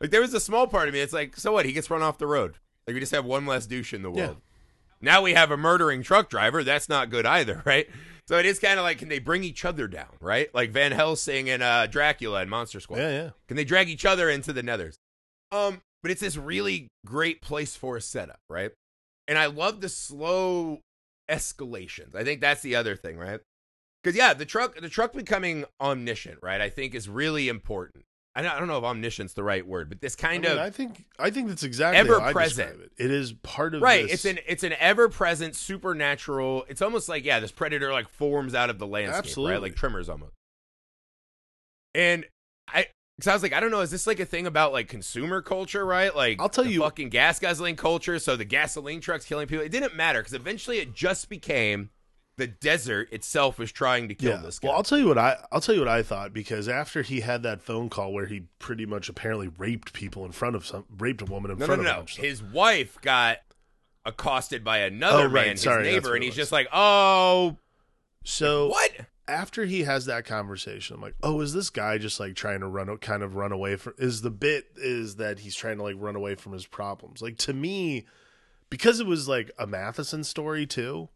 Like, 0.00 0.10
there 0.10 0.20
was 0.20 0.34
a 0.34 0.40
small 0.40 0.66
part 0.66 0.86
of 0.86 0.94
me. 0.94 1.00
It's 1.00 1.14
like, 1.14 1.36
so 1.36 1.52
what? 1.52 1.64
He 1.64 1.72
gets 1.72 1.90
run 1.90 2.02
off 2.02 2.18
the 2.18 2.26
road. 2.26 2.58
Like, 2.86 2.94
we 2.94 3.00
just 3.00 3.12
have 3.12 3.24
one 3.24 3.46
less 3.46 3.66
douche 3.66 3.94
in 3.94 4.02
the 4.02 4.10
world. 4.10 4.36
Yeah. 4.36 5.00
Now 5.00 5.22
we 5.22 5.32
have 5.32 5.50
a 5.50 5.56
murdering 5.56 6.02
truck 6.02 6.28
driver. 6.28 6.62
That's 6.62 6.90
not 6.90 7.08
good 7.08 7.24
either, 7.24 7.62
right? 7.66 7.88
So 8.28 8.36
it 8.36 8.44
is 8.44 8.58
kind 8.58 8.78
of 8.78 8.84
like, 8.84 8.98
can 8.98 9.08
they 9.08 9.18
bring 9.18 9.44
each 9.44 9.64
other 9.64 9.88
down, 9.88 10.14
right? 10.20 10.54
Like 10.54 10.70
Van 10.70 10.92
Helsing 10.92 11.48
and 11.48 11.62
uh, 11.62 11.86
Dracula 11.86 12.42
and 12.42 12.50
Monster 12.50 12.80
Squad. 12.80 12.98
Yeah, 12.98 13.10
yeah. 13.10 13.30
Can 13.48 13.56
they 13.56 13.64
drag 13.64 13.88
each 13.88 14.04
other 14.04 14.28
into 14.28 14.52
the 14.52 14.62
nethers? 14.62 14.96
Um, 15.50 15.80
but 16.02 16.10
it's 16.10 16.20
this 16.20 16.36
really 16.36 16.88
great 17.04 17.40
place 17.40 17.74
for 17.76 17.96
a 17.96 18.00
setup, 18.00 18.40
right? 18.48 18.72
And 19.26 19.38
I 19.38 19.46
love 19.46 19.80
the 19.80 19.88
slow 19.88 20.80
escalations. 21.30 22.14
I 22.14 22.24
think 22.24 22.40
that's 22.40 22.62
the 22.62 22.76
other 22.76 22.96
thing, 22.96 23.16
right? 23.18 23.40
Because 24.02 24.16
yeah, 24.16 24.34
the 24.34 24.46
truck, 24.46 24.80
the 24.80 24.88
truck 24.88 25.12
becoming 25.12 25.64
omniscient, 25.80 26.38
right? 26.42 26.60
I 26.60 26.70
think 26.70 26.94
is 26.94 27.08
really 27.08 27.48
important. 27.48 28.04
I 28.34 28.42
don't, 28.42 28.52
I 28.52 28.58
don't 28.58 28.68
know 28.68 28.78
if 28.78 28.84
omniscient's 28.84 29.34
the 29.34 29.42
right 29.42 29.66
word, 29.66 29.88
but 29.88 30.00
this 30.00 30.14
kind 30.14 30.46
I 30.46 30.48
mean, 30.50 30.58
of 30.58 30.64
I 30.64 30.70
think 30.70 31.04
I 31.18 31.30
think 31.30 31.48
that's 31.48 31.64
exactly 31.64 31.98
Ever 31.98 32.32
present. 32.32 32.80
it. 32.80 32.92
It 32.96 33.10
is 33.10 33.32
part 33.32 33.74
of 33.74 33.82
right. 33.82 34.04
this- 34.04 34.12
It's 34.12 34.24
an 34.24 34.38
it's 34.46 34.62
an 34.62 34.72
ever 34.78 35.08
present 35.08 35.56
supernatural. 35.56 36.64
It's 36.68 36.80
almost 36.80 37.08
like 37.08 37.24
yeah, 37.24 37.40
this 37.40 37.50
predator 37.52 37.92
like 37.92 38.08
forms 38.08 38.54
out 38.54 38.70
of 38.70 38.78
the 38.78 38.86
landscape, 38.86 39.18
Absolutely. 39.18 39.52
right? 39.54 39.62
Like 39.62 39.74
Tremors 39.74 40.08
almost. 40.08 40.32
And 41.94 42.24
I, 42.68 42.86
because 43.20 43.30
I 43.30 43.34
was 43.34 43.42
like, 43.42 43.52
I 43.52 43.60
don't 43.60 43.70
know, 43.70 43.82
is 43.82 43.90
this 43.90 44.06
like 44.06 44.18
a 44.18 44.24
thing 44.24 44.46
about 44.46 44.72
like 44.72 44.88
consumer 44.88 45.42
culture, 45.42 45.84
right? 45.84 46.14
Like 46.16 46.40
I'll 46.40 46.48
tell 46.48 46.64
the 46.64 46.72
you- 46.72 46.80
fucking 46.80 47.10
gas 47.10 47.38
guzzling 47.38 47.76
culture. 47.76 48.18
So 48.18 48.34
the 48.34 48.46
gasoline 48.46 49.02
trucks 49.02 49.26
killing 49.26 49.46
people. 49.46 49.62
It 49.62 49.68
didn't 49.68 49.94
matter 49.94 50.20
because 50.20 50.32
eventually 50.32 50.78
it 50.78 50.94
just 50.94 51.28
became 51.28 51.90
the 52.38 52.46
desert 52.46 53.12
itself 53.12 53.58
was 53.58 53.70
trying 53.70 54.08
to 54.08 54.14
kill 54.14 54.30
yeah. 54.30 54.36
this 54.38 54.58
guy. 54.58 54.68
Well, 54.68 54.76
I'll 54.78 54.82
tell 54.82 54.96
you 54.96 55.06
what 55.08 55.18
I 55.18 55.36
I'll 55.52 55.60
tell 55.60 55.74
you 55.74 55.82
what 55.82 55.88
I 55.88 56.02
thought 56.02 56.32
because 56.32 56.66
after 56.66 57.02
he 57.02 57.20
had 57.20 57.42
that 57.42 57.60
phone 57.60 57.90
call 57.90 58.14
where 58.14 58.24
he 58.24 58.44
pretty 58.58 58.86
much 58.86 59.10
apparently 59.10 59.50
raped 59.58 59.92
people 59.92 60.24
in 60.24 60.32
front 60.32 60.56
of 60.56 60.64
some 60.64 60.86
raped 60.98 61.20
a 61.20 61.26
woman 61.26 61.50
in 61.50 61.58
no, 61.58 61.66
front 61.66 61.82
no, 61.82 61.90
of 61.90 62.16
no. 62.16 62.22
His 62.22 62.42
wife 62.42 62.96
got 63.02 63.40
accosted 64.06 64.64
by 64.64 64.78
another 64.78 65.24
Oh, 65.24 65.26
right. 65.26 65.44
man, 65.44 65.50
his 65.50 65.60
Sorry, 65.60 65.82
neighbor, 65.82 66.14
and 66.14 66.24
he's 66.24 66.34
just 66.34 66.52
like, 66.52 66.68
oh, 66.72 67.58
So 68.24 68.68
what? 68.68 68.90
After 69.28 69.64
he 69.64 69.84
has 69.84 70.06
that 70.06 70.24
conversation, 70.24 70.96
I'm 70.96 71.02
like, 71.02 71.14
oh, 71.22 71.40
is 71.40 71.52
this 71.52 71.70
guy 71.70 71.98
just 71.98 72.18
like 72.18 72.34
trying 72.34 72.60
to 72.60 72.66
run, 72.66 72.94
kind 72.98 73.22
of 73.22 73.36
run 73.36 73.52
away 73.52 73.76
from? 73.76 73.94
Is 73.98 74.22
the 74.22 74.30
bit 74.30 74.66
is 74.76 75.16
that 75.16 75.40
he's 75.40 75.54
trying 75.54 75.76
to 75.78 75.82
like 75.82 75.96
run 75.98 76.16
away 76.16 76.34
from 76.34 76.52
his 76.52 76.66
problems? 76.66 77.22
Like 77.22 77.36
to 77.38 77.52
me, 77.52 78.06
because 78.68 79.00
it 79.00 79.06
was 79.06 79.28
like 79.28 79.50
a 79.58 79.66
Matheson 79.66 80.24
story 80.24 80.66
too. 80.66 81.08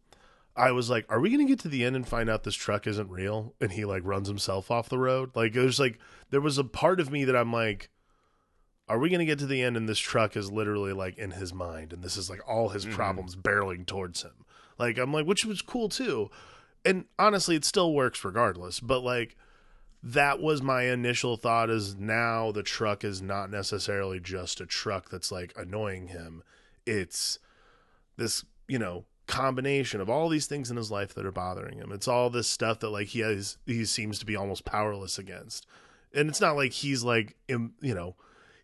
I 0.57 0.71
was 0.71 0.89
like, 0.89 1.05
are 1.09 1.19
we 1.19 1.29
going 1.29 1.45
to 1.45 1.51
get 1.51 1.59
to 1.61 1.67
the 1.67 1.83
end 1.83 1.97
and 1.97 2.07
find 2.07 2.29
out 2.29 2.43
this 2.43 2.55
truck 2.55 2.87
isn't 2.87 3.09
real? 3.09 3.53
And 3.59 3.73
he 3.73 3.83
like 3.83 4.03
runs 4.05 4.29
himself 4.29 4.71
off 4.71 4.87
the 4.87 4.99
road. 4.99 5.31
Like 5.35 5.51
there's 5.51 5.79
like 5.79 5.99
there 6.29 6.41
was 6.41 6.57
a 6.57 6.63
part 6.63 7.01
of 7.01 7.11
me 7.11 7.25
that 7.25 7.35
I'm 7.35 7.51
like, 7.51 7.89
are 8.87 8.99
we 8.99 9.09
going 9.09 9.19
to 9.19 9.25
get 9.25 9.39
to 9.39 9.47
the 9.47 9.61
end 9.61 9.75
and 9.75 9.89
this 9.89 9.99
truck 9.99 10.37
is 10.37 10.51
literally 10.51 10.93
like 10.93 11.17
in 11.17 11.31
his 11.31 11.53
mind 11.53 11.91
and 11.91 12.01
this 12.01 12.15
is 12.15 12.29
like 12.29 12.47
all 12.47 12.69
his 12.69 12.85
mm-hmm. 12.85 12.95
problems 12.95 13.35
barreling 13.35 13.85
towards 13.85 14.21
him? 14.21 14.45
Like 14.79 14.97
I'm 14.97 15.11
like, 15.11 15.25
which 15.25 15.43
was 15.43 15.61
cool 15.61 15.89
too 15.89 16.29
and 16.85 17.05
honestly 17.19 17.55
it 17.55 17.65
still 17.65 17.93
works 17.93 18.23
regardless 18.23 18.79
but 18.79 19.01
like 19.01 19.35
that 20.05 20.39
was 20.39 20.61
my 20.61 20.83
initial 20.83 21.35
thought 21.35 21.67
is 21.71 21.95
now 21.95 22.51
the 22.51 22.61
truck 22.61 23.03
is 23.03 23.23
not 23.23 23.49
necessarily 23.49 24.19
just 24.19 24.61
a 24.61 24.65
truck 24.67 25.09
that's 25.09 25.31
like 25.31 25.51
annoying 25.57 26.09
him. 26.09 26.43
It's 26.85 27.39
this 28.15 28.45
you 28.67 28.77
know 28.77 29.05
combination 29.25 29.99
of 29.99 30.09
all 30.09 30.29
these 30.29 30.45
things 30.45 30.69
in 30.69 30.77
his 30.77 30.91
life 30.91 31.15
that 31.15 31.25
are 31.25 31.31
bothering 31.31 31.79
him. 31.79 31.91
It's 31.91 32.07
all 32.07 32.29
this 32.29 32.47
stuff 32.47 32.79
that 32.81 32.91
like 32.91 33.07
he 33.07 33.21
has 33.21 33.57
he 33.65 33.83
seems 33.83 34.19
to 34.19 34.27
be 34.27 34.35
almost 34.35 34.63
powerless 34.63 35.17
against. 35.17 35.65
And 36.13 36.29
it's 36.29 36.39
not 36.39 36.55
like 36.55 36.71
he's 36.71 37.03
like 37.03 37.35
you 37.47 37.71
know 37.81 38.15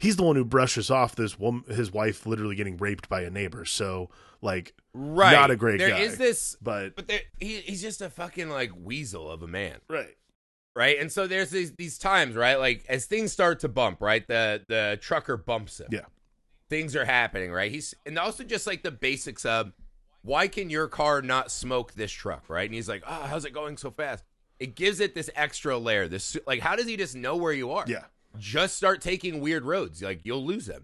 he's 0.02 0.16
the 0.18 0.24
one 0.24 0.36
who 0.36 0.44
brushes 0.44 0.90
off 0.92 1.16
this 1.16 1.40
woman 1.40 1.64
his 1.70 1.92
wife 1.92 2.26
literally 2.26 2.56
getting 2.56 2.76
raped 2.78 3.08
by 3.08 3.22
a 3.22 3.30
neighbor 3.30 3.64
so 3.66 4.10
like 4.42 4.74
Right. 4.94 5.32
Not 5.32 5.52
a 5.52 5.56
great 5.56 5.78
There 5.80 5.90
guy. 5.90 6.00
is 6.00 6.18
this, 6.18 6.58
but 6.62 6.98
but 6.98 7.08
there, 7.08 7.22
he, 7.40 7.58
he's 7.62 7.82
just 7.82 8.02
a 8.02 8.10
fucking 8.10 8.50
like 8.50 8.72
weasel 8.76 9.30
of 9.32 9.42
a 9.42 9.48
man. 9.48 9.78
right 9.90 10.16
right? 10.76 11.00
And 11.00 11.12
so 11.12 11.28
there's 11.28 11.50
these 11.50 11.74
these 11.76 11.98
times, 11.98 12.36
right? 12.36 12.56
Like 12.60 12.84
as 12.90 13.06
things 13.06 13.32
start 13.32 13.60
to 13.62 13.70
bump, 13.70 14.02
right? 14.02 14.28
The 14.28 14.64
the 14.68 14.98
trucker 15.02 15.38
bumps 15.38 15.80
him. 15.80 15.88
Yeah. 15.92 16.06
Things 16.70 16.96
are 16.96 17.06
happening, 17.06 17.52
right? 17.52 17.72
He's 17.72 17.94
and 18.06 18.18
also 18.20 18.44
just 18.44 18.68
like 18.68 18.84
the 18.84 18.92
basics 18.92 19.46
of 19.46 19.72
why 20.24 20.48
can 20.48 20.70
your 20.70 20.88
car 20.88 21.22
not 21.22 21.52
smoke 21.52 21.94
this 21.94 22.12
truck, 22.12 22.50
right? 22.50 22.66
And 22.66 22.74
he's 22.76 22.88
like, 22.90 23.04
"Oh, 23.08 23.24
how's 23.30 23.46
it 23.46 23.54
going 23.54 23.78
so 23.78 23.92
fast?" 23.92 24.24
It 24.60 24.76
gives 24.76 25.00
it 25.00 25.16
this 25.16 25.30
extra 25.36 25.78
layer. 25.78 26.08
This 26.08 26.38
like 26.46 26.60
how 26.60 26.76
does 26.76 26.86
he 26.86 26.98
just 26.98 27.16
know 27.16 27.36
where 27.38 27.54
you 27.54 27.72
are? 27.72 27.86
yeah 27.88 28.04
Just 28.38 28.76
start 28.78 29.02
taking 29.02 29.42
weird 29.42 29.66
roads, 29.66 30.02
like 30.02 30.22
you'll 30.24 30.46
lose 30.46 30.66
them. 30.66 30.84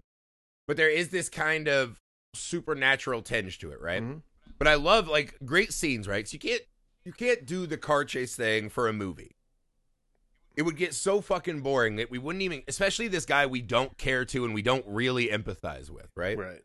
But 0.66 0.76
there 0.76 0.90
is 0.90 1.08
this 1.08 1.28
kind 1.28 1.66
of 1.68 1.98
supernatural 2.34 3.22
tinge 3.22 3.58
to 3.60 3.70
it, 3.72 3.80
right? 3.80 4.02
Mhm. 4.02 4.22
But 4.58 4.68
I 4.68 4.74
love 4.74 5.08
like 5.08 5.36
great 5.44 5.72
scenes, 5.72 6.06
right? 6.06 6.28
So 6.28 6.34
you 6.34 6.38
can't 6.40 6.62
you 7.04 7.12
can't 7.12 7.46
do 7.46 7.66
the 7.66 7.78
car 7.78 8.04
chase 8.04 8.36
thing 8.36 8.68
for 8.68 8.86
a 8.86 8.92
movie. 8.92 9.34
It 10.56 10.62
would 10.62 10.76
get 10.76 10.92
so 10.92 11.20
fucking 11.20 11.60
boring 11.62 11.96
that 11.96 12.10
we 12.10 12.18
wouldn't 12.18 12.42
even, 12.42 12.64
especially 12.68 13.08
this 13.08 13.24
guy 13.24 13.46
we 13.46 13.62
don't 13.62 13.96
care 13.96 14.24
to 14.26 14.44
and 14.44 14.52
we 14.52 14.60
don't 14.60 14.84
really 14.86 15.28
empathize 15.28 15.88
with, 15.88 16.10
right? 16.16 16.36
right 16.36 16.60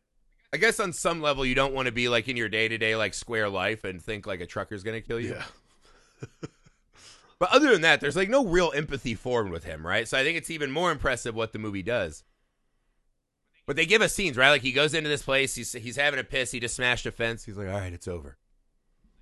I 0.52 0.58
guess 0.58 0.80
on 0.80 0.91
some 0.93 1.22
level 1.22 1.46
you 1.46 1.56
don't 1.56 1.74
want 1.74 1.86
to 1.86 1.91
be 1.91 2.10
like 2.10 2.28
in 2.28 2.36
your 2.36 2.50
day 2.50 2.67
to 2.67 2.78
day 2.78 2.96
like 2.96 3.13
square 3.13 3.50
life 3.50 3.84
and 3.84 4.02
think 4.02 4.26
like 4.28 4.41
a 4.41 4.46
trucker's 4.46 4.84
gonna 4.84 5.02
kill 5.02 5.19
you. 5.19 5.36
yeah 5.36 5.46
But 7.43 7.51
other 7.51 7.73
than 7.73 7.82
that, 7.82 7.99
there's 7.99 8.15
like 8.15 8.29
no 8.29 8.45
real 8.45 8.71
empathy 8.73 9.15
formed 9.15 9.51
with 9.51 9.65
him, 9.65 9.86
right? 9.86 10.08
So 10.08 10.17
I 10.17 10.23
think 10.23 10.38
it's 10.38 10.49
even 10.49 10.71
more 10.71 10.93
impressive 10.93 11.36
what 11.36 11.51
the 11.51 11.60
movie 11.60 11.84
does. 11.84 12.23
But 13.65 13.75
they 13.75 13.86
give 13.86 14.01
us 14.01 14.13
scenes, 14.13 14.38
right? 14.38 14.49
Like 14.49 14.62
he 14.62 14.71
goes 14.71 14.93
into 14.93 15.10
this 15.10 15.23
place, 15.23 15.53
he's 15.53 15.73
he's 15.73 15.97
having 15.97 16.21
a 16.21 16.23
piss, 16.23 16.51
he 16.51 16.62
just 16.62 16.77
smashed 16.77 17.06
a 17.06 17.12
fence. 17.12 17.43
He's 17.43 17.58
like, 17.58 17.67
"All 17.67 17.73
right, 17.73 17.91
it's 17.91 18.08
over." 18.08 18.38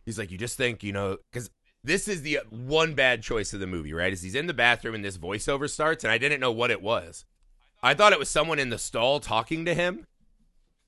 He's 0.05 0.19
like, 0.19 0.29
"You 0.29 0.37
just 0.37 0.55
think, 0.55 0.83
you 0.83 0.93
know, 0.93 1.17
because 1.31 1.49
this 1.83 2.07
is 2.07 2.21
the 2.21 2.41
one 2.51 2.93
bad 2.93 3.23
choice 3.23 3.53
of 3.53 3.59
the 3.59 3.65
movie, 3.65 3.91
right? 3.91 4.13
Is 4.13 4.21
he's 4.21 4.35
in 4.35 4.45
the 4.45 4.53
bathroom 4.53 4.93
and 4.93 5.03
this 5.03 5.17
voiceover 5.17 5.67
starts, 5.67 6.03
and 6.03 6.13
I 6.13 6.19
didn't 6.19 6.41
know 6.41 6.51
what 6.51 6.69
it 6.69 6.83
was. 6.83 7.25
I 7.81 7.95
thought 7.95 8.13
it 8.13 8.19
was 8.19 8.29
someone 8.29 8.59
in 8.59 8.69
the 8.69 8.77
stall 8.77 9.19
talking 9.19 9.65
to 9.65 9.73
him. 9.73 10.05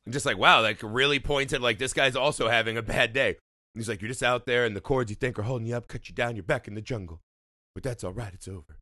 I'm 0.06 0.12
just 0.12 0.28
like, 0.28 0.38
wow, 0.38 0.62
like 0.62 0.78
really 0.84 1.20
pointed, 1.20 1.64
like 1.64 1.80
this 1.80 1.94
guy's 1.94 2.16
also 2.16 2.48
having 2.48 2.78
a 2.78 2.84
bad 2.84 3.12
day. 3.12 3.38
He's 3.76 3.90
like, 3.90 4.02
you're 4.02 4.10
just 4.10 4.24
out 4.24 4.46
there, 4.46 4.66
and 4.66 4.76
the 4.76 4.82
cords 4.82 5.10
you 5.10 5.16
think 5.16 5.40
are 5.40 5.44
holding 5.44 5.68
you 5.68 5.76
up 5.76 5.88
cut 5.88 6.08
you 6.10 6.16
down. 6.16 6.36
You're 6.36 6.44
back 6.44 6.68
in 6.68 6.76
the 6.76 6.82
jungle, 6.82 7.22
but 7.74 7.84
that's 7.84 8.04
all 8.04 8.14
right. 8.14 8.34
It's 8.34 8.48
over. 8.48 8.78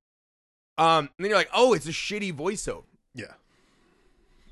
Um, 0.78 1.06
and 1.06 1.10
then 1.20 1.30
you're 1.30 1.38
like, 1.38 1.50
oh, 1.54 1.74
it's 1.74 1.88
a 1.88 1.92
shitty 1.92 2.34
voiceover. 2.34 2.86
yeah 3.14 3.34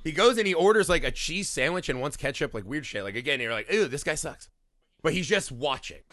He 0.03 0.11
goes 0.11 0.37
and 0.37 0.47
he 0.47 0.53
orders 0.53 0.89
like 0.89 1.03
a 1.03 1.11
cheese 1.11 1.49
sandwich 1.49 1.89
and 1.89 1.99
wants 1.99 2.17
ketchup, 2.17 2.53
like 2.53 2.65
weird 2.65 2.85
shit. 2.85 3.03
Like 3.03 3.15
again, 3.15 3.39
you're 3.39 3.51
like, 3.51 3.71
ew, 3.71 3.87
this 3.87 4.03
guy 4.03 4.15
sucks. 4.15 4.49
But 5.01 5.13
he's 5.13 5.27
just 5.27 5.51
watching, 5.51 6.03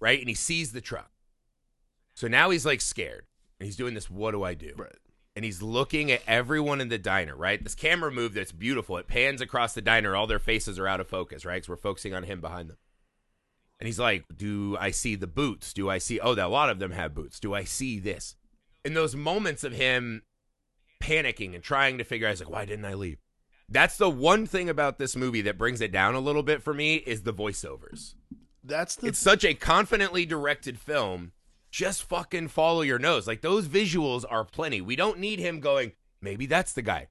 right? 0.00 0.18
And 0.18 0.28
he 0.28 0.34
sees 0.34 0.72
the 0.72 0.80
truck. 0.80 1.10
So 2.14 2.28
now 2.28 2.50
he's 2.50 2.66
like 2.66 2.80
scared. 2.80 3.26
And 3.58 3.66
he's 3.66 3.76
doing 3.76 3.94
this, 3.94 4.08
what 4.08 4.30
do 4.30 4.42
I 4.42 4.54
do? 4.54 4.72
right 4.76 4.96
and 5.36 5.44
he's 5.44 5.62
looking 5.62 6.10
at 6.10 6.22
everyone 6.26 6.80
in 6.80 6.88
the 6.88 6.98
diner, 6.98 7.36
right? 7.36 7.62
This 7.62 7.74
camera 7.74 8.10
move 8.10 8.34
that's 8.34 8.52
beautiful. 8.52 8.96
It 8.96 9.06
pans 9.06 9.40
across 9.40 9.74
the 9.74 9.80
diner. 9.80 10.16
All 10.16 10.26
their 10.26 10.38
faces 10.38 10.78
are 10.78 10.88
out 10.88 11.00
of 11.00 11.08
focus, 11.08 11.44
right? 11.44 11.54
Because 11.54 11.68
we're 11.68 11.76
focusing 11.76 12.14
on 12.14 12.24
him 12.24 12.40
behind 12.40 12.68
them. 12.68 12.76
And 13.80 13.86
he's 13.86 13.98
like, 13.98 14.24
Do 14.36 14.76
I 14.78 14.90
see 14.90 15.16
the 15.16 15.26
boots? 15.26 15.72
Do 15.72 15.90
I 15.90 15.98
see, 15.98 16.20
oh, 16.20 16.34
that 16.34 16.46
a 16.46 16.48
lot 16.48 16.70
of 16.70 16.78
them 16.78 16.92
have 16.92 17.14
boots. 17.14 17.40
Do 17.40 17.54
I 17.54 17.64
see 17.64 17.98
this? 17.98 18.36
In 18.84 18.94
those 18.94 19.16
moments 19.16 19.64
of 19.64 19.72
him 19.72 20.22
panicking 21.02 21.54
and 21.54 21.64
trying 21.64 21.98
to 21.98 22.04
figure 22.04 22.28
out, 22.28 22.30
he's 22.30 22.40
like, 22.40 22.50
Why 22.50 22.64
didn't 22.64 22.84
I 22.84 22.94
leave? 22.94 23.18
That's 23.68 23.96
the 23.96 24.10
one 24.10 24.46
thing 24.46 24.68
about 24.68 24.98
this 24.98 25.16
movie 25.16 25.42
that 25.42 25.56
brings 25.56 25.80
it 25.80 25.92
down 25.92 26.14
a 26.14 26.20
little 26.20 26.42
bit 26.42 26.62
for 26.62 26.74
me 26.74 26.96
is 26.96 27.22
the 27.22 27.32
voiceovers. 27.32 28.14
that's 28.64 28.96
the 28.96 29.06
It's 29.06 29.18
such 29.18 29.44
a 29.44 29.54
confidently 29.54 30.26
directed 30.26 30.78
film. 30.78 31.32
Just 31.70 32.02
fucking 32.02 32.48
follow 32.48 32.82
your 32.82 32.98
nose. 32.98 33.28
Like 33.28 33.42
those 33.42 33.68
visuals 33.68 34.24
are 34.28 34.44
plenty. 34.44 34.80
We 34.80 34.96
don't 34.96 35.20
need 35.20 35.38
him 35.38 35.60
going, 35.60 35.92
maybe 36.20 36.46
that's 36.46 36.72
the 36.72 36.82
guy. 36.82 37.08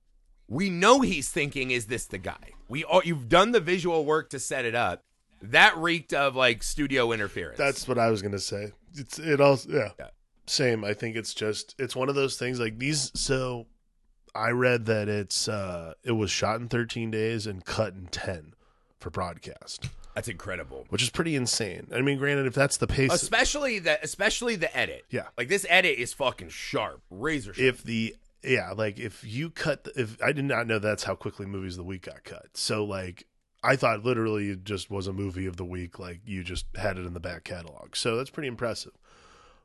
We 0.49 0.69
know 0.69 0.99
he's 0.99 1.29
thinking, 1.29 1.71
is 1.71 1.86
this 1.86 2.05
the 2.05 2.17
guy? 2.17 2.51
We 2.67 2.84
all 2.84 3.01
you've 3.05 3.29
done 3.29 3.51
the 3.51 3.62
visual 3.62 4.03
work 4.03 4.29
to 4.32 4.39
set 4.39 4.65
it 4.65 4.75
up. 4.75 5.03
That 5.41 5.78
reeked 5.78 6.13
of 6.13 6.36
like 6.36 6.63
studio 6.63 7.12
interference. 7.12 7.58
That's 7.58 7.88
what 7.88 7.97
I 7.97 8.10
was 8.10 8.21
gonna 8.21 8.39
say. 8.39 8.71
It's 8.95 9.19
it 9.19 9.39
also 9.41 9.69
yeah. 9.69 9.89
Yeah. 9.99 10.08
Same. 10.47 10.84
I 10.84 10.93
think 10.93 11.15
it's 11.15 11.34
just 11.34 11.75
it's 11.78 11.95
one 11.95 12.10
of 12.10 12.15
those 12.15 12.38
things 12.38 12.60
like 12.60 12.80
these 12.80 13.12
so 13.13 13.67
I 14.36 14.49
read 14.49 14.86
that 14.88 15.08
it's 15.10 15.47
uh 15.47 15.93
it 16.04 16.13
was 16.13 16.32
shot 16.32 16.60
in 16.60 16.67
13 16.67 17.12
days 17.12 17.47
and 17.47 17.63
cut 17.63 17.93
in 17.93 18.08
10 18.08 18.54
for 18.99 19.10
broadcast, 19.10 19.89
that's 20.13 20.28
incredible. 20.28 20.86
which 20.89 21.02
is 21.02 21.10
pretty 21.10 21.36
insane. 21.36 21.88
I 21.95 22.02
mean, 22.02 22.17
granted 22.17 22.47
if 22.47 22.54
that's 22.54 22.78
the 22.78 22.88
pace 22.88 23.13
Especially 23.13 23.80
the 23.80 23.97
especially 24.04 24.56
the 24.58 24.75
edit. 24.75 25.06
Yeah. 25.10 25.28
Like 25.38 25.47
this 25.47 25.65
edit 25.69 25.97
is 25.97 26.13
fucking 26.13 26.49
sharp, 26.49 27.02
razor 27.10 27.54
sharp. 27.54 27.65
if 27.65 27.84
the 27.84 28.15
yeah, 28.43 28.71
like 28.71 28.99
if 28.99 29.23
you 29.23 29.49
cut 29.49 29.84
the, 29.86 30.02
if 30.02 30.21
I 30.21 30.32
did 30.32 30.45
not 30.45 30.67
know 30.67 30.80
that's 30.80 31.04
how 31.04 31.15
quickly 31.15 31.45
movies 31.45 31.73
of 31.73 31.78
the 31.78 31.84
week 31.84 32.04
got 32.04 32.23
cut. 32.23 32.47
So 32.56 32.84
like 32.84 33.25
I 33.63 33.76
thought 33.76 34.06
literally 34.06 34.50
it 34.52 34.63
just 34.63 34.89
was 34.89 35.08
a 35.08 35.13
movie 35.13 35.45
of 35.45 35.58
the 35.58 35.65
week 35.65 36.00
like 36.00 36.22
you 36.26 36.43
just 36.43 36.65
had 36.76 36.98
it 36.98 37.06
in 37.06 37.13
the 37.13 37.19
back 37.19 37.43
catalog. 37.43 37.95
So 37.95 38.15
that's 38.15 38.30
pretty 38.30 38.48
impressive. 38.48 38.93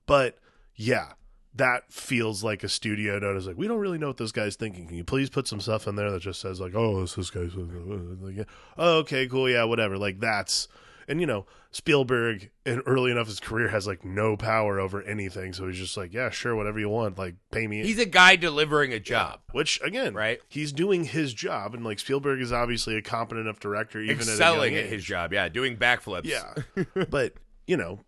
But 0.06 0.38
yeah, 0.74 1.12
that 1.54 1.92
feels 1.92 2.42
like 2.42 2.64
a 2.64 2.68
studio 2.68 3.18
note 3.18 3.36
is 3.36 3.46
like 3.46 3.56
we 3.56 3.68
don't 3.68 3.78
really 3.78 3.98
know 3.98 4.08
what 4.08 4.16
this 4.16 4.32
guy's 4.32 4.56
thinking. 4.56 4.88
Can 4.88 4.96
you 4.96 5.04
please 5.04 5.30
put 5.30 5.46
some 5.46 5.60
stuff 5.60 5.86
in 5.86 5.94
there 5.94 6.10
that 6.10 6.22
just 6.22 6.40
says 6.40 6.60
like 6.60 6.74
oh 6.74 7.00
this 7.00 7.14
this 7.14 7.30
guy's 7.30 7.52
oh, 8.78 8.98
okay 8.98 9.28
cool 9.28 9.48
yeah 9.48 9.64
whatever 9.64 9.96
like 9.96 10.18
that's 10.18 10.66
and 11.08 11.20
you 11.20 11.26
know 11.26 11.46
Spielberg 11.70 12.50
and 12.64 12.82
early 12.86 13.10
enough 13.10 13.26
his 13.26 13.40
career 13.40 13.68
has 13.68 13.86
like 13.86 14.04
no 14.04 14.36
power 14.36 14.78
over 14.78 15.02
anything 15.02 15.52
so 15.52 15.66
he's 15.66 15.78
just 15.78 15.96
like 15.96 16.12
yeah 16.14 16.30
sure 16.30 16.54
whatever 16.54 16.78
you 16.78 16.88
want 16.88 17.18
like 17.18 17.34
pay 17.50 17.66
me 17.66 17.82
He's 17.82 17.98
a 17.98 18.06
guy 18.06 18.36
delivering 18.36 18.92
a 18.92 19.00
job. 19.00 19.40
which 19.52 19.80
again 19.82 20.14
Right. 20.14 20.40
he's 20.48 20.72
doing 20.72 21.04
his 21.04 21.34
job 21.34 21.74
and 21.74 21.84
like 21.84 21.98
Spielberg 21.98 22.40
is 22.40 22.52
obviously 22.52 22.96
a 22.96 23.02
competent 23.02 23.46
enough 23.46 23.60
director 23.60 24.00
even 24.00 24.18
Excelling 24.18 24.74
at, 24.76 24.84
at 24.84 24.90
his 24.90 25.04
job, 25.04 25.32
yeah, 25.32 25.48
doing 25.48 25.76
backflips. 25.76 26.24
Yeah, 26.24 26.54
but 27.10 27.34
you 27.66 27.76
know, 27.76 28.00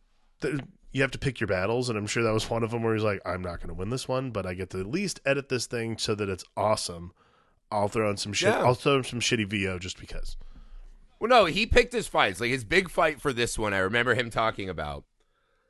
th- 0.42 0.60
you 0.92 1.02
have 1.02 1.10
to 1.10 1.18
pick 1.18 1.40
your 1.40 1.48
battles, 1.48 1.88
and 1.90 1.98
I'm 1.98 2.06
sure 2.06 2.22
that 2.22 2.32
was 2.32 2.48
one 2.48 2.62
of 2.62 2.70
them 2.70 2.82
where 2.82 2.94
he's 2.94 3.02
like, 3.04 3.20
"I'm 3.26 3.42
not 3.42 3.58
going 3.58 3.68
to 3.68 3.74
win 3.74 3.90
this 3.90 4.08
one, 4.08 4.30
but 4.30 4.46
I 4.46 4.54
get 4.54 4.70
to 4.70 4.80
at 4.80 4.86
least 4.86 5.20
edit 5.26 5.48
this 5.50 5.66
thing 5.66 5.98
so 5.98 6.14
that 6.14 6.28
it's 6.30 6.44
awesome." 6.56 7.12
I'll 7.70 7.88
throw 7.88 8.08
in 8.10 8.16
some 8.16 8.32
shit. 8.32 8.48
Yeah. 8.50 8.60
I'll 8.64 8.74
throw 8.74 8.98
in 8.98 9.04
some 9.04 9.20
shitty 9.20 9.46
VO 9.46 9.78
just 9.78 9.98
because. 10.00 10.36
Well, 11.18 11.30
no, 11.30 11.44
he 11.46 11.66
picked 11.66 11.92
his 11.92 12.06
fights. 12.06 12.40
Like 12.40 12.50
his 12.50 12.64
big 12.64 12.90
fight 12.90 13.20
for 13.20 13.32
this 13.32 13.58
one, 13.58 13.72
I 13.72 13.78
remember 13.78 14.14
him 14.14 14.30
talking 14.30 14.68
about 14.68 15.04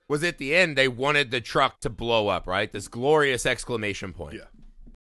was 0.08 0.22
at 0.22 0.38
the 0.38 0.54
end. 0.54 0.76
They 0.76 0.88
wanted 0.88 1.30
the 1.30 1.40
truck 1.40 1.80
to 1.80 1.90
blow 1.90 2.28
up, 2.28 2.46
right? 2.46 2.72
This 2.72 2.88
glorious 2.88 3.46
exclamation 3.46 4.12
point. 4.12 4.34
Yeah. 4.34 4.48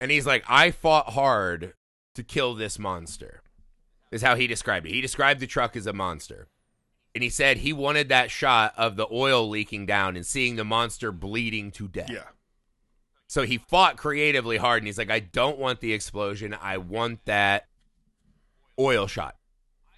And 0.01 0.11
he's 0.11 0.25
like, 0.25 0.43
"I 0.47 0.71
fought 0.71 1.09
hard 1.09 1.73
to 2.15 2.23
kill 2.23 2.55
this 2.55 2.79
monster." 2.79 3.41
Is 4.11 4.21
how 4.23 4.35
he 4.35 4.47
described 4.47 4.87
it. 4.87 4.93
He 4.93 5.01
described 5.01 5.39
the 5.39 5.47
truck 5.47 5.75
as 5.75 5.85
a 5.85 5.93
monster. 5.93 6.47
And 7.13 7.23
he 7.23 7.29
said 7.29 7.57
he 7.57 7.73
wanted 7.73 8.09
that 8.09 8.31
shot 8.31 8.73
of 8.77 8.95
the 8.95 9.07
oil 9.11 9.47
leaking 9.47 9.85
down 9.85 10.15
and 10.15 10.25
seeing 10.25 10.55
the 10.55 10.63
monster 10.63 11.11
bleeding 11.11 11.71
to 11.71 11.87
death. 11.87 12.09
Yeah, 12.09 12.27
So 13.27 13.43
he 13.43 13.57
fought 13.57 13.97
creatively 13.97 14.57
hard 14.57 14.81
and 14.81 14.87
he's 14.87 14.97
like, 14.97 15.09
I 15.09 15.19
don't 15.19 15.59
want 15.59 15.79
the 15.79 15.93
explosion. 15.93 16.55
I 16.59 16.77
want 16.77 17.25
that 17.25 17.67
oil 18.79 19.07
shot. 19.07 19.35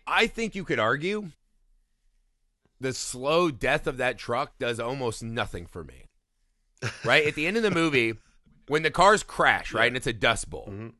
I 0.08 0.28
think 0.28 0.56
you 0.56 0.64
could 0.64 0.80
argue 0.80 1.32
the 2.80 2.94
slow 2.94 3.52
death 3.52 3.88
of 3.88 3.98
that 3.98 4.18
truck 4.18 4.58
does 4.60 4.80
almost 4.80 5.22
nothing 5.24 5.66
for 5.68 5.84
me. 5.84 6.06
Right? 7.06 7.28
At 7.28 7.36
the 7.36 7.46
end 7.46 7.58
of 7.58 7.64
the 7.64 7.72
movie, 7.82 8.16
when 8.68 8.84
the 8.84 8.92
cars 8.92 9.24
crash, 9.24 9.74
right, 9.74 9.88
and 9.88 9.96
it's 9.98 10.08
a 10.08 10.14
dust 10.14 10.50
bowl, 10.50 10.68
Mhm. 10.72 10.94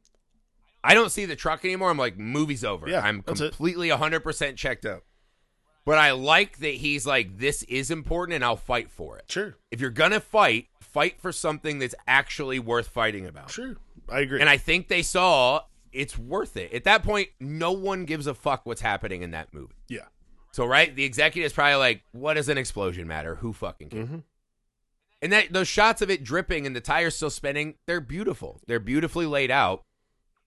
I 0.84 0.94
don't 0.96 1.12
see 1.12 1.26
the 1.26 1.36
truck 1.36 1.64
anymore. 1.64 1.92
I'm 1.92 1.98
like, 1.98 2.18
movie's 2.18 2.64
over. 2.64 2.90
Yeah, 2.90 3.02
I'm 3.02 3.24
that's 3.26 3.40
it. 3.40 3.50
completely 3.50 3.90
100% 3.90 4.56
checked 4.58 4.86
out. 4.86 5.04
But 5.86 5.98
I 6.00 6.12
like 6.12 6.58
that 6.60 6.76
he's 6.76 7.06
like, 7.08 7.38
this 7.38 7.64
is 7.64 7.90
important 7.92 8.36
and 8.36 8.44
I'll 8.44 8.56
fight 8.56 8.92
for 8.92 9.18
it 9.18 9.26
sure, 9.30 9.58
if 9.72 9.80
you're 9.82 9.90
gonna 9.90 10.20
fight, 10.20 10.68
fight 10.80 11.20
for 11.20 11.32
something 11.32 11.80
that's 11.80 11.96
actually 12.08 12.60
worth 12.60 12.88
fighting 12.88 13.26
about. 13.26 13.50
sure, 13.52 13.78
I 14.10 14.20
agree. 14.22 14.40
And 14.42 14.50
I 14.50 14.58
think 14.58 14.88
they 14.88 15.02
saw 15.02 15.62
it's 15.94 16.18
worth 16.18 16.58
it. 16.58 16.74
At 16.74 16.84
that 16.86 17.04
point, 17.04 17.30
no 17.40 17.72
one 17.72 18.06
gives 18.06 18.28
a 18.28 18.34
fuck 18.34 18.66
what's 18.66 18.82
happening 18.82 19.22
in 19.22 19.32
that 19.32 19.54
movie. 19.54 19.76
yeah, 19.90 20.06
So 20.52 20.66
right, 20.66 20.96
the 20.96 21.04
executive's 21.06 21.54
probably 21.54 21.76
like, 21.76 22.04
"What 22.12 22.36
does 22.36 22.50
an 22.50 22.58
explosion 22.58 23.08
matter? 23.08 23.36
Who 23.36 23.54
fucking 23.54 23.90
cares?" 23.90 24.08
hmm 24.10 24.18
And 25.22 25.32
that 25.34 25.52
those 25.54 25.68
shots 25.68 26.02
of 26.02 26.10
it 26.10 26.24
dripping 26.24 26.66
and 26.66 26.76
the 26.76 26.82
tires 26.82 27.16
still 27.16 27.30
spinning, 27.30 27.76
they're 27.88 28.02
beautiful. 28.02 28.60
They're 28.68 28.80
beautifully 28.80 29.26
laid 29.26 29.52
out. 29.52 29.84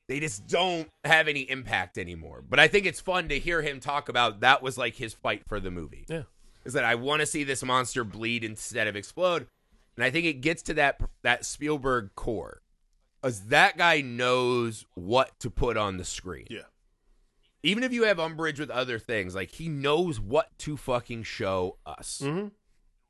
They 0.08 0.20
just 0.20 0.46
don't 0.48 0.90
have 1.04 1.28
any 1.28 1.42
impact 1.48 1.96
anymore. 1.96 2.42
But 2.46 2.60
I 2.60 2.68
think 2.68 2.84
it's 2.84 3.00
fun 3.00 3.28
to 3.28 3.38
hear 3.38 3.62
him 3.62 3.80
talk 3.80 4.08
about 4.08 4.40
that 4.40 4.62
was 4.62 4.76
like 4.76 4.96
his 4.96 5.14
fight 5.14 5.42
for 5.48 5.60
the 5.60 5.70
movie. 5.70 6.04
yeah, 6.08 6.22
is 6.64 6.72
that 6.74 6.84
I 6.84 6.94
want 6.96 7.20
to 7.20 7.26
see 7.26 7.44
this 7.44 7.62
monster 7.62 8.04
bleed 8.04 8.44
instead 8.44 8.86
of 8.86 8.96
explode. 8.96 9.46
And 9.96 10.04
I 10.04 10.10
think 10.10 10.26
it 10.26 10.40
gets 10.42 10.62
to 10.64 10.74
that 10.74 11.00
that 11.22 11.44
Spielberg 11.44 12.14
core. 12.16 12.60
As 13.24 13.46
that 13.46 13.76
guy 13.76 14.00
knows 14.02 14.84
what 14.94 15.38
to 15.40 15.50
put 15.50 15.76
on 15.76 15.96
the 15.96 16.04
screen. 16.04 16.46
yeah, 16.50 16.68
Even 17.62 17.82
if 17.82 17.92
you 17.92 18.04
have 18.04 18.20
umbrage 18.20 18.60
with 18.60 18.70
other 18.70 18.98
things, 18.98 19.34
like 19.34 19.50
he 19.52 19.68
knows 19.68 20.20
what 20.20 20.56
to 20.58 20.76
fucking 20.76 21.22
show 21.24 21.78
us 21.86 22.20
hmm 22.22 22.48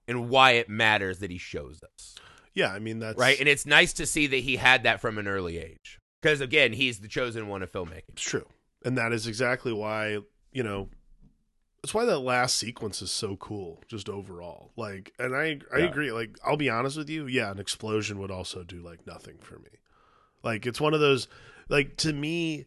and 0.07 0.29
why 0.29 0.53
it 0.53 0.69
matters 0.69 1.19
that 1.21 1.31
he 1.31 1.39
shows 1.39 1.81
us. 1.83 2.15
yeah. 2.55 2.69
I 2.73 2.79
mean 2.79 2.99
that's 3.01 3.19
Right? 3.19 3.39
And 3.41 3.49
it's 3.49 3.67
nice 3.67 3.93
to 3.95 4.07
see 4.07 4.27
that 4.29 4.37
he 4.39 4.57
had 4.57 4.83
that 4.85 5.01
from 5.01 5.19
an 5.19 5.27
early 5.27 5.59
age. 5.59 5.99
Because 6.23 6.41
again, 6.41 6.73
he's 6.75 7.01
the 7.01 7.09
chosen 7.09 7.49
one 7.49 7.63
of 7.63 7.73
filmmaking. 7.73 8.03
It's 8.11 8.23
true. 8.23 8.47
And 8.85 8.97
that 8.99 9.13
is 9.13 9.27
exactly 9.27 9.73
why, 9.73 10.19
you 10.53 10.63
know, 10.63 10.89
that's 11.83 11.93
why 11.95 12.05
that 12.07 12.19
last 12.21 12.57
sequence 12.57 13.03
is 13.03 13.11
so 13.11 13.37
cool, 13.37 13.83
just 13.89 14.09
overall. 14.09 14.73
Like, 14.77 15.13
and 15.19 15.35
I 15.37 15.59
I 15.75 15.79
Yeah. 15.81 15.85
agree. 15.87 16.13
Like, 16.13 16.39
I'll 16.45 16.57
be 16.57 16.71
honest 16.71 16.97
with 16.97 17.11
you. 17.11 17.27
Yeah, 17.27 17.51
an 17.51 17.59
explosion 17.59 18.19
would 18.21 18.31
also 18.31 18.63
do 18.63 18.81
like 18.83 19.07
nothing 19.07 19.39
for 19.41 19.59
me. 19.59 19.71
Like, 20.45 20.67
it's 20.67 20.81
one 20.81 20.95
of 20.95 21.01
those, 21.01 21.27
like, 21.69 21.97
to 21.99 22.13
me, 22.13 22.67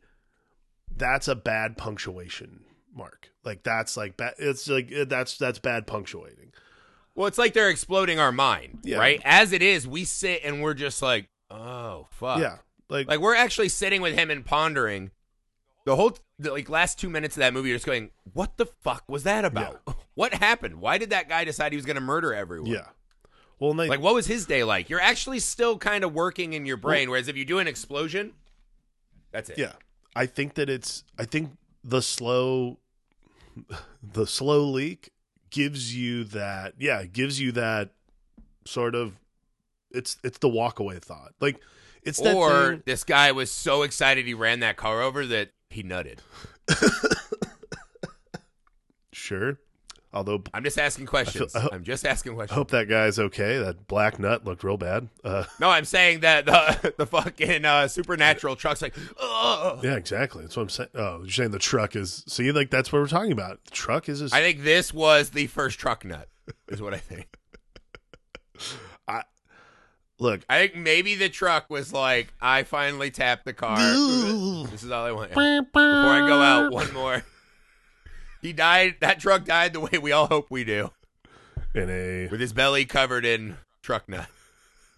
that's 0.95 1.27
a 1.27 1.35
bad 1.35 1.77
punctuation 1.77 2.61
mark. 2.93 3.29
Like, 3.45 3.63
that's 3.63 3.95
like, 3.95 4.17
bad. 4.17 4.33
it's 4.39 4.67
like, 4.67 4.91
eh, 4.91 5.05
that's, 5.07 5.37
that's 5.37 5.59
bad 5.59 5.87
punctuating. 5.87 6.51
Well, 7.15 7.27
it's 7.27 7.37
like 7.37 7.53
they're 7.53 7.69
exploding 7.69 8.19
our 8.19 8.31
mind, 8.31 8.79
Yeah. 8.83 8.97
right? 8.97 9.21
As 9.23 9.51
it 9.53 9.61
is, 9.61 9.87
we 9.87 10.03
sit 10.03 10.41
and 10.43 10.61
we're 10.61 10.73
just 10.75 11.01
like, 11.01 11.29
oh 11.49 12.07
fuck. 12.11 12.39
yeah. 12.39 12.57
Like, 12.89 13.07
Like 13.07 13.19
we're 13.19 13.35
actually 13.35 13.69
sitting 13.69 14.01
with 14.01 14.13
him 14.15 14.29
and 14.29 14.45
pondering 14.45 15.11
the 15.85 15.95
whole 15.95 16.15
the, 16.37 16.51
like 16.51 16.69
last 16.69 16.99
two 16.99 17.09
minutes 17.09 17.35
of 17.35 17.39
that 17.39 17.53
movie. 17.53 17.69
You're 17.69 17.77
just 17.77 17.85
going, 17.87 18.11
what 18.33 18.57
the 18.57 18.65
fuck 18.67 19.03
was 19.07 19.23
that 19.23 19.45
about? 19.45 19.81
What 20.17 20.33
happened? 20.33 20.81
Why 20.81 20.97
did 20.97 21.11
that 21.11 21.29
guy 21.29 21.43
decide 21.43 21.71
he 21.71 21.75
was 21.75 21.85
going 21.85 21.93
to 21.95 22.01
murder 22.01 22.33
everyone? 22.33 22.71
yeah. 22.71 22.87
Well, 23.59 23.73
they, 23.73 23.87
Like 23.87 24.01
what 24.01 24.13
was 24.13 24.27
his 24.27 24.45
day 24.45 24.63
like? 24.63 24.89
You're 24.89 25.01
actually 25.01 25.39
still 25.39 25.77
kind 25.77 26.03
of 26.03 26.13
working 26.13 26.53
in 26.53 26.65
your 26.65 26.77
brain. 26.77 27.09
whereas 27.09 27.27
if 27.27 27.35
you 27.35 27.45
do 27.45 27.59
an 27.59 27.67
explosion, 27.67 28.33
that's 29.31 29.49
it. 29.49 29.57
Yeah. 29.57 29.73
I 30.15 30.25
think 30.25 30.55
that 30.55 30.69
it's 30.69 31.03
I 31.17 31.25
think 31.25 31.51
the 31.83 32.01
slow 32.01 32.79
the 34.03 34.27
slow 34.27 34.63
leak 34.63 35.11
gives 35.49 35.95
you 35.95 36.23
that 36.25 36.73
yeah, 36.79 36.99
it 37.01 37.13
gives 37.13 37.39
you 37.39 37.51
that 37.53 37.91
sort 38.65 38.95
of 38.95 39.19
it's 39.91 40.17
it's 40.23 40.37
the 40.39 40.49
walk 40.49 40.79
away 40.79 40.99
thought. 40.99 41.33
Like 41.39 41.59
it's 42.03 42.19
that 42.21 42.35
Or 42.35 42.71
thing, 42.71 42.83
this 42.85 43.03
guy 43.03 43.31
was 43.31 43.51
so 43.51 43.81
excited 43.83 44.25
he 44.25 44.33
ran 44.33 44.59
that 44.59 44.77
car 44.77 45.01
over 45.01 45.25
that 45.27 45.51
he 45.69 45.83
nutted. 45.83 46.19
sure. 49.11 49.59
Although 50.17 50.43
I'm 50.53 50.63
just 50.63 50.79
asking 50.79 51.05
questions. 51.05 51.55
I 51.55 51.69
I'm 51.71 51.83
just 51.83 52.05
asking 52.05 52.33
questions. 52.33 52.55
hope 52.55 52.71
that 52.71 52.89
guy's 52.89 53.19
okay. 53.19 53.59
That 53.59 53.87
black 53.87 54.17
nut 54.19 54.43
looked 54.45 54.63
real 54.63 54.77
bad. 54.77 55.09
Uh 55.23 55.43
No, 55.59 55.69
I'm 55.69 55.85
saying 55.85 56.21
that 56.21 56.45
the 56.45 56.93
the 56.97 57.05
fucking 57.05 57.63
uh, 57.63 57.87
supernatural 57.87 58.55
truck's 58.55 58.81
like, 58.81 58.95
Ugh. 59.21 59.79
yeah, 59.83 59.95
exactly. 59.95 60.41
That's 60.41 60.57
what 60.57 60.63
I'm 60.63 60.69
saying. 60.69 60.89
Oh, 60.95 61.19
you're 61.21 61.29
saying 61.29 61.51
the 61.51 61.59
truck 61.59 61.95
is 61.95 62.23
see 62.27 62.51
like 62.51 62.71
that's 62.71 62.91
what 62.91 62.99
we're 62.99 63.07
talking 63.07 63.31
about. 63.31 63.63
The 63.65 63.71
truck 63.71 64.09
is 64.09 64.21
a, 64.21 64.35
I 64.35 64.41
think 64.41 64.63
this 64.63 64.93
was 64.93 65.29
the 65.29 65.47
first 65.47 65.79
truck 65.79 66.03
nut. 66.03 66.27
Is 66.69 66.81
what 66.81 66.93
I 66.93 66.97
think. 66.97 67.27
look. 70.19 70.41
I 70.49 70.59
think 70.59 70.75
maybe 70.75 71.15
the 71.15 71.29
truck 71.29 71.69
was 71.69 71.93
like, 71.93 72.33
I 72.41 72.63
finally 72.63 73.11
tapped 73.11 73.45
the 73.45 73.53
car. 73.53 73.77
this 73.77 74.83
is 74.83 74.91
all 74.91 75.05
I 75.05 75.11
want. 75.11 75.29
Before 75.29 75.69
I 75.75 76.25
go 76.27 76.41
out, 76.41 76.71
one 76.71 76.91
more. 76.93 77.23
He 78.41 78.53
died. 78.53 78.95
That 79.01 79.19
truck 79.19 79.45
died 79.45 79.73
the 79.73 79.79
way 79.79 79.97
we 80.01 80.11
all 80.11 80.27
hope 80.27 80.47
we 80.49 80.63
do, 80.63 80.91
In 81.73 81.89
a 81.89 82.27
with 82.29 82.39
his 82.39 82.53
belly 82.53 82.85
covered 82.85 83.25
in 83.25 83.57
truck 83.81 84.07
nut. 84.09 84.27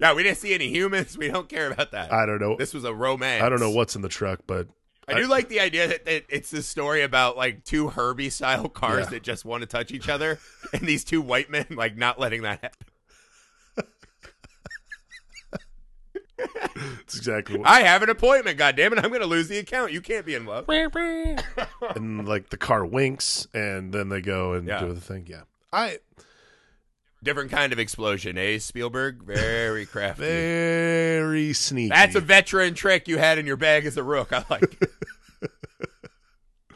no, 0.00 0.14
we 0.14 0.22
didn't 0.22 0.38
see 0.38 0.54
any 0.54 0.68
humans. 0.68 1.16
We 1.16 1.28
don't 1.28 1.48
care 1.48 1.70
about 1.70 1.92
that. 1.92 2.12
I 2.12 2.26
don't 2.26 2.40
know. 2.40 2.56
this 2.56 2.74
was 2.74 2.84
a 2.84 2.94
romance. 2.94 3.42
I 3.42 3.48
don't 3.48 3.60
know 3.60 3.70
what's 3.70 3.96
in 3.96 4.02
the 4.02 4.08
truck, 4.08 4.40
but 4.46 4.68
I 5.06 5.14
do 5.14 5.26
like 5.26 5.48
the 5.48 5.60
idea 5.60 5.86
that, 5.88 6.04
that 6.06 6.24
it's 6.30 6.52
a 6.54 6.62
story 6.62 7.02
about 7.02 7.36
like 7.36 7.64
two 7.64 7.88
Herbie 7.88 8.30
style 8.30 8.68
cars 8.68 9.04
Yeah. 9.04 9.10
that 9.10 9.22
just 9.22 9.44
want 9.44 9.60
to 9.60 9.66
touch 9.66 9.92
each 9.92 10.08
other, 10.08 10.38
and 10.72 10.82
these 10.82 11.04
two 11.04 11.20
white 11.20 11.50
men 11.50 11.66
like 11.70 11.96
not 11.96 12.18
letting 12.18 12.42
that 12.42 12.60
happen. 12.62 12.86
It's 16.36 17.16
exactly 17.16 17.58
what. 17.58 17.68
I 17.68 17.80
have 17.82 18.02
an 18.02 18.10
appointment. 18.10 18.58
God 18.58 18.76
damn 18.76 18.92
it! 18.92 18.98
I'm 19.04 19.12
gonna 19.12 19.26
lose 19.26 19.48
the 19.48 19.58
account. 19.58 19.92
You 19.92 20.00
can't 20.00 20.26
be 20.26 20.34
in 20.34 20.44
love. 20.46 20.64
and 20.68 22.26
like 22.28 22.50
the 22.50 22.56
car 22.56 22.84
winks, 22.84 23.46
and 23.54 23.92
then 23.92 24.08
they 24.08 24.20
go 24.20 24.54
and 24.54 24.66
Yeah. 24.66 24.80
do 24.80 24.92
the 24.92 25.00
thing. 25.00 25.26
Yeah, 25.28 25.42
I 25.72 25.98
Different 27.22 27.50
kind 27.50 27.72
of 27.72 27.78
explosion, 27.78 28.36
eh? 28.36 28.58
Spielberg, 28.58 29.22
very 29.22 29.86
crafty. 29.90 30.24
very 30.24 31.52
sneaky. 31.54 31.88
That's 31.88 32.14
a 32.16 32.20
veteran 32.20 32.74
trick 32.74 33.08
you 33.08 33.16
had 33.16 33.38
in 33.38 33.46
your 33.46 33.56
bag 33.56 33.86
as 33.86 33.96
a 33.96 34.02
rook. 34.02 34.30
I 34.32 34.44
like. 34.50 34.76
it. 35.42 35.50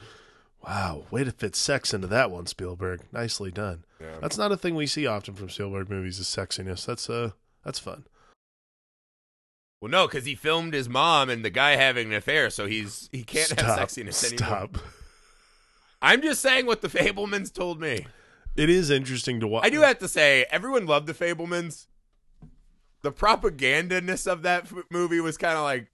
wow. 0.62 1.04
Way 1.10 1.24
to 1.24 1.32
fit 1.32 1.54
sex 1.56 1.92
into 1.92 2.06
that 2.06 2.30
one, 2.30 2.46
Spielberg. 2.46 3.00
Nicely 3.12 3.50
done. 3.50 3.84
Yeah. 4.00 4.18
That's 4.20 4.38
not 4.38 4.52
a 4.52 4.56
thing 4.56 4.74
we 4.74 4.86
see 4.86 5.06
often 5.06 5.34
from 5.34 5.50
Spielberg 5.50 5.90
movies. 5.90 6.18
Is 6.18 6.26
sexiness. 6.26 6.86
That's 6.86 7.10
uh, 7.10 7.32
that's 7.64 7.78
fun. 7.78 8.04
Well, 9.80 9.90
no, 9.90 10.06
because 10.08 10.24
he 10.24 10.34
filmed 10.34 10.74
his 10.74 10.88
mom 10.88 11.30
and 11.30 11.44
the 11.44 11.50
guy 11.50 11.76
having 11.76 12.08
an 12.08 12.14
affair, 12.14 12.50
so 12.50 12.66
he's 12.66 13.08
he 13.12 13.22
can't 13.22 13.48
Stop. 13.48 13.60
have 13.60 13.78
sexiness 13.78 14.24
anymore. 14.24 14.48
Stop. 14.68 14.78
I'm 16.02 16.20
just 16.22 16.40
saying 16.40 16.66
what 16.66 16.80
the 16.80 16.88
Fabelmans 16.88 17.52
told 17.52 17.80
me. 17.80 18.06
It 18.56 18.68
is 18.70 18.90
interesting 18.90 19.38
to 19.40 19.46
watch. 19.46 19.64
I 19.64 19.70
do 19.70 19.82
have 19.82 19.98
to 19.98 20.08
say, 20.08 20.46
everyone 20.50 20.86
loved 20.86 21.06
the 21.06 21.14
Fabelmans. 21.14 21.86
The 23.02 23.12
propaganda-ness 23.12 24.26
of 24.26 24.42
that 24.42 24.64
f- 24.64 24.72
movie 24.90 25.20
was 25.20 25.36
kind 25.36 25.56
of 25.56 25.62
like, 25.62 25.86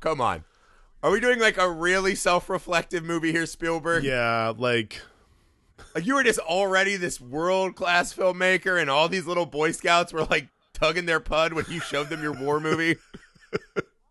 come 0.00 0.20
on. 0.20 0.42
Are 1.02 1.10
we 1.12 1.20
doing 1.20 1.38
like 1.38 1.56
a 1.58 1.70
really 1.70 2.16
self-reflective 2.16 3.04
movie 3.04 3.30
here, 3.30 3.46
Spielberg? 3.46 4.02
Yeah, 4.02 4.52
like 4.56 5.00
Like 5.94 6.06
you 6.06 6.14
were 6.16 6.24
just 6.24 6.40
already 6.40 6.96
this 6.96 7.20
world-class 7.20 8.12
filmmaker, 8.14 8.80
and 8.80 8.90
all 8.90 9.08
these 9.08 9.26
little 9.26 9.46
Boy 9.46 9.70
Scouts 9.70 10.12
were 10.12 10.24
like 10.24 10.48
tugging 10.74 11.06
their 11.06 11.20
pud 11.20 11.54
when 11.54 11.64
you 11.68 11.80
showed 11.80 12.10
them 12.10 12.22
your 12.22 12.32
war 12.34 12.60
movie. 12.60 12.96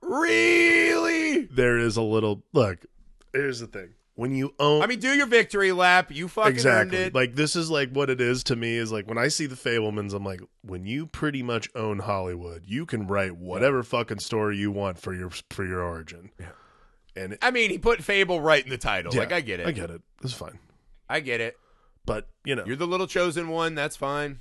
really? 0.02 1.44
there 1.46 1.78
is 1.78 1.98
a 1.98 2.02
little 2.02 2.44
look. 2.54 2.86
Here's 3.34 3.60
the 3.60 3.68
thing: 3.68 3.94
when 4.16 4.34
you 4.36 4.54
own, 4.60 4.82
I 4.82 4.88
mean, 4.88 5.00
do 5.00 5.10
your 5.10 5.26
victory 5.28 5.72
lap. 5.72 6.12
You 6.12 6.28
fucking 6.28 6.54
exactly 6.54 6.98
earned 6.98 7.08
it. 7.08 7.16
like 7.16 7.36
this 7.36 7.56
is 7.56 7.70
like 7.70 7.92
what 7.92 8.10
it 8.10 8.22
is 8.22 8.44
to 8.46 8.56
me 8.56 8.76
is 8.78 8.92
like 8.92 9.08
when 9.08 9.18
I 9.18 9.28
see 9.28 9.46
the 9.46 9.56
Fabelmans, 9.56 10.14
I'm 10.14 10.24
like, 10.24 10.42
when 10.62 10.86
you 10.86 11.08
pretty 11.08 11.44
much 11.44 11.70
own 11.76 12.00
Hollywood, 12.00 12.64
you 12.66 12.86
can 12.86 13.08
write 13.08 13.36
whatever 13.38 13.84
fucking 13.84 14.20
story 14.20 14.58
you 14.58 14.72
want 14.72 15.00
for 15.00 15.14
your 15.14 15.30
for 15.50 15.66
your 15.66 15.82
origin. 15.82 16.32
Yeah. 16.40 16.48
and 17.16 17.34
it, 17.34 17.40
I 17.42 17.52
mean, 17.52 17.70
he 17.72 17.78
put 17.78 18.04
Fable 18.04 18.40
right 18.40 18.64
in 18.64 18.70
the 18.70 18.78
title. 18.78 19.14
yeah, 19.14 19.22
like, 19.22 19.32
I 19.32 19.42
get 19.42 19.60
it. 19.60 19.68
I 19.68 19.72
get 19.72 19.90
it. 19.90 20.02
It's 20.24 20.34
fine, 20.34 20.60
I 21.10 21.20
get 21.20 21.42
it. 21.42 21.58
but 22.06 22.28
you 22.46 22.56
know, 22.56 22.64
You're 22.66 22.76
the 22.76 22.88
little 22.88 23.08
chosen 23.08 23.48
one. 23.50 23.74
That's 23.76 23.96
fine. 23.96 24.40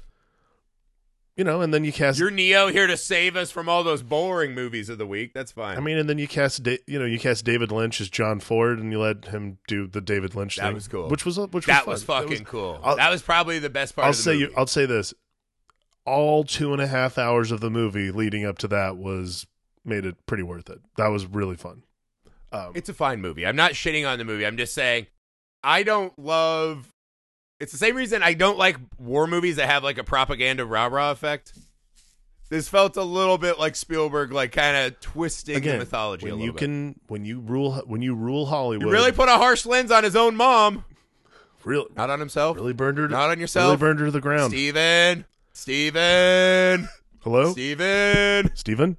You 1.36 1.44
know, 1.44 1.60
and 1.62 1.72
then 1.72 1.84
you 1.84 1.92
cast. 1.92 2.18
You're 2.18 2.30
Neo 2.30 2.68
here 2.68 2.86
to 2.86 2.96
save 2.96 3.36
us 3.36 3.50
from 3.50 3.68
all 3.68 3.82
those 3.84 4.02
boring 4.02 4.54
movies 4.54 4.88
of 4.88 4.98
the 4.98 5.06
week. 5.06 5.32
That's 5.34 5.52
fine. 5.52 5.76
I 5.76 5.80
mean, 5.80 5.96
and 5.98 6.08
then 6.08 6.18
you 6.18 6.28
cast, 6.28 6.62
da- 6.62 6.78
you 6.86 6.98
know, 6.98 7.04
you 7.04 7.18
cast 7.18 7.44
David 7.44 7.72
Lynch 7.72 8.00
as 8.00 8.08
John 8.10 8.38
Ford, 8.40 8.78
and 8.78 8.92
you 8.92 9.00
let 9.00 9.26
him 9.26 9.58
do 9.66 9.86
the 9.86 10.00
David 10.00 10.34
Lynch 10.34 10.56
That 10.56 10.66
thing. 10.66 10.74
was 10.74 10.88
cool. 10.88 11.08
Which 11.08 11.24
was 11.24 11.38
which 11.38 11.66
that 11.66 11.86
was, 11.86 12.00
was 12.00 12.04
fucking 12.04 12.44
cool. 12.44 12.80
I'll- 12.82 12.96
that 12.96 13.10
was 13.10 13.22
probably 13.22 13.58
the 13.58 13.70
best 13.70 13.94
part. 13.96 14.04
I'll 14.04 14.10
of 14.10 14.16
the 14.16 14.22
say 14.22 14.32
movie. 14.32 14.44
you. 14.44 14.54
I'll 14.56 14.66
say 14.66 14.86
this: 14.86 15.14
all 16.04 16.44
two 16.44 16.72
and 16.72 16.82
a 16.82 16.86
half 16.86 17.16
hours 17.18 17.50
of 17.50 17.60
the 17.60 17.70
movie 17.70 18.10
leading 18.10 18.44
up 18.44 18.58
to 18.58 18.68
that 18.68 18.96
was 18.96 19.46
made 19.84 20.04
it 20.04 20.16
pretty 20.26 20.42
worth 20.42 20.68
it. 20.70 20.80
That 20.96 21.08
was 21.08 21.26
really 21.26 21.56
fun. 21.56 21.82
Um, 22.52 22.72
It's 22.74 22.88
a 22.88 22.94
fine 22.94 23.20
movie. 23.20 23.46
I'm 23.46 23.56
not 23.56 23.72
shitting 23.72 24.06
on 24.08 24.18
the 24.18 24.24
movie. 24.24 24.44
I'm 24.44 24.56
just 24.58 24.74
saying 24.74 25.06
I 25.64 25.82
don't 25.82 26.16
love. 26.18 26.91
It's 27.62 27.70
the 27.70 27.78
same 27.78 27.94
reason 27.94 28.24
I 28.24 28.34
don't 28.34 28.58
like 28.58 28.76
war 28.98 29.28
movies 29.28 29.54
that 29.56 29.68
have 29.68 29.84
like 29.84 29.96
a 29.96 30.02
propaganda 30.02 30.66
rah 30.66 30.86
rah 30.86 31.12
effect. 31.12 31.52
This 32.48 32.68
felt 32.68 32.96
a 32.96 33.04
little 33.04 33.38
bit 33.38 33.56
like 33.60 33.76
Spielberg, 33.76 34.32
like 34.32 34.50
kind 34.50 34.76
of 34.76 34.98
twisting 35.00 35.54
again, 35.54 35.74
the 35.74 35.78
mythology. 35.84 36.26
a 36.26 36.30
when 36.30 36.40
little 36.40 36.46
you 36.46 36.52
bit. 36.54 36.58
can, 36.58 37.00
when 37.06 37.24
you 37.24 37.38
rule, 37.38 37.80
when 37.86 38.02
you 38.02 38.16
rule 38.16 38.46
Hollywood, 38.46 38.84
You 38.88 38.92
really 38.92 39.12
put 39.12 39.28
a 39.28 39.36
harsh 39.36 39.64
lens 39.64 39.92
on 39.92 40.02
his 40.02 40.16
own 40.16 40.34
mom, 40.34 40.84
really, 41.64 41.86
not 41.96 42.10
on 42.10 42.18
himself, 42.18 42.56
really 42.56 42.72
burned 42.72 42.98
her, 42.98 43.06
to, 43.06 43.12
not 43.12 43.30
on 43.30 43.38
yourself. 43.38 43.66
really 43.68 43.76
burned 43.78 44.00
her 44.00 44.06
to 44.06 44.10
the 44.10 44.20
ground. 44.20 44.50
Steven, 44.50 45.24
Steven, 45.52 46.88
Hello, 47.20 47.52
Steven. 47.52 48.50
Steven? 48.56 48.96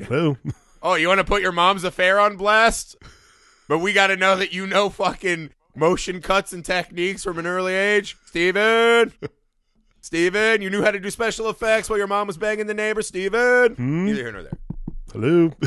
Hello. 0.00 0.36
Oh, 0.86 0.96
you 0.96 1.08
want 1.08 1.18
to 1.18 1.24
put 1.24 1.40
your 1.40 1.50
mom's 1.50 1.82
affair 1.82 2.20
on 2.20 2.36
blast? 2.36 2.96
But 3.68 3.78
we 3.78 3.94
got 3.94 4.08
to 4.08 4.16
know 4.16 4.36
that 4.36 4.52
you 4.52 4.66
know 4.66 4.90
fucking 4.90 5.50
motion 5.74 6.20
cuts 6.20 6.52
and 6.52 6.64
techniques 6.64 7.22
from 7.24 7.38
an 7.38 7.46
early 7.46 7.74
age. 7.74 8.16
Steven. 8.26 9.12
Steven, 10.00 10.60
you 10.62 10.70
knew 10.70 10.82
how 10.82 10.90
to 10.90 11.00
do 11.00 11.10
special 11.10 11.48
effects 11.48 11.88
while 11.88 11.98
your 11.98 12.06
mom 12.06 12.26
was 12.26 12.36
banging 12.36 12.66
the 12.66 12.74
neighbor. 12.74 13.02
Steven. 13.02 13.74
Hmm? 13.74 14.04
Neither 14.06 14.22
here 14.22 14.32
nor 14.32 14.42
there. 14.42 14.58
Hello. 15.12 15.52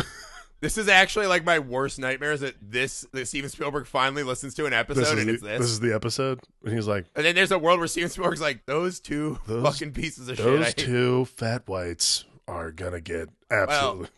This 0.59 0.75
is 0.79 0.87
actually 0.89 1.27
like 1.27 1.45
my 1.45 1.59
worst 1.59 1.99
nightmares 1.99 2.39
that 2.39 2.55
this 2.59 3.05
that 3.13 3.27
Steven 3.27 3.47
Spielberg 3.47 3.85
finally 3.85 4.23
listens 4.23 4.55
to 4.55 4.65
an 4.65 4.73
episode 4.73 5.01
this, 5.01 5.11
and 5.11 5.29
the, 5.29 5.33
it's 5.35 5.43
this. 5.43 5.59
this 5.59 5.69
is 5.69 5.79
the 5.81 5.93
episode. 5.93 6.39
And 6.65 6.73
he's 6.73 6.87
like, 6.87 7.05
and 7.15 7.23
then 7.23 7.35
there's 7.35 7.51
a 7.51 7.59
world 7.59 7.77
where 7.77 7.87
Steven 7.87 8.09
Spielberg's 8.09 8.41
like, 8.41 8.65
those 8.65 8.99
two 8.99 9.37
Those- 9.45 9.61
fucking 9.63 9.91
pieces 9.93 10.29
of 10.29 10.37
shit. 10.37 10.45
Those 10.45 10.73
two 10.73 11.25
fat 11.25 11.67
whites 11.67 12.25
are 12.47 12.71
gonna 12.71 13.01
get 13.01 13.29
absolutely. 13.51 14.09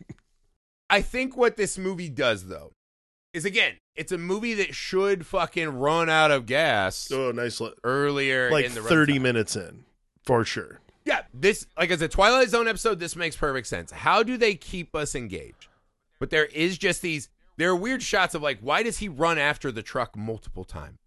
I 0.88 1.02
think 1.02 1.36
what 1.36 1.58
this 1.58 1.76
movie 1.76 2.08
does 2.08 2.46
though 2.46 2.72
is 3.34 3.44
again, 3.44 3.74
it's 4.00 4.12
a 4.12 4.18
movie 4.18 4.54
that 4.54 4.74
should 4.74 5.26
fucking 5.26 5.68
run 5.68 6.08
out 6.08 6.30
of 6.30 6.46
gas 6.46 7.12
oh, 7.12 7.32
nice. 7.32 7.60
Li- 7.60 7.74
earlier 7.84 8.50
like 8.50 8.64
in 8.64 8.74
the 8.74 8.80
thirty 8.80 9.18
runtime. 9.18 9.22
minutes 9.22 9.56
in, 9.56 9.84
for 10.24 10.42
sure. 10.42 10.80
Yeah, 11.04 11.22
this 11.34 11.66
like 11.78 11.90
as 11.90 12.00
a 12.00 12.08
Twilight 12.08 12.48
Zone 12.48 12.66
episode, 12.66 12.98
this 12.98 13.14
makes 13.14 13.36
perfect 13.36 13.66
sense. 13.66 13.92
How 13.92 14.22
do 14.22 14.38
they 14.38 14.54
keep 14.54 14.96
us 14.96 15.14
engaged? 15.14 15.68
But 16.18 16.30
there 16.30 16.46
is 16.46 16.78
just 16.78 17.02
these 17.02 17.28
there 17.58 17.68
are 17.68 17.76
weird 17.76 18.02
shots 18.02 18.34
of 18.34 18.40
like 18.40 18.58
why 18.60 18.82
does 18.82 18.98
he 18.98 19.08
run 19.08 19.36
after 19.36 19.70
the 19.70 19.82
truck 19.82 20.16
multiple 20.16 20.64
times? 20.64 20.98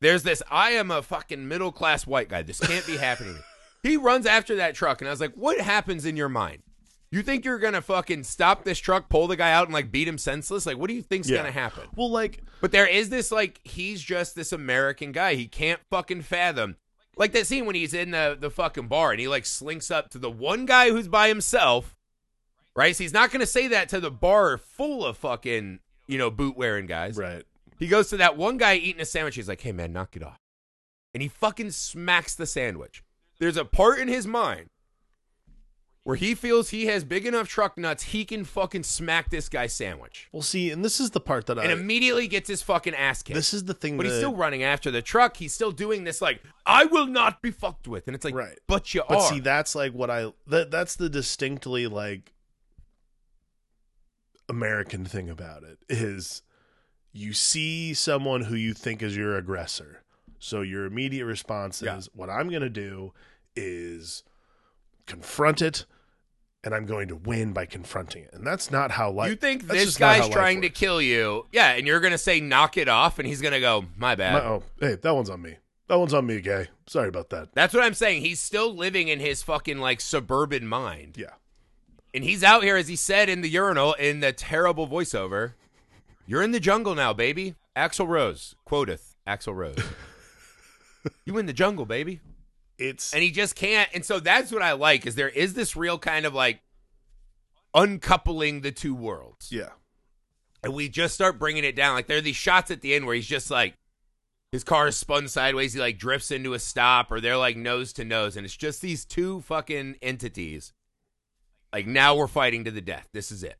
There's 0.00 0.22
this 0.22 0.42
I 0.50 0.70
am 0.70 0.90
a 0.90 1.02
fucking 1.02 1.46
middle 1.46 1.70
class 1.70 2.06
white 2.06 2.30
guy. 2.30 2.40
This 2.40 2.60
can't 2.60 2.86
be 2.86 2.96
happening. 2.96 3.36
he 3.82 3.98
runs 3.98 4.24
after 4.24 4.56
that 4.56 4.74
truck 4.74 5.02
and 5.02 5.08
I 5.08 5.10
was 5.10 5.20
like, 5.20 5.34
what 5.34 5.60
happens 5.60 6.06
in 6.06 6.16
your 6.16 6.30
mind? 6.30 6.62
You 7.10 7.22
think 7.22 7.44
you're 7.44 7.58
gonna 7.58 7.80
fucking 7.80 8.24
stop 8.24 8.64
this 8.64 8.78
truck, 8.78 9.08
pull 9.08 9.26
the 9.28 9.36
guy 9.36 9.50
out, 9.52 9.64
and 9.66 9.72
like 9.74 9.90
beat 9.90 10.06
him 10.08 10.18
senseless? 10.18 10.66
Like, 10.66 10.76
what 10.76 10.88
do 10.88 10.94
you 10.94 11.02
think's 11.02 11.28
Yeah. 11.28 11.38
gonna 11.38 11.50
happen? 11.52 11.84
Well, 11.96 12.10
like 12.10 12.42
But 12.60 12.72
there 12.72 12.86
is 12.86 13.08
this 13.08 13.32
like 13.32 13.60
he's 13.64 14.02
just 14.02 14.34
this 14.34 14.52
American 14.52 15.12
guy. 15.12 15.34
He 15.34 15.46
can't 15.46 15.80
fucking 15.90 16.22
fathom. 16.22 16.76
Like 17.16 17.32
that 17.32 17.46
scene 17.46 17.64
when 17.66 17.74
he's 17.76 17.94
in 17.94 18.10
the 18.10 18.36
the 18.38 18.50
fucking 18.50 18.88
bar 18.88 19.10
and 19.12 19.20
he 19.20 19.26
like 19.28 19.46
slinks 19.46 19.90
up 19.90 20.10
to 20.10 20.18
the 20.18 20.30
one 20.30 20.66
guy 20.66 20.90
who's 20.90 21.08
by 21.08 21.28
himself. 21.28 21.96
Right? 22.76 22.94
So 22.94 23.04
he's 23.04 23.12
not 23.14 23.30
gonna 23.30 23.46
say 23.46 23.68
that 23.68 23.88
to 23.88 24.00
the 24.00 24.10
bar 24.10 24.58
full 24.58 25.04
of 25.04 25.16
fucking, 25.16 25.80
you 26.06 26.18
know, 26.18 26.30
boot 26.30 26.56
wearing 26.56 26.86
guys. 26.86 27.16
right. 27.16 27.44
He 27.78 27.86
goes 27.86 28.08
to 28.10 28.16
that 28.18 28.36
one 28.36 28.58
guy 28.58 28.74
eating 28.74 29.00
a 29.00 29.04
sandwich. 29.04 29.36
He's 29.36 29.48
like, 29.48 29.60
hey 29.62 29.72
man, 29.72 29.92
knock 29.92 30.14
it 30.16 30.22
off. 30.22 30.36
And 31.14 31.22
he 31.22 31.28
fucking 31.28 31.70
smacks 31.70 32.34
the 32.34 32.44
sandwich. 32.46 33.02
There's 33.38 33.56
a 33.56 33.64
part 33.64 33.98
in 34.00 34.08
his 34.08 34.26
mind 34.26 34.68
where 36.08 36.16
he 36.16 36.34
feels 36.34 36.70
he 36.70 36.86
has 36.86 37.04
big 37.04 37.26
enough 37.26 37.46
truck 37.48 37.76
nuts, 37.76 38.02
he 38.02 38.24
can 38.24 38.42
fucking 38.42 38.82
smack 38.82 39.28
this 39.28 39.46
guy's 39.46 39.74
sandwich. 39.74 40.26
Well, 40.32 40.40
see, 40.40 40.70
and 40.70 40.82
this 40.82 41.00
is 41.00 41.10
the 41.10 41.20
part 41.20 41.44
that 41.48 41.58
I 41.58 41.64
And 41.64 41.70
immediately 41.70 42.26
gets 42.26 42.48
his 42.48 42.62
fucking 42.62 42.94
ass 42.94 43.22
kicked. 43.22 43.34
This 43.34 43.52
is 43.52 43.64
the 43.64 43.74
thing 43.74 43.98
But 43.98 44.04
that 44.04 44.08
he's 44.08 44.18
still 44.18 44.34
running 44.34 44.62
after 44.62 44.90
the 44.90 45.02
truck. 45.02 45.36
He's 45.36 45.52
still 45.52 45.70
doing 45.70 46.04
this 46.04 46.22
like, 46.22 46.40
I 46.64 46.86
will 46.86 47.06
not 47.06 47.42
be 47.42 47.50
fucked 47.50 47.86
with. 47.86 48.06
And 48.08 48.14
it's 48.14 48.24
like, 48.24 48.34
Right. 48.34 48.58
but 48.66 48.94
you 48.94 49.02
are. 49.02 49.06
But 49.06 49.18
are. 49.18 49.28
see, 49.34 49.40
that's 49.40 49.74
like 49.74 49.92
what 49.92 50.08
I 50.10 50.32
that 50.46 50.70
that's 50.70 50.96
the 50.96 51.10
distinctly 51.10 51.86
like 51.86 52.32
American 54.48 55.04
thing 55.04 55.28
about 55.28 55.62
it 55.62 55.78
is 55.90 56.40
you 57.12 57.34
see 57.34 57.92
someone 57.92 58.44
who 58.44 58.54
you 58.56 58.72
think 58.72 59.02
is 59.02 59.14
your 59.14 59.36
aggressor. 59.36 60.04
So 60.38 60.62
your 60.62 60.86
immediate 60.86 61.26
response 61.26 61.82
is 61.82 61.84
Yeah. 61.84 62.00
what 62.14 62.30
I'm 62.30 62.48
going 62.48 62.62
to 62.62 62.70
do 62.70 63.12
is 63.54 64.22
confront 65.04 65.60
it 65.60 65.84
and 66.64 66.74
I'm 66.74 66.86
going 66.86 67.08
to 67.08 67.16
win 67.16 67.52
by 67.52 67.66
confronting 67.66 68.24
it. 68.24 68.30
And 68.32 68.46
that's 68.46 68.70
not 68.70 68.90
how 68.90 69.10
life 69.10 69.30
you 69.30 69.36
think 69.36 69.66
this 69.66 69.84
just 69.84 70.00
not 70.00 70.16
how 70.16 70.22
guy's 70.22 70.30
trying 70.30 70.62
to 70.62 70.68
kill 70.68 71.00
you. 71.00 71.46
Yeah. 71.52 71.72
And 71.72 71.86
you're 71.86 72.00
going 72.00 72.12
to 72.12 72.18
say, 72.18 72.40
knock 72.40 72.76
it 72.76 72.88
off. 72.88 73.18
And 73.18 73.28
he's 73.28 73.40
going 73.40 73.54
to 73.54 73.60
go, 73.60 73.84
my 73.96 74.14
bad. 74.14 74.32
My- 74.34 74.48
oh, 74.48 74.62
hey, 74.80 74.96
that 74.96 75.14
one's 75.14 75.30
on 75.30 75.42
me. 75.42 75.56
That 75.88 75.98
one's 75.98 76.12
on 76.12 76.26
me, 76.26 76.40
gay. 76.42 76.68
Sorry 76.86 77.08
about 77.08 77.30
that. 77.30 77.54
That's 77.54 77.72
what 77.72 77.82
I'm 77.82 77.94
saying. 77.94 78.20
He's 78.22 78.40
still 78.40 78.74
living 78.74 79.08
in 79.08 79.20
his 79.20 79.42
fucking 79.42 79.78
like 79.78 80.02
suburban 80.02 80.66
mind. 80.66 81.16
Yeah. 81.16 81.30
And 82.12 82.24
he's 82.24 82.44
out 82.44 82.62
here, 82.62 82.76
as 82.76 82.88
he 82.88 82.96
said 82.96 83.28
in 83.28 83.40
the 83.40 83.48
urinal 83.48 83.94
in 83.94 84.20
the 84.20 84.32
terrible 84.32 84.86
voiceover. 84.86 85.52
You're 86.26 86.42
in 86.42 86.50
the 86.50 86.60
jungle 86.60 86.94
now, 86.94 87.14
baby. 87.14 87.54
Axl 87.74 88.06
Rose 88.06 88.54
quoteth 88.66 89.16
Axl 89.26 89.54
Rose. 89.54 89.78
you 91.24 91.38
in 91.38 91.46
the 91.46 91.54
jungle, 91.54 91.86
baby. 91.86 92.20
It's 92.78 93.12
and 93.12 93.22
he 93.22 93.30
just 93.30 93.54
can't 93.56 93.88
and 93.92 94.04
so 94.04 94.20
that's 94.20 94.52
what 94.52 94.62
i 94.62 94.72
like 94.72 95.06
is 95.06 95.14
there 95.16 95.28
is 95.28 95.54
this 95.54 95.76
real 95.76 95.98
kind 95.98 96.26
of 96.26 96.34
like 96.34 96.60
uncoupling 97.74 98.60
the 98.60 98.72
two 98.72 98.94
worlds 98.94 99.50
yeah. 99.50 99.70
and 100.62 100.72
we 100.72 100.88
just 100.88 101.14
start 101.14 101.38
bringing 101.38 101.64
it 101.64 101.76
down 101.76 101.94
like 101.94 102.06
there 102.06 102.18
are 102.18 102.22
these 102.22 102.36
shots 102.36 102.70
at 102.70 102.80
the 102.80 102.94
end 102.94 103.04
where 103.04 103.14
he's 103.14 103.26
just 103.26 103.50
like 103.50 103.74
his 104.52 104.64
car 104.64 104.88
is 104.88 104.96
spun 104.96 105.28
sideways 105.28 105.74
he 105.74 105.80
like 105.80 105.98
drifts 105.98 106.30
into 106.30 106.54
a 106.54 106.58
stop 106.58 107.10
or 107.10 107.20
they're 107.20 107.36
like 107.36 107.56
nose 107.56 107.92
to 107.92 108.04
nose 108.04 108.36
and 108.36 108.46
it's 108.46 108.56
just 108.56 108.80
these 108.80 109.04
two 109.04 109.40
fucking 109.40 109.96
entities 110.00 110.72
Like 111.72 111.86
now 111.86 112.16
we're 112.16 112.28
fighting 112.28 112.64
to 112.64 112.70
the 112.70 112.80
death. 112.80 113.08
This 113.12 113.30
is 113.30 113.42
it. 113.42 113.56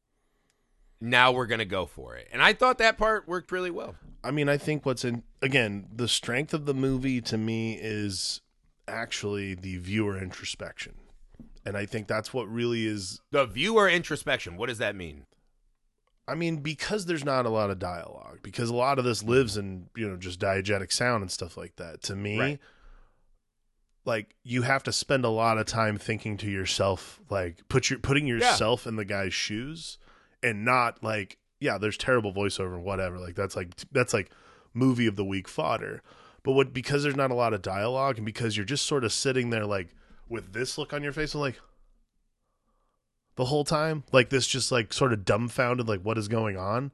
Now 1.01 1.33
we're 1.33 1.47
gonna 1.47 1.65
go 1.65 1.87
for 1.87 2.17
it. 2.17 2.29
And 2.33 2.43
I 2.43 2.53
thought 2.53 2.79
that 2.79 2.99
part 2.99 3.29
worked 3.29 3.53
really 3.53 3.71
well. 3.71 3.95
I 4.25 4.31
mean, 4.31 4.49
I 4.49 4.57
think 4.57 4.85
what's 4.85 5.05
in 5.05 5.23
again 5.43 5.87
the 5.95 6.09
strength 6.09 6.55
of 6.55 6.67
the 6.67 6.75
movie 6.75 7.21
to 7.23 7.39
me 7.39 7.79
is 7.81 8.41
actually 8.89 9.55
the 9.55 9.77
viewer 9.79 10.17
introspection, 10.21 10.95
and 11.65 11.77
I 11.77 11.87
think 11.87 12.09
that's 12.09 12.33
what 12.35 12.49
really 12.49 12.87
is. 12.87 13.21
The 13.31 13.47
viewer 13.47 13.89
introspection. 13.89 14.57
What 14.57 14.69
does 14.69 14.79
that 14.79 14.97
mean? 14.97 15.27
I 16.27 16.35
mean, 16.35 16.57
because 16.59 17.07
there's 17.07 17.25
not 17.25 17.47
a 17.47 17.51
lot 17.51 17.71
of 17.71 17.79
dialogue, 17.79 18.41
because 18.43 18.69
a 18.69 18.75
lot 18.77 18.99
of 18.99 19.05
this 19.05 19.23
lives 19.23 19.57
in 19.57 19.89
you 19.97 20.09
know 20.09 20.17
just 20.17 20.41
diegetic 20.41 20.93
sound 20.93 21.23
and 21.23 21.31
stuff 21.31 21.57
like 21.57 21.77
that. 21.77 22.03
To 22.05 22.17
me, 22.17 22.39
Right. 22.39 22.61
like 24.05 24.35
you 24.43 24.63
have 24.63 24.83
to 24.85 24.93
spend 24.93 25.25
a 25.25 25.29
lot 25.31 25.59
of 25.59 25.67
time 25.67 25.99
thinking 25.99 26.37
to 26.39 26.51
yourself, 26.51 27.21
like 27.31 27.67
put 27.69 27.91
your 27.91 27.99
putting 27.99 28.27
yourself 28.27 28.87
in 28.87 28.97
the 28.97 29.05
guy's 29.05 29.35
shoes, 29.35 29.99
and 30.43 30.65
not 30.65 31.03
like 31.03 31.39
yeah, 31.61 31.77
there's 31.79 31.97
terrible 31.97 32.33
voiceover 32.33 32.75
and 32.75 32.85
whatever. 32.85 33.19
Like 33.19 33.35
that's 33.35 33.57
like 33.57 33.75
that's 33.91 34.15
like 34.15 34.31
movie 34.75 35.07
of 35.07 35.17
the 35.17 35.25
week 35.25 35.49
fodder. 35.49 36.03
But 36.43 36.53
what 36.53 36.73
because 36.73 37.03
there's 37.03 37.17
not 37.17 37.31
a 37.31 37.35
lot 37.35 37.53
of 37.53 37.63
dialogue 37.63 38.17
and 38.17 38.25
because 38.27 38.57
you're 38.57 38.65
just 38.67 38.87
sort 38.87 39.05
of 39.05 39.13
sitting 39.13 39.51
there 39.51 39.67
like 39.67 39.89
with 40.29 40.53
this 40.53 40.79
look 40.79 40.93
on 40.93 41.03
your 41.03 41.13
face, 41.13 41.35
and 41.35 41.41
like 41.41 41.59
the 43.37 43.47
whole 43.47 43.65
time, 43.65 44.05
like 44.13 44.31
this 44.31 44.47
just 44.47 44.73
like 44.73 44.93
sort 44.93 45.13
of 45.13 45.25
dumbfounded, 45.25 45.89
like 45.89 46.01
what 46.03 46.19
is 46.19 46.29
going 46.29 46.57
on. 46.57 46.91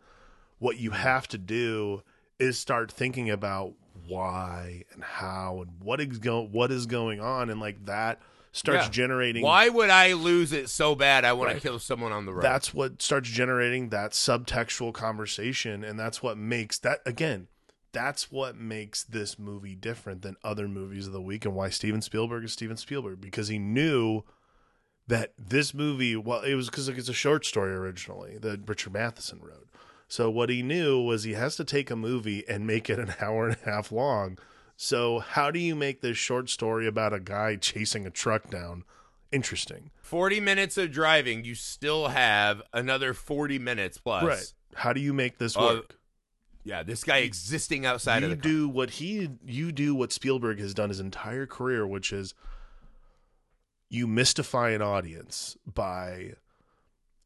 What 0.58 0.78
you 0.78 0.90
have 0.92 1.26
to 1.28 1.38
do 1.38 2.02
is 2.38 2.58
start 2.58 2.90
thinking 2.90 3.30
about 3.30 3.74
why 4.06 4.84
and 4.92 5.02
how 5.02 5.62
and 5.62 5.70
what 5.82 6.00
is 6.00 6.18
going 6.18 6.52
what 6.52 6.70
is 6.70 6.86
going 6.86 7.20
on, 7.20 7.50
and 7.50 7.60
like 7.60 7.84
that 7.86 8.20
starts 8.52 8.84
Yeah. 8.86 8.90
generating 8.90 9.42
Why 9.42 9.68
would 9.68 9.90
I 9.90 10.12
lose 10.12 10.52
it 10.52 10.68
so 10.68 10.94
bad? 10.94 11.24
I 11.24 11.32
want 11.32 11.48
Right. 11.48 11.54
to 11.56 11.60
kill 11.60 11.78
someone 11.78 12.12
on 12.12 12.24
the 12.24 12.32
road. 12.32 12.42
that's 12.42 12.72
what 12.72 13.02
starts 13.02 13.28
generating 13.28 13.88
that 13.88 14.12
subtextual 14.12 14.92
conversation 14.94 15.82
and 15.82 15.98
that's 15.98 16.22
what 16.22 16.38
makes 16.38 16.78
that 16.78 17.00
again 17.04 17.48
that's 17.94 18.30
what 18.30 18.56
makes 18.58 19.02
this 19.02 19.38
movie 19.38 19.74
different 19.74 20.20
than 20.20 20.36
other 20.44 20.68
movies 20.68 21.06
of 21.06 21.14
the 21.14 21.22
week 21.22 21.46
and 21.46 21.54
why 21.54 21.70
Steven 21.70 22.02
Spielberg 22.02 22.44
is 22.44 22.52
Steven 22.52 22.76
Spielberg 22.76 23.20
because 23.22 23.48
he 23.48 23.58
knew 23.58 24.22
that 25.06 25.32
this 25.38 25.72
movie 25.72 26.16
well 26.16 26.42
it 26.42 26.54
was 26.54 26.68
because 26.68 26.88
it's 26.88 27.08
a 27.08 27.14
short 27.14 27.46
story 27.46 27.72
originally 27.72 28.36
that 28.38 28.68
Richard 28.68 28.92
Matheson 28.92 29.38
wrote 29.40 29.68
so 30.08 30.28
what 30.28 30.50
he 30.50 30.62
knew 30.62 31.00
was 31.00 31.24
he 31.24 31.32
has 31.32 31.56
to 31.56 31.64
take 31.64 31.90
a 31.90 31.96
movie 31.96 32.46
and 32.48 32.66
make 32.66 32.90
it 32.90 32.98
an 32.98 33.14
hour 33.20 33.48
and 33.48 33.56
a 33.56 33.70
half 33.70 33.90
long 33.90 34.36
so 34.76 35.20
how 35.20 35.50
do 35.50 35.58
you 35.58 35.74
make 35.74 36.00
this 36.02 36.16
short 36.18 36.50
story 36.50 36.86
about 36.86 37.12
a 37.14 37.20
guy 37.20 37.56
chasing 37.56 38.06
a 38.06 38.10
truck 38.10 38.50
down 38.50 38.84
interesting 39.32 39.90
40 40.02 40.38
minutes 40.40 40.76
of 40.76 40.92
driving, 40.92 41.44
you 41.44 41.54
still 41.54 42.08
have 42.08 42.60
another 42.74 43.14
40 43.14 43.58
minutes 43.58 43.96
plus. 43.98 44.22
Right. 44.22 44.52
How 44.74 44.92
do 44.92 45.00
you 45.00 45.14
make 45.14 45.38
this 45.38 45.56
Uh, 45.56 45.60
work? 45.60 45.96
Yeah, 46.64 46.82
this 46.82 47.04
guy 47.04 47.18
existing 47.18 47.84
outside 47.84 48.22
you 48.22 48.30
of 48.30 48.30
the 48.30 48.36
car. 48.36 48.50
do 48.50 48.68
what 48.68 48.90
he 48.90 49.30
you 49.44 49.70
do 49.70 49.94
what 49.94 50.12
Spielberg 50.12 50.58
has 50.60 50.72
done 50.74 50.88
his 50.88 51.00
entire 51.00 51.46
career, 51.46 51.86
which 51.86 52.12
is 52.12 52.34
you 53.90 54.06
mystify 54.06 54.70
an 54.70 54.82
audience 54.82 55.56
by 55.72 56.32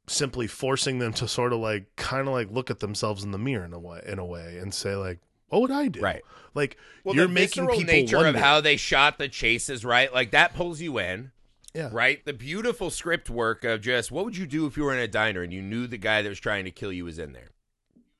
simply 0.09 0.47
forcing 0.47 0.99
them 0.99 1.13
to 1.13 1.29
sort 1.29 1.53
of 1.53 1.61
like 1.61 1.95
kind 1.97 2.27
of 2.27 2.35
like 2.35 2.51
look 2.51 2.71
at 2.71 2.81
themselves 2.81 3.23
in 3.23 3.31
the 3.31 3.39
mirror 3.39 3.65
in 3.65 3.73
a 3.73 3.79
way 3.79 4.03
in 4.07 4.19
a 4.19 4.25
way 4.25 4.59
and 4.59 4.73
say 4.75 4.97
like 4.97 5.21
what 5.49 5.63
would 5.63 5.71
I 5.71 5.89
do? 5.89 6.01
Right. 6.01 6.23
Like 6.55 6.77
Well, 7.05 7.15
you're 7.15 7.27
the 7.27 7.33
making 7.33 7.65
visceral 7.65 7.79
people 7.79 7.95
nature 7.95 8.17
wonder. 8.17 8.31
of 8.31 8.37
how 8.37 8.61
they 8.61 8.77
shot 8.77 9.19
the 9.19 9.29
chases, 9.29 9.85
right? 9.85 10.13
Like 10.13 10.31
that 10.33 10.55
pulls 10.55 10.81
you 10.81 10.99
in, 10.99 11.33
yeah. 11.75 11.89
right? 11.93 12.25
The 12.25 12.35
beautiful 12.35 12.91
script 12.91 13.31
work 13.31 13.65
of 13.65 13.81
just 13.81 14.11
what 14.11 14.25
would 14.25 14.37
you 14.37 14.47
do 14.47 14.67
if 14.67 14.77
you 14.77 14.85
were 14.85 14.93
in 14.93 14.99
a 14.99 15.09
diner 15.09 15.43
and 15.43 15.53
you 15.53 15.63
knew 15.63 15.87
the 15.87 15.97
guy 15.99 16.23
that 16.23 16.29
was 16.29 16.41
trying 16.41 16.65
to 16.65 16.71
kill 16.71 16.93
you 16.93 17.05
was 17.05 17.19
in 17.19 17.33
there? 17.33 17.49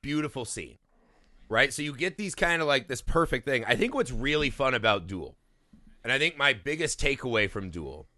Beautiful 0.01 0.45
scene, 0.45 0.79
right? 1.49 1.73
So 1.73 1.83
you 1.83 1.95
get 1.95 2.17
these 2.17 2.35
kind 2.35 2.61
of 2.63 2.69
like 2.69 2.89
this 2.89 3.03
perfect 3.03 3.47
thing. 3.47 3.65
I 3.67 3.75
think 3.77 3.95
what's 3.95 4.13
really 4.13 4.51
fun 4.51 4.75
about 4.75 5.07
Duel, 5.07 5.37
and 6.05 6.13
I 6.13 6.19
think 6.19 6.37
my 6.37 6.53
biggest 6.53 7.01
takeaway 7.01 7.51
from 7.51 7.71
Duel, 7.71 8.09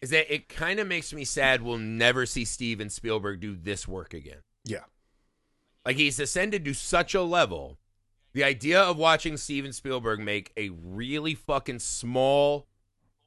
is 0.00 0.10
that 0.10 0.32
it 0.32 0.48
kind 0.48 0.80
of 0.80 0.86
makes 0.86 1.12
me 1.12 1.24
sad 1.24 1.62
we'll 1.62 1.78
never 1.78 2.24
see 2.26 2.44
Steven 2.44 2.88
Spielberg 2.90 3.40
do 3.40 3.54
this 3.54 3.86
work 3.86 4.14
again. 4.14 4.38
Yeah. 4.64 4.84
Like 5.84 5.96
he's 5.96 6.18
ascended 6.20 6.64
to 6.64 6.74
such 6.74 7.14
a 7.14 7.22
level. 7.22 7.78
The 8.32 8.44
idea 8.44 8.80
of 8.80 8.96
watching 8.96 9.36
Steven 9.36 9.72
Spielberg 9.72 10.20
make 10.20 10.52
a 10.56 10.68
really 10.70 11.34
fucking 11.34 11.80
small 11.80 12.66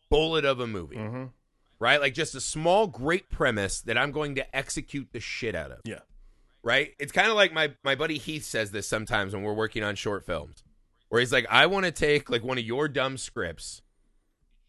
bullet 0.10 0.46
of 0.46 0.60
a 0.60 0.68
movie, 0.68 0.96
Mhm. 0.96 1.32
right? 1.80 2.00
Like 2.00 2.14
just 2.14 2.36
a 2.36 2.40
small, 2.42 2.88
great 2.88 3.30
premise 3.30 3.82
that 3.82 3.98
I'm 3.98 4.12
going 4.12 4.36
to 4.36 4.56
execute 4.56 5.10
the 5.12 5.20
shit 5.20 5.56
out 5.56 5.72
of, 5.72 5.82
Yeah. 5.84 6.00
Right? 6.64 6.94
It's 7.00 7.12
kind 7.12 7.30
of 7.30 7.36
like 7.36 7.54
my 7.54 7.74
my 7.84 7.96
buddy 7.96 8.18
Heath 8.18 8.46
says 8.46 8.72
this 8.72 8.88
sometimes 8.88 9.34
when 9.34 9.44
we're 9.44 9.54
working 9.54 9.84
on 9.84 9.96
short 9.96 10.26
films, 10.26 10.64
where 11.10 11.20
he's 11.20 11.34
like, 11.34 11.46
I 11.50 11.68
want 11.68 11.86
to 11.86 11.92
take 11.92 12.30
like 12.30 12.44
one 12.44 12.58
of 12.58 12.64
your 12.64 12.88
dumb 12.88 13.18
scripts 13.18 13.82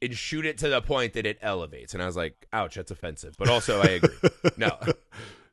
and 0.03 0.15
shoot 0.15 0.45
it 0.45 0.59
to 0.59 0.69
the 0.69 0.83
point 0.83 1.15
that 1.15 1.25
it 1.25 1.39
elevates, 1.41 1.95
and 1.95 2.03
I 2.03 2.07
was 2.07 2.17
like, 2.17 2.47
ouch, 2.53 2.75
that's 2.75 2.91
offensive, 2.91 3.37
but 3.39 3.49
also 3.49 3.81
I 3.81 3.87
agree. 3.87 4.31
no, 4.57 4.77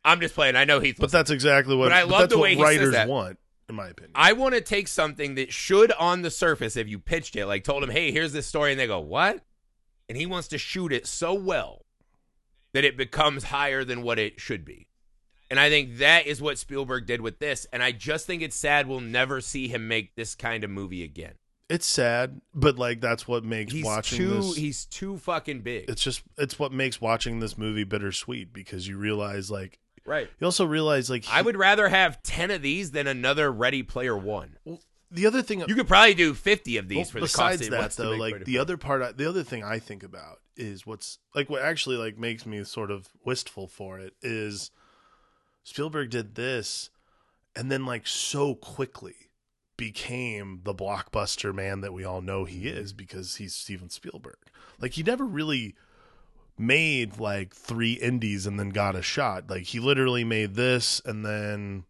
I'm 0.04 0.20
just 0.20 0.36
playing. 0.36 0.56
I 0.56 0.66
know 0.66 0.80
Heath, 0.80 0.98
But 1.00 1.12
that's 1.12 1.30
exactly 1.30 1.76
what 1.76 1.86
But 1.86 1.94
I 1.94 2.04
love 2.04 2.22
that's 2.22 2.34
the 2.34 2.40
way 2.40 2.56
writers 2.56 2.96
want, 3.08 3.38
in 3.70 3.76
my 3.76 3.88
opinion. 3.88 4.12
I 4.16 4.34
want 4.34 4.56
to 4.56 4.62
take 4.62 4.88
something 4.88 5.36
that 5.36 5.54
should, 5.54 5.92
on 5.94 6.22
the 6.22 6.32
surface, 6.32 6.76
if 6.76 6.88
you 6.88 7.00
pitched 7.00 7.36
it, 7.36 7.46
like 7.46 7.64
told 7.64 7.84
him, 7.84 7.90
hey, 7.90 8.12
here's 8.12 8.34
this 8.34 8.48
story, 8.48 8.72
and 8.72 8.80
they 8.80 8.88
go, 8.88 9.00
what? 9.00 9.42
And 10.10 10.18
he 10.18 10.26
wants 10.26 10.50
to 10.50 10.58
shoot 10.58 10.92
it 10.92 11.08
so 11.08 11.34
well 11.34 11.86
that 12.74 12.84
it 12.84 12.98
becomes 12.98 13.46
higher 13.46 13.84
than 13.84 14.02
what 14.02 14.20
it 14.20 14.40
should 14.42 14.66
be. 14.66 14.88
And 15.52 15.60
I 15.60 15.70
think 15.70 15.98
that 15.98 16.28
is 16.28 16.42
what 16.42 16.58
Spielberg 16.58 17.06
did 17.06 17.20
with 17.20 17.40
this. 17.40 17.68
And 17.74 17.84
I 17.84 17.92
just 17.92 18.26
think 18.26 18.42
it's 18.42 18.56
sad 18.56 18.88
we'll 18.88 19.02
never 19.02 19.42
see 19.42 19.68
him 19.68 19.86
make 19.90 20.16
this 20.16 20.34
kind 20.34 20.64
of 20.64 20.70
movie 20.70 21.04
again. 21.04 21.34
it's 21.70 21.86
sad, 21.86 22.40
but 22.56 22.80
like 22.80 23.02
that's 23.02 23.28
what 23.28 23.44
makes 23.44 23.74
He's 23.74 23.84
watching 23.84 24.18
too 24.18 24.34
this 24.36 24.56
he's 24.56 24.86
too 24.86 25.18
fucking 25.18 25.60
big. 25.60 25.90
it's 25.90 26.02
just 26.02 26.24
it's 26.38 26.58
what 26.58 26.72
makes 26.72 27.02
watching 27.02 27.42
this 27.42 27.58
movie 27.58 27.84
bittersweet 27.84 28.54
because 28.54 28.88
you 28.88 28.98
realize 28.98 29.52
like 29.52 29.80
right. 30.06 30.30
you 30.40 30.46
also 30.46 30.66
realize 30.66 31.10
like 31.10 31.26
I 31.30 31.42
would 31.42 31.58
rather 31.58 31.90
have 31.90 32.24
10 32.24 32.50
of 32.52 32.62
these 32.62 32.92
than 32.92 33.08
another 33.08 33.52
Ready 33.52 33.84
Player 33.84 34.18
One. 34.18 34.58
the 35.12 35.26
other 35.26 35.42
thing 35.42 35.64
You 35.68 35.76
could 35.76 35.88
probably 35.88 36.14
do 36.14 36.34
50 36.34 36.78
of 36.78 36.88
these 36.88 36.98
well, 36.98 37.06
for 37.06 37.20
the 37.20 37.26
besides 37.26 37.68
it 37.68 37.72
that 37.72 37.92
though 37.92 38.12
like 38.12 38.46
the 38.46 38.58
other 38.58 38.78
part 38.78 39.02
I, 39.02 39.12
the 39.12 39.28
other 39.28 39.44
thing 39.44 39.66
I 39.66 39.80
think 39.80 40.04
about 40.04 40.40
is 40.56 40.86
what's 40.86 41.20
like 41.36 41.50
what 41.50 41.62
actually 41.62 41.98
like 41.98 42.18
makes 42.18 42.46
me 42.46 42.64
sort 42.64 42.90
of 42.90 43.10
wistful 43.26 43.68
for 43.68 44.00
it 44.00 44.14
is 44.22 44.72
Spielberg 45.64 46.10
did 46.10 46.36
this 46.36 46.90
and 47.56 47.72
then 47.72 47.86
like 47.86 48.08
so 48.08 48.56
quickly 48.56 49.16
became 49.78 50.62
the 50.64 50.76
blockbuster 50.76 51.54
man 51.54 51.82
that 51.82 51.94
we 51.94 52.04
all 52.04 52.22
know 52.22 52.46
he 52.46 52.66
mm-hmm. 52.66 52.78
is 52.78 52.94
because 52.94 53.38
he's 53.38 53.56
Steven 53.56 53.90
Spielberg. 53.90 54.38
Like 54.80 54.94
he 54.94 55.04
never 55.04 55.26
really 55.26 55.76
made 56.58 57.18
like 57.18 57.56
three 57.56 57.94
indies 57.94 58.46
and 58.46 58.60
then 58.60 58.70
got 58.70 58.96
a 58.96 59.02
shot. 59.02 59.50
Like 59.50 59.64
he 59.64 59.80
literally 59.80 60.24
made 60.24 60.56
this 60.56 61.02
and 61.06 61.26
then 61.26 61.86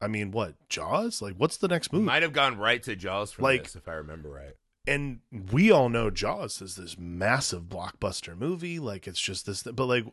I 0.00 0.08
mean 0.08 0.32
what, 0.32 0.54
Jaws? 0.68 1.22
Like 1.22 1.34
what's 1.36 1.56
the 1.56 1.68
next 1.68 1.92
movie? 1.92 2.04
Might 2.04 2.22
have 2.22 2.32
gone 2.32 2.58
right 2.58 2.82
to 2.82 2.94
Jaws 2.96 3.32
from 3.32 3.44
Like- 3.44 3.64
this, 3.64 3.76
if 3.76 3.88
I 3.88 3.94
remember 3.94 4.28
right. 4.28 4.54
and 4.86 5.20
we 5.50 5.70
all 5.70 5.88
know 5.88 6.10
Jaws 6.10 6.60
is 6.60 6.76
this 6.76 6.98
massive 6.98 7.64
blockbuster 7.64 8.36
movie. 8.36 8.78
Like 8.78 9.06
it's 9.06 9.20
just 9.20 9.46
this, 9.46 9.62
but 9.62 9.86
like, 9.86 10.04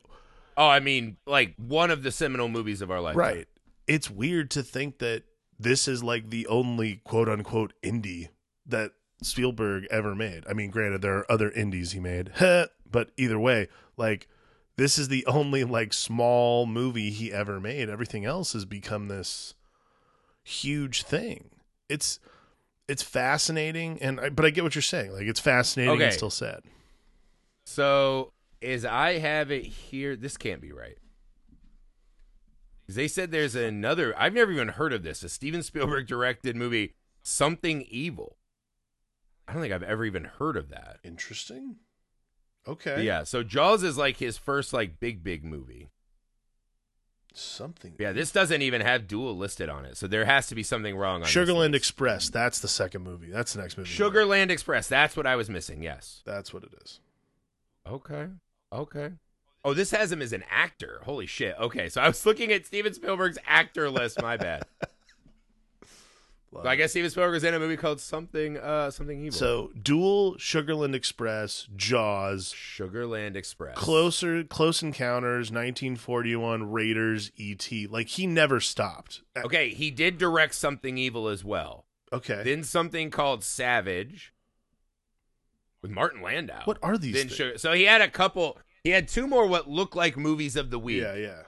Oh, 0.59 0.67
I 0.67 0.81
mean, 0.81 1.15
like 1.25 1.55
one 1.55 1.89
of 1.89 2.03
the 2.03 2.11
seminal 2.11 2.49
movies 2.49 2.81
of 2.81 2.91
our 2.91 2.99
life. 2.99 3.15
right? 3.15 3.47
It's 3.87 4.11
weird 4.11 4.51
to 4.51 4.61
think 4.61 4.99
that 4.99 5.23
this 5.57 5.87
is 5.87 6.03
like 6.03 6.29
the 6.29 6.45
only 6.47 6.97
quote 7.05 7.29
unquote 7.29 7.73
indie 7.81 8.27
that 8.65 8.91
Spielberg 9.23 9.87
ever 9.89 10.13
made. 10.13 10.43
I 10.49 10.53
mean, 10.53 10.69
granted, 10.69 11.01
there 11.01 11.17
are 11.17 11.31
other 11.31 11.49
indies 11.49 11.93
he 11.93 12.01
made, 12.01 12.31
but 12.91 13.11
either 13.17 13.39
way, 13.39 13.69
like 13.95 14.27
this 14.75 14.99
is 14.99 15.07
the 15.07 15.25
only 15.25 15.63
like 15.63 15.93
small 15.93 16.65
movie 16.65 17.09
he 17.09 17.31
ever 17.31 17.59
made. 17.61 17.89
Everything 17.89 18.25
else 18.25 18.51
has 18.51 18.65
become 18.65 19.07
this 19.07 19.53
huge 20.43 21.03
thing. 21.03 21.49
It's 21.87 22.19
it's 22.89 23.03
fascinating, 23.03 23.97
and 24.01 24.19
I, 24.19 24.29
but 24.29 24.45
I 24.45 24.49
get 24.49 24.63
what 24.65 24.75
you're 24.75 24.81
saying. 24.81 25.13
Like 25.13 25.27
it's 25.27 25.39
fascinating 25.39 26.01
and 26.01 26.13
still 26.13 26.29
sad. 26.29 26.63
So, 27.65 28.33
as 28.61 28.85
I 28.85 29.19
have 29.19 29.51
it 29.51 29.65
here, 29.65 30.15
this 30.15 30.37
can't 30.37 30.61
be 30.61 30.71
right. 30.71 30.97
They 32.87 33.07
said 33.07 33.31
there's 33.31 33.55
another. 33.55 34.17
I've 34.19 34.33
never 34.33 34.51
even 34.51 34.69
heard 34.69 34.93
of 34.93 35.03
this. 35.03 35.21
A 35.23 35.29
Steven 35.29 35.61
Spielberg 35.61 36.07
directed 36.07 36.55
movie, 36.55 36.95
Something 37.21 37.83
Evil. 37.83 38.37
I 39.47 39.53
don't 39.53 39.61
think 39.61 39.73
I've 39.73 39.83
ever 39.83 40.05
even 40.05 40.25
heard 40.25 40.57
of 40.57 40.69
that. 40.69 40.97
Interesting. 41.03 41.75
But 42.65 42.71
Okay. 42.73 43.03
yeah. 43.03 43.23
So 43.23 43.41
Jaws 43.41 43.83
is 43.83 43.97
like 43.97 44.17
his 44.17 44.37
first 44.37 44.73
like 44.73 44.99
big 44.99 45.23
big 45.23 45.43
movie. 45.43 45.89
Something. 47.33 47.93
Yeah. 47.99 48.11
This 48.11 48.31
doesn't 48.31 48.61
even 48.61 48.81
have 48.81 49.07
Duel 49.07 49.35
listed 49.37 49.69
on 49.69 49.85
it. 49.85 49.95
So 49.97 50.07
there 50.07 50.25
has 50.25 50.47
to 50.47 50.55
be 50.55 50.63
something 50.63 50.95
wrong 50.95 51.21
on 51.21 51.27
Sugarland. 51.27 51.73
Express. 51.75 52.29
That's 52.29 52.59
the 52.59 52.67
second 52.67 53.03
movie. 53.03 53.29
That's 53.31 53.53
the 53.53 53.61
next 53.61 53.77
movie. 53.77 53.89
Sugarland 53.89 54.49
Express. 54.49 54.87
That's 54.87 55.15
what 55.15 55.25
I 55.27 55.35
was 55.35 55.49
missing. 55.49 55.81
Yes. 55.83 56.21
That's 56.25 56.53
what 56.53 56.63
it 56.63 56.73
is. 56.83 56.99
Okay. 57.87 58.27
Okay. 58.71 59.11
Oh, 59.65 59.73
this 59.73 59.91
has 59.91 60.11
him 60.11 60.21
as 60.21 60.31
an 60.33 60.43
actor. 60.49 61.01
Holy 61.03 61.25
shit. 61.25 61.55
Okay, 61.59 61.89
so 61.89 62.01
I 62.01 62.07
was 62.07 62.25
looking 62.25 62.51
at 62.51 62.65
Steven 62.65 62.93
Spielberg's 62.93 63.37
actor 63.45 63.89
list. 63.89 64.21
My 64.21 64.37
bad. 64.37 64.63
So 66.51 66.67
I 66.67 66.75
guess 66.75 66.91
Steven 66.91 67.09
Spielberg 67.11 67.33
was 67.33 67.43
in 67.43 67.53
a 67.53 67.59
movie 67.59 67.77
called 67.77 68.01
something, 68.01 68.57
uh, 68.57 68.89
something 68.89 69.19
evil. 69.19 69.37
So 69.37 69.71
Duel, 69.79 70.35
Sugarland 70.35 70.95
Express, 70.95 71.67
Jaws, 71.75 72.53
Sugarland 72.53 73.35
Express. 73.35 73.77
Closer, 73.77 74.43
Close 74.43 74.81
Encounters, 74.81 75.51
1941, 75.51 76.71
Raiders, 76.71 77.31
E.T. 77.35 77.87
Like 77.87 78.07
he 78.07 78.25
never 78.25 78.59
stopped. 78.59 79.21
Okay, 79.37 79.69
he 79.69 79.91
did 79.91 80.17
direct 80.17 80.55
something 80.55 80.97
evil 80.97 81.27
as 81.27 81.43
well. 81.43 81.85
Okay. 82.11 82.41
Then 82.43 82.63
something 82.63 83.11
called 83.11 83.43
Savage 83.43 84.33
with 85.81 85.91
Martin 85.91 86.21
Landau. 86.21 86.61
what 86.65 86.77
are 86.83 86.97
these? 86.97 87.13
Then 87.13 87.27
things? 87.27 87.35
Sugar- 87.35 87.57
so 87.57 87.73
he 87.73 87.83
had 87.83 88.01
a 88.01 88.09
couple. 88.09 88.57
He 88.83 88.91
had 88.91 89.07
two 89.07 89.27
more 89.27 89.45
what 89.47 89.69
looked 89.69 89.95
like 89.95 90.17
movies 90.17 90.55
of 90.55 90.69
the 90.71 90.79
week. 90.79 91.01
Yeah, 91.01 91.15
yeah. 91.15 91.41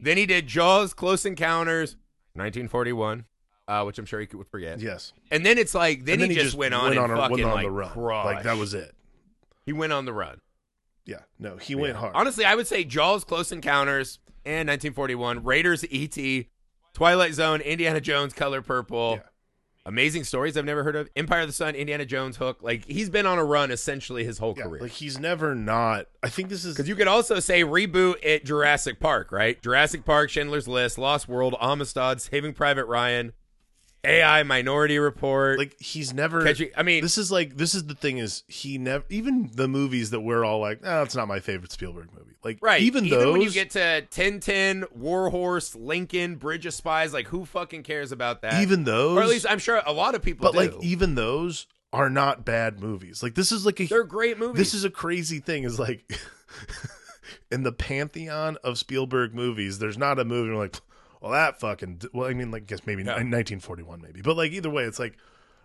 Then 0.00 0.16
he 0.16 0.26
did 0.26 0.46
Jaws, 0.46 0.92
Close 0.92 1.24
Encounters, 1.24 1.96
1941, 2.34 3.24
uh, 3.68 3.82
which 3.84 3.98
I'm 3.98 4.04
sure 4.04 4.20
he 4.20 4.26
could 4.26 4.46
forget. 4.48 4.80
Yes. 4.80 5.12
And 5.30 5.44
then 5.46 5.56
it's 5.58 5.74
like 5.74 6.04
then, 6.04 6.20
And 6.20 6.30
he, 6.30 6.36
just, 6.38 6.56
went 6.56 6.74
on 6.74 6.96
and 6.96 7.12
a- 7.12 7.16
fucking 7.16 7.30
went 7.38 7.44
on 7.44 7.54
like 7.54 7.64
the 7.66 7.70
run. 7.70 7.90
crushed. 7.90 8.26
Like 8.26 8.44
that 8.44 8.56
was 8.56 8.74
it. 8.74 8.94
he 9.64 9.72
went 9.72 9.92
on 9.92 10.04
the 10.04 10.12
run. 10.12 10.40
Yeah. 11.06 11.20
No, 11.38 11.56
he 11.56 11.74
went 11.74 11.96
hard. 11.96 12.12
Honestly, 12.14 12.44
I 12.44 12.54
would 12.54 12.66
say 12.66 12.82
Jaws, 12.84 13.24
Close 13.24 13.52
Encounters, 13.52 14.18
and 14.44 14.68
1941, 14.68 15.44
Raiders, 15.44 15.84
E.T., 15.90 16.48
Twilight 16.92 17.34
Zone, 17.34 17.60
Indiana 17.60 18.00
Jones, 18.00 18.32
Color 18.32 18.62
Purple. 18.62 19.16
Yeah. 19.16 19.28
Amazing 19.86 20.24
stories 20.24 20.56
I've 20.56 20.64
never 20.64 20.82
heard 20.82 20.96
of. 20.96 21.10
Empire 21.14 21.42
of 21.42 21.46
the 21.46 21.52
Sun, 21.52 21.74
Indiana 21.74 22.06
Jones, 22.06 22.38
Hook. 22.38 22.62
Like 22.62 22.86
he's 22.86 23.10
been 23.10 23.26
on 23.26 23.38
a 23.38 23.44
run 23.44 23.70
essentially 23.70 24.24
his 24.24 24.38
whole 24.38 24.54
yeah, 24.56 24.64
career. 24.64 24.80
like 24.80 24.92
he's 24.92 25.18
never 25.18 25.54
not. 25.54 26.06
I 26.22 26.30
think 26.30 26.48
this 26.48 26.64
is 26.64 26.74
Because 26.74 26.88
you 26.88 26.96
could 26.96 27.08
also 27.08 27.38
say 27.38 27.64
reboot 27.64 28.14
at 28.26 28.44
Jurassic 28.44 28.98
Park, 28.98 29.30
right? 29.30 29.60
Jurassic 29.60 30.04
Park, 30.06 30.30
Schindler's 30.30 30.66
List, 30.66 30.96
Lost 30.96 31.28
World, 31.28 31.54
Amistad, 31.60 32.22
Saving 32.22 32.54
Private 32.54 32.86
Ryan, 32.86 33.32
AI, 34.04 34.42
Minority 34.42 34.98
Report. 34.98 35.58
like 35.58 35.78
he's 35.80 36.12
never. 36.12 36.44
catching, 36.44 36.70
I 36.76 36.82
mean, 36.82 37.02
this 37.02 37.18
is 37.18 37.30
like 37.32 37.56
this 37.56 37.74
is 37.74 37.84
the 37.86 37.94
thing 37.94 38.18
is 38.18 38.44
he 38.48 38.78
never 38.78 39.04
even 39.08 39.50
the 39.54 39.68
movies 39.68 40.10
that 40.10 40.20
we're 40.20 40.44
all 40.44 40.60
like, 40.60 40.80
oh, 40.84 41.02
it's 41.02 41.14
not 41.14 41.28
my 41.28 41.40
favorite 41.40 41.72
Spielberg 41.72 42.08
movie. 42.12 42.34
Like 42.42 42.58
right? 42.60 42.82
even, 42.82 43.06
Even 43.06 43.18
those 43.18 43.32
when 43.32 43.40
you 43.40 43.50
get 43.50 43.70
to 43.70 44.06
Tintin, 44.10 44.84
Warhorse, 44.92 45.74
Lincoln, 45.74 46.36
Bridge 46.36 46.66
of 46.66 46.74
Spies, 46.74 47.12
like 47.12 47.28
who 47.28 47.44
fucking 47.44 47.82
cares 47.82 48.12
about 48.12 48.42
that? 48.42 48.62
even 48.62 48.84
those 48.84 49.16
or 49.18 49.22
at 49.22 49.28
least 49.28 49.46
I'm 49.48 49.58
sure 49.58 49.82
a 49.86 49.92
lot 49.92 50.14
of 50.14 50.22
people 50.22 50.42
but 50.44 50.52
do. 50.52 50.58
like 50.58 50.84
even 50.84 51.14
those 51.14 51.66
are 51.92 52.10
not 52.10 52.44
bad 52.44 52.80
movies. 52.80 53.22
Like 53.22 53.34
this 53.34 53.52
is 53.52 53.64
like 53.64 53.80
a 53.80 53.86
they're 53.86 54.04
great 54.04 54.38
movies. 54.38 54.58
this 54.58 54.74
is 54.74 54.84
a 54.84 54.90
crazy 54.90 55.38
thing 55.38 55.64
is 55.64 55.78
like 55.78 56.04
in 57.50 57.62
the 57.62 57.72
pantheon 57.72 58.58
of 58.64 58.78
Spielberg 58.78 59.34
movies, 59.34 59.78
there's 59.78 59.98
not 59.98 60.18
a 60.18 60.24
movie 60.24 60.54
like, 60.54 60.76
well, 61.24 61.32
that 61.32 61.58
fucking. 61.58 62.02
Well, 62.12 62.28
I 62.28 62.34
mean, 62.34 62.50
like, 62.50 62.62
I 62.62 62.66
guess 62.66 62.86
maybe 62.86 63.02
Yeah. 63.02 63.12
1941, 63.14 64.00
maybe, 64.02 64.20
but 64.22 64.36
like 64.36 64.52
either 64.52 64.68
way, 64.70 64.84
it's 64.84 64.98
like 64.98 65.16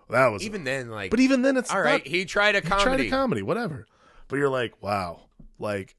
well, 0.07 0.19
that 0.21 0.31
was. 0.31 0.43
even 0.43 0.63
then, 0.63 0.89
like, 0.89 1.11
but 1.11 1.19
even 1.19 1.41
then, 1.41 1.57
it's 1.57 1.69
all 1.71 1.81
right, 1.81 2.03
not- 2.03 2.07
he 2.07 2.23
tried 2.25 2.55
a 2.55 2.61
he 2.61 2.67
comedy. 2.67 2.85
tried 2.85 3.07
a 3.07 3.09
comedy, 3.09 3.41
whatever. 3.41 3.85
But 4.29 4.37
you're 4.37 4.49
like, 4.49 4.81
wow, 4.81 5.25
like 5.59 5.95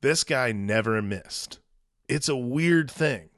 this 0.00 0.24
guy 0.24 0.52
never 0.52 1.00
missed. 1.02 1.58
It's 2.08 2.28
a 2.28 2.36
weird 2.36 2.90
thing. 2.90 3.28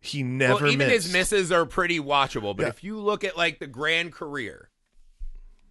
He 0.00 0.22
never 0.24 0.64
well, 0.64 0.72
even 0.72 0.88
missed. 0.88 1.04
his 1.04 1.12
misses 1.12 1.52
are 1.52 1.64
pretty 1.66 2.00
watchable. 2.00 2.56
But 2.56 2.62
Yeah. 2.64 2.68
if 2.70 2.82
you 2.82 2.98
look 2.98 3.22
at 3.24 3.36
like 3.36 3.58
the 3.60 3.66
grand 3.68 4.12
career, 4.12 4.70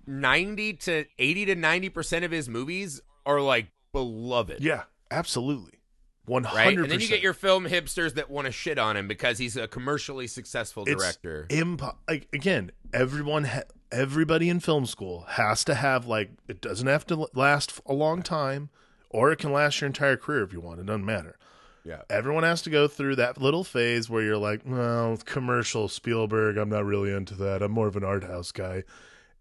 ninety 0.05 0.73
to 0.73 1.05
eighty 1.19 1.45
to 1.45 1.55
ninety 1.55 1.89
percent 1.89 2.23
of 2.25 2.31
his 2.31 2.47
movies 2.47 3.01
are 3.25 3.41
like 3.41 3.67
beloved. 3.91 4.61
yeah, 4.61 4.83
absolutely, 5.09 5.79
one 6.25 6.43
Right, 6.43 6.65
hundred 6.65 6.83
and 6.83 6.91
then 6.91 6.99
you 6.99 7.07
get 7.07 7.21
your 7.21 7.33
film 7.33 7.65
hipsters 7.67 8.13
that 8.15 8.29
want 8.29 8.45
to 8.45 8.51
shit 8.51 8.77
on 8.77 8.95
him 8.95 9.07
because 9.07 9.37
he's 9.39 9.57
a 9.57 9.67
commercially 9.67 10.27
successful 10.27 10.85
director. 10.85 11.47
Impo- 11.49 11.95
like 12.07 12.27
again, 12.33 12.71
everyone, 12.93 13.45
ha- 13.45 13.63
everybody 13.91 14.47
in 14.49 14.59
film 14.59 14.85
school 14.85 15.21
has 15.29 15.63
to 15.65 15.75
have 15.75 16.05
like 16.05 16.31
it 16.47 16.61
doesn't 16.61 16.87
have 16.87 17.05
to 17.07 17.27
last 17.33 17.79
a 17.85 17.93
long 17.93 18.21
time, 18.21 18.69
or 19.09 19.31
it 19.31 19.39
can 19.39 19.51
last 19.51 19.81
your 19.81 19.87
entire 19.87 20.15
career 20.17 20.43
if 20.43 20.53
you 20.53 20.61
want. 20.61 20.79
It 20.79 20.85
doesn't 20.85 21.05
matter. 21.05 21.37
yeah, 21.83 22.01
Everyone 22.09 22.43
has 22.43 22.61
to 22.63 22.69
go 22.69 22.87
through 22.87 23.15
that 23.15 23.41
little 23.41 23.63
phase 23.63 24.09
where 24.09 24.21
you're 24.21 24.37
like, 24.37 24.61
well, 24.65 25.17
commercial 25.25 25.87
Spielberg, 25.87 26.57
I'm 26.57 26.69
not 26.69 26.85
really 26.85 27.11
into 27.11 27.33
that. 27.35 27.61
I'm 27.63 27.71
more 27.71 27.87
of 27.87 27.95
an 27.95 28.03
art 28.03 28.23
house 28.23 28.51
guy. 28.51 28.83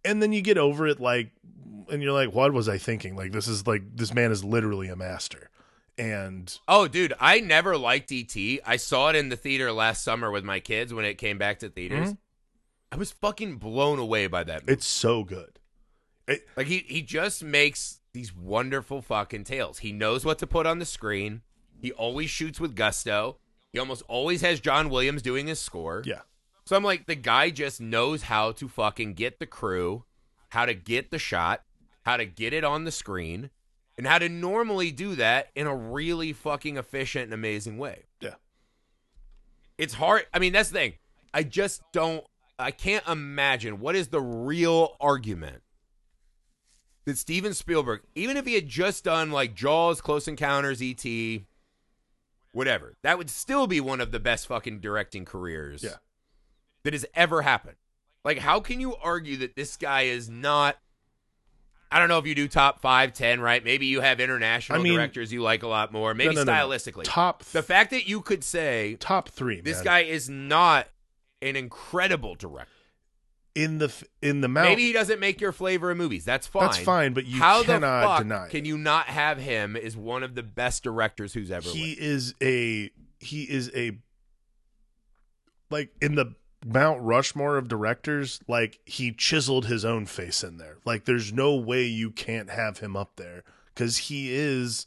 And 0.03 0.23
then 0.23 0.33
you 0.33 0.41
get 0.41 0.57
over 0.57 0.87
it 0.87 0.99
like 0.99 1.31
and 1.91 2.03
you're 2.03 2.13
like, 2.15 2.33
what 2.35 2.53
was 2.55 2.69
I 2.71 2.79
thinking? 2.79 3.17
Like 3.17 3.33
this 3.33 3.47
is 3.47 3.67
like 3.67 3.83
this 3.95 4.15
man 4.15 4.33
is 4.33 4.43
literally 4.43 4.89
a 4.89 4.97
master. 4.97 5.51
And 6.01 6.59
Oh, 6.67 6.89
dude, 6.89 7.13
I 7.21 7.41
never 7.41 7.77
liked 7.77 8.11
ET. 8.11 8.35
I 8.65 8.77
saw 8.77 9.11
it 9.11 9.17
in 9.17 9.29
the 9.29 9.37
theater 9.37 9.71
last 9.71 10.03
summer 10.03 10.31
with 10.31 10.45
my 10.45 10.59
kids 10.61 10.95
when 10.95 11.05
it 11.05 11.15
came 11.19 11.37
back 11.37 11.59
to 11.59 11.69
theaters. 11.69 12.13
Mhm. 12.13 12.19
I 12.91 12.97
was 12.97 13.13
fucking 13.13 13.59
blown 13.59 13.99
away 13.99 14.27
by 14.27 14.43
that. 14.45 14.63
Movie. 14.63 14.73
it's 14.73 14.87
so 14.87 15.25
good. 15.25 15.59
It, 16.27 16.49
Like 16.57 16.69
he 16.69 16.79
he 16.89 17.03
just 17.03 17.45
makes 17.45 18.01
these 18.13 18.35
wonderful 18.35 19.03
fucking 19.03 19.45
tales. 19.45 19.79
He 19.81 19.93
knows 19.93 20.25
what 20.25 20.39
to 20.39 20.47
put 20.47 20.67
on 20.67 20.79
the 20.79 20.87
screen. 20.87 21.43
He 21.81 21.93
always 21.93 22.31
shoots 22.31 22.59
with 22.59 22.75
gusto. 22.75 23.39
He 23.73 23.79
almost 23.79 24.03
always 24.09 24.41
has 24.41 24.59
John 24.59 24.89
Williams 24.91 25.23
doing 25.23 25.47
his 25.47 25.61
score. 25.61 26.03
yeah. 26.07 26.23
So 26.65 26.77
I'm 26.77 26.85
like, 26.85 27.07
the 27.07 27.15
guy 27.17 27.51
just 27.51 27.81
knows 27.81 28.23
how 28.23 28.53
to 28.53 28.69
fucking 28.69 29.15
get 29.15 29.39
the 29.39 29.47
crew, 29.47 30.05
how 30.51 30.67
to 30.67 30.75
get 30.75 31.11
the 31.11 31.19
shot, 31.19 31.63
how 32.05 32.17
to 32.17 32.25
get 32.25 32.53
it 32.53 32.65
on 32.65 32.85
the 32.85 32.93
screen, 32.93 33.51
and 34.01 34.07
how 34.07 34.19
to 34.19 34.31
normally 34.31 34.91
do 34.91 35.15
that 35.17 35.51
in 35.55 35.67
a 35.67 35.77
really 35.77 36.33
fucking 36.33 36.79
efficient 36.79 37.25
and 37.25 37.35
amazing 37.35 37.77
way. 37.77 38.05
Yeah. 38.19 38.37
It's 39.77 39.93
hard. 39.93 40.25
I 40.33 40.39
mean, 40.39 40.55
that's 40.55 40.71
the 40.71 40.79
thing. 40.79 40.93
I 41.35 41.43
just 41.43 41.83
don't. 41.93 42.25
I 42.59 42.71
can't 42.71 43.07
imagine 43.07 43.79
what 43.79 43.95
is 43.95 44.09
the 44.09 44.23
real 44.23 44.97
argument 45.03 45.61
that 47.05 47.19
Steven 47.19 47.53
Spielberg, 47.53 48.01
even 48.15 48.39
if 48.39 48.47
he 48.47 48.55
had 48.55 48.69
just 48.69 49.05
done 49.05 49.31
like 49.33 49.55
Jaws, 49.55 50.01
Close 50.01 50.27
Encounters, 50.27 50.83
E.T., 50.83 51.45
whatever, 52.53 52.97
that 53.03 53.19
would 53.19 53.29
still 53.29 53.67
be 53.67 53.83
one 53.83 54.01
of 54.01 54.13
the 54.13 54.19
best 54.21 54.47
fucking 54.47 54.81
directing 54.81 55.27
careers 55.27 55.83
Yeah. 55.83 55.97
that 56.85 56.95
has 56.95 57.05
ever 57.15 57.43
happened. 57.43 57.77
Like, 58.25 58.39
how 58.39 58.61
can 58.61 58.81
you 58.81 58.97
argue 58.97 59.37
that 59.37 59.57
this 59.57 59.77
guy 59.77 60.03
is 60.05 60.31
not? 60.31 60.79
I 61.93 61.99
don't 61.99 62.09
know 62.09 62.19
if 62.19 62.27
you 62.27 62.35
do 62.37 62.47
top 62.47 62.81
five, 62.81 63.13
ten, 63.13 63.41
right? 63.41 63.65
Maybe 63.65 63.87
you 63.87 64.01
have 64.01 64.21
international 64.21 64.79
I 64.79 64.83
mean- 64.83 64.95
directors 64.95 65.33
you 65.33 65.43
like 65.43 65.63
a 65.65 65.69
lot 65.69 65.93
more. 65.93 66.15
Maybe 66.15 66.35
No, 66.35 66.45
no, 66.45 66.53
no, 66.53 66.53
no. 66.53 66.69
stylistically. 66.69 67.03
Top 67.05 67.43
The 67.45 67.63
fact 67.63 67.91
that 67.91 68.09
you 68.09 68.21
could 68.21 68.45
say 68.45 68.97
top 69.01 69.29
3, 69.29 69.61
this 69.61 69.79
man. 69.79 69.85
guy 69.85 69.99
is 70.01 70.29
not 70.29 70.87
an 71.43 71.57
incredible 71.57 72.35
director. 72.37 72.71
in 73.57 73.79
the 73.79 73.93
in 74.23 74.41
the 74.43 74.47
mount 74.49 74.69
Maybe 74.69 74.83
he 74.83 74.93
doesn't 74.93 75.19
make 75.19 75.41
your 75.41 75.51
flavor 75.51 75.91
of 75.91 75.97
movies. 75.97 76.25
That's 76.25 76.47
fine. 76.47 76.63
That's 76.67 76.79
fine, 76.79 77.13
but 77.15 77.27
you 77.27 77.41
How 77.41 77.65
cannot 77.65 78.01
the 78.03 78.07
fuck 78.07 78.19
deny 78.23 78.49
can 78.49 78.65
you 78.65 78.79
not 78.79 79.07
have 79.07 79.39
him 79.39 79.75
as 79.75 79.97
one 79.97 80.23
of 80.23 80.37
the 80.37 80.45
best 80.45 80.85
directors 80.85 81.33
who's 81.35 81.51
ever 81.51 81.69
he 81.69 81.89
lived? 81.91 82.01
is 82.01 82.35
a 82.41 82.91
he 83.19 83.43
is 83.43 83.69
a 83.75 83.99
like 85.71 85.91
in 86.01 86.15
the 86.15 86.35
Mount 86.65 87.01
Rushmore 87.03 87.57
of 87.57 87.69
directors, 87.69 88.41
like 88.47 88.81
he 88.85 89.13
chiseled 89.13 89.67
his 89.67 89.85
own 89.85 90.07
face 90.07 90.43
in 90.45 90.59
there. 90.59 90.77
Like 90.85 91.05
there's 91.07 91.33
no 91.33 91.55
way 91.57 91.85
you 91.85 92.11
can't 92.11 92.51
have 92.51 92.79
him 92.79 92.97
up 92.97 93.17
there 93.17 93.45
cuz 93.75 93.97
he 94.09 94.33
is 94.33 94.87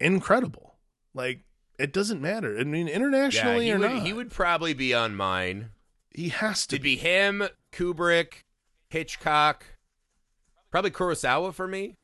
incredible. 0.00 0.76
Like 1.14 1.40
it 1.78 1.92
doesn't 1.92 2.20
matter. 2.20 2.58
I 2.58 2.64
mean 2.64 2.86
Yeah, 2.88 2.94
internationally 2.94 3.66
he 3.66 3.72
or 3.72 3.78
would, 3.78 3.90
not. 3.90 4.02
he 4.06 4.12
would 4.12 4.30
probably 4.30 4.74
be 4.74 4.92
on 4.94 5.14
mine. 5.14 5.70
he 6.12 6.30
has 6.30 6.66
to 6.68 6.76
It'd 6.76 6.82
be 6.82 6.96
him, 6.96 7.44
Kubrick, 7.72 8.42
Hitchcock, 8.90 9.64
probably 10.70 10.90
Kurosawa 10.90 11.54
for 11.54 11.68
me. 11.68 11.94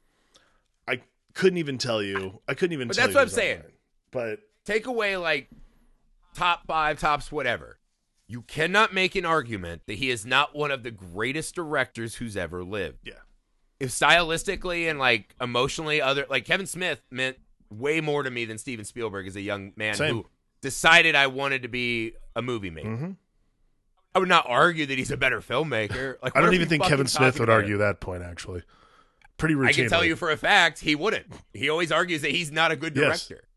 I 0.86 1.00
couldn't 1.34 1.58
even 1.58 1.78
tell 1.78 2.02
you. 2.02 2.40
I 2.46 2.54
couldn't 2.54 2.74
even 2.74 2.88
But 2.88 2.96
that's 2.96 3.14
what 3.14 3.22
I'm 3.22 3.28
saying. 3.28 3.58
outline. 3.58 3.72
But 4.12 4.38
Take 4.64 4.86
away 4.86 5.16
like 5.16 5.50
top 6.34 6.66
five, 6.66 6.98
tops, 7.00 7.30
whatever. 7.32 7.78
You 8.26 8.42
cannot 8.42 8.94
make 8.94 9.14
an 9.14 9.24
argument 9.26 9.82
that 9.86 9.94
he 9.98 10.10
is 10.10 10.24
not 10.24 10.54
one 10.56 10.70
of 10.70 10.82
the 10.82 10.90
greatest 10.90 11.54
directors 11.54 12.14
who's 12.16 12.36
ever 12.36 12.64
lived. 12.64 13.00
yeah. 13.04 13.14
if 13.80 13.90
stylistically 13.90 14.88
and 14.88 14.98
like 14.98 15.34
emotionally 15.40 16.00
other 16.00 16.24
like 16.30 16.44
Kevin 16.44 16.66
Smith 16.66 17.02
meant 17.10 17.36
way 17.70 18.00
more 18.00 18.22
to 18.22 18.30
me 18.30 18.44
than 18.44 18.56
Steven 18.56 18.84
Spielberg 18.84 19.26
as 19.26 19.36
a 19.36 19.40
young 19.40 19.72
man 19.76 19.94
Same. 19.94 20.14
who 20.14 20.26
decided 20.62 21.14
I 21.14 21.26
wanted 21.26 21.62
to 21.62 21.68
be 21.68 22.12
a 22.36 22.40
movie 22.42 22.70
maker. 22.70 22.88
Mhm. 22.88 23.16
I 24.14 24.20
would 24.20 24.28
not 24.28 24.46
argue 24.48 24.86
that 24.86 24.96
he's 24.96 25.10
a 25.10 25.16
better 25.16 25.40
filmmaker. 25.40 26.16
Like 26.22 26.36
I 26.36 26.40
don't 26.40 26.54
even 26.54 26.68
think 26.68 26.84
Kevin 26.84 27.06
Smith 27.08 27.38
would 27.40 27.50
argue 27.50 27.78
that 27.78 28.00
point 28.00 28.22
actually. 28.22 28.62
Pretty 29.36 29.54
routinely. 29.56 29.68
I 29.68 29.72
can 29.72 29.88
tell 29.88 30.04
you 30.04 30.14
for 30.16 30.30
a 30.30 30.36
fact 30.36 30.78
he 30.78 30.94
wouldn't. 30.94 31.26
He 31.52 31.68
always 31.68 31.90
argues 31.90 32.22
that 32.22 32.30
he's 32.30 32.52
not 32.52 32.70
a 32.70 32.76
good 32.76 32.96
Yes. 32.96 33.26
director. 33.26 33.48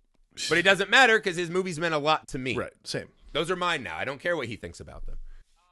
But 0.49 0.57
it 0.57 0.63
doesn't 0.63 0.89
matter 0.89 1.17
because 1.19 1.35
his 1.37 1.49
movies 1.51 1.79
meant 1.79 1.93
a 1.93 1.99
lot 1.99 2.27
to 2.29 2.37
me. 2.39 2.55
Right, 2.57 2.73
same. 2.83 3.07
Those 3.37 3.51
are 3.51 3.55
mine 3.55 3.83
now. 3.83 3.95
I 3.95 4.03
don't 4.03 4.19
care 4.19 4.35
what 4.35 4.47
he 4.47 4.55
thinks 4.55 4.79
about 4.79 5.05
them. 5.05 5.17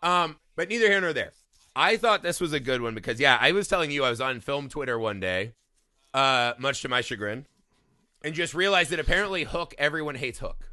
Um, 0.04 0.38
but 0.56 0.70
neither 0.70 0.88
here 0.88 1.02
nor 1.02 1.14
there. 1.14 1.32
I 1.76 1.98
thought 1.98 2.22
this 2.22 2.40
was 2.40 2.54
a 2.54 2.60
good 2.60 2.80
one 2.80 2.94
because 2.94 3.20
yeah, 3.20 3.40
I 3.42 3.54
was 3.54 3.68
telling 3.68 3.90
you 3.90 4.04
I 4.04 4.12
was 4.12 4.22
on 4.22 4.40
film 4.40 4.70
Twitter 4.70 5.00
one 5.00 5.20
day, 5.20 5.54
uh, 6.14 6.54
much 6.60 6.84
to 6.84 6.90
my 6.90 7.02
chagrin, 7.02 7.48
and 8.24 8.36
just 8.36 8.54
realized 8.54 8.92
that 8.92 9.00
apparently 9.00 9.46
Hook, 9.46 9.74
everyone 9.80 10.14
hates 10.14 10.38
Hook. 10.38 10.70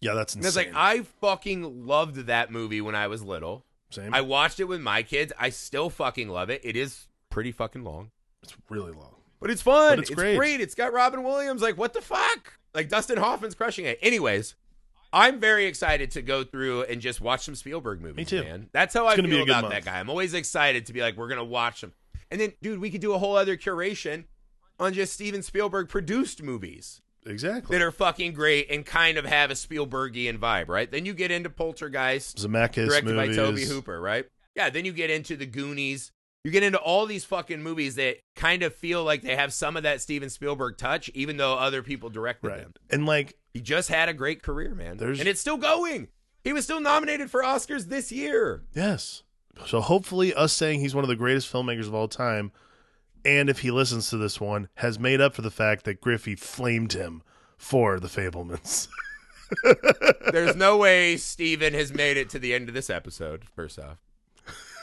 Yeah, 0.00 0.14
that's 0.14 0.34
And 0.36 0.44
insane. 0.44 0.68
it's 0.68 0.72
like 0.74 0.80
I 0.80 1.02
fucking 1.20 1.84
loved 1.84 2.26
that 2.26 2.52
movie 2.52 2.80
when 2.80 2.94
I 2.94 3.08
was 3.08 3.22
little. 3.24 3.64
Same. 3.90 4.14
I 4.14 4.20
watched 4.20 4.60
it 4.60 4.64
with 4.64 4.80
my 4.80 5.02
kids. 5.02 5.32
I 5.36 5.50
still 5.50 5.90
fucking 5.90 6.28
love 6.28 6.48
it. 6.48 6.60
It 6.62 6.76
is 6.76 7.08
pretty 7.28 7.50
fucking 7.50 7.82
long. 7.82 8.12
it's 8.42 8.56
really 8.70 8.92
long. 8.92 9.16
But 9.40 9.50
it's 9.50 9.62
fun. 9.62 9.92
But 9.96 9.98
it's 9.98 10.10
great. 10.10 10.36
great. 10.38 10.60
It's 10.60 10.76
got 10.76 10.92
Robin 10.92 11.22
Williams. 11.24 11.60
Like, 11.60 11.76
what 11.76 11.92
the 11.92 12.00
fuck? 12.00 12.52
Like, 12.72 12.88
Dustin 12.88 13.18
Hoffman's 13.18 13.54
crushing 13.56 13.84
it. 13.84 13.98
Anyways, 14.00 14.54
I'm 15.12 15.40
very 15.40 15.66
excited 15.66 16.10
to 16.12 16.22
go 16.22 16.44
through 16.44 16.82
and 16.84 17.00
just 17.00 17.20
watch 17.20 17.44
some 17.44 17.54
Spielberg 17.54 18.00
movies, 18.02 18.16
Me 18.16 18.24
too. 18.24 18.42
man. 18.44 18.68
That's 18.72 18.92
how 18.94 19.08
It's 19.08 19.18
I 19.18 19.22
feel 19.22 19.42
about 19.42 19.62
month. 19.62 19.74
that 19.74 19.84
guy. 19.84 19.98
I'm 19.98 20.10
always 20.10 20.34
excited 20.34 20.86
to 20.86 20.92
be 20.92 21.00
like, 21.00 21.16
we're 21.16 21.28
going 21.28 21.38
to 21.38 21.44
watch 21.44 21.80
them. 21.80 21.92
And 22.30 22.40
then, 22.40 22.52
dude, 22.60 22.80
we 22.80 22.90
could 22.90 23.00
do 23.00 23.12
a 23.14 23.18
whole 23.18 23.36
other 23.36 23.56
curation 23.56 24.24
on 24.78 24.92
just 24.92 25.12
Steven 25.14 25.42
Spielberg 25.42 25.88
produced 25.88 26.42
movies 26.42 27.00
Exactly. 27.24 27.76
that 27.78 27.84
are 27.84 27.90
fucking 27.92 28.32
great 28.34 28.70
and 28.70 28.84
kind 28.84 29.16
of 29.16 29.24
have 29.24 29.50
a 29.50 29.54
Spielbergian 29.54 30.38
vibe, 30.38 30.68
right? 30.68 30.90
Then 30.90 31.06
you 31.06 31.14
get 31.14 31.30
into 31.30 31.48
Poltergeist, 31.50 32.36
Zemeckis 32.38 32.86
directed 32.88 33.14
movies. 33.14 33.36
by 33.36 33.42
Tobe 33.42 33.58
Hooper, 33.58 34.00
right? 34.00 34.26
Yeah, 34.54 34.70
then 34.70 34.84
you 34.84 34.92
get 34.92 35.10
into 35.10 35.36
the 35.36 35.46
Goonies. 35.46 36.12
You 36.46 36.52
get 36.52 36.62
into 36.62 36.78
all 36.78 37.06
these 37.06 37.24
fucking 37.24 37.60
movies 37.60 37.96
that 37.96 38.18
kind 38.36 38.62
of 38.62 38.72
feel 38.72 39.02
like 39.02 39.22
they 39.22 39.34
have 39.34 39.52
some 39.52 39.76
of 39.76 39.82
that 39.82 40.00
Steven 40.00 40.30
Spielberg 40.30 40.78
touch, 40.78 41.08
even 41.12 41.38
though 41.38 41.54
other 41.54 41.82
people 41.82 42.08
directed 42.08 42.46
Right. 42.46 42.60
them. 42.60 42.72
And 42.88 43.04
like, 43.04 43.34
He 43.52 43.60
just 43.60 43.88
had 43.88 44.08
a 44.08 44.14
great 44.14 44.44
career, 44.44 44.72
man. 44.72 44.96
There's- 44.96 45.18
and 45.18 45.26
it's 45.28 45.40
still 45.40 45.56
going. 45.56 46.06
He 46.44 46.52
was 46.52 46.62
still 46.62 46.78
nominated 46.80 47.32
for 47.32 47.42
Oscars 47.42 47.86
this 47.88 48.12
year. 48.12 48.62
yes. 48.74 49.24
So 49.66 49.80
hopefully, 49.80 50.32
us 50.34 50.52
saying 50.52 50.78
he's 50.80 50.94
one 50.94 51.02
of 51.02 51.08
the 51.08 51.16
greatest 51.16 51.52
filmmakers 51.52 51.88
of 51.88 51.94
all 51.94 52.06
time, 52.06 52.52
and 53.24 53.50
if 53.50 53.58
he 53.60 53.72
listens 53.72 54.08
to 54.10 54.16
this 54.16 54.40
one, 54.40 54.68
has 54.76 55.00
made 55.00 55.20
up 55.20 55.34
for 55.34 55.42
the 55.42 55.50
fact 55.50 55.84
that 55.86 56.00
Griffey 56.00 56.36
flamed 56.36 56.92
him 56.92 57.22
for 57.58 57.98
the 57.98 58.06
Fabelmans. 58.06 58.86
There's 60.30 60.54
no 60.56 60.76
way 60.76 61.16
Steven 61.16 61.74
has 61.74 61.92
made 61.92 62.16
it 62.16 62.30
to 62.30 62.38
the 62.38 62.54
end 62.54 62.68
of 62.68 62.74
this 62.74 62.90
episode, 62.90 63.44
first 63.54 63.78
off. 63.78 63.96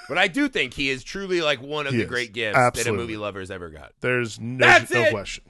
But 0.09 0.17
I 0.17 0.27
do 0.27 0.49
think 0.49 0.73
he 0.73 0.89
is 0.89 1.03
truly 1.03 1.41
like 1.41 1.61
one 1.61 1.87
of 1.87 1.93
He 1.93 1.99
the 1.99 2.03
is. 2.03 2.09
great 2.09 2.33
gifts 2.33 2.55
that 2.57 2.61
a 2.63 2.65
Absolutely. 2.67 2.97
movie 3.01 3.17
lover's 3.17 3.49
ever 3.49 3.69
got. 3.69 3.93
There's 4.01 4.39
no, 4.39 4.65
That's 4.65 4.91
no 4.91 5.01
it. 5.03 5.11
question. 5.11 5.43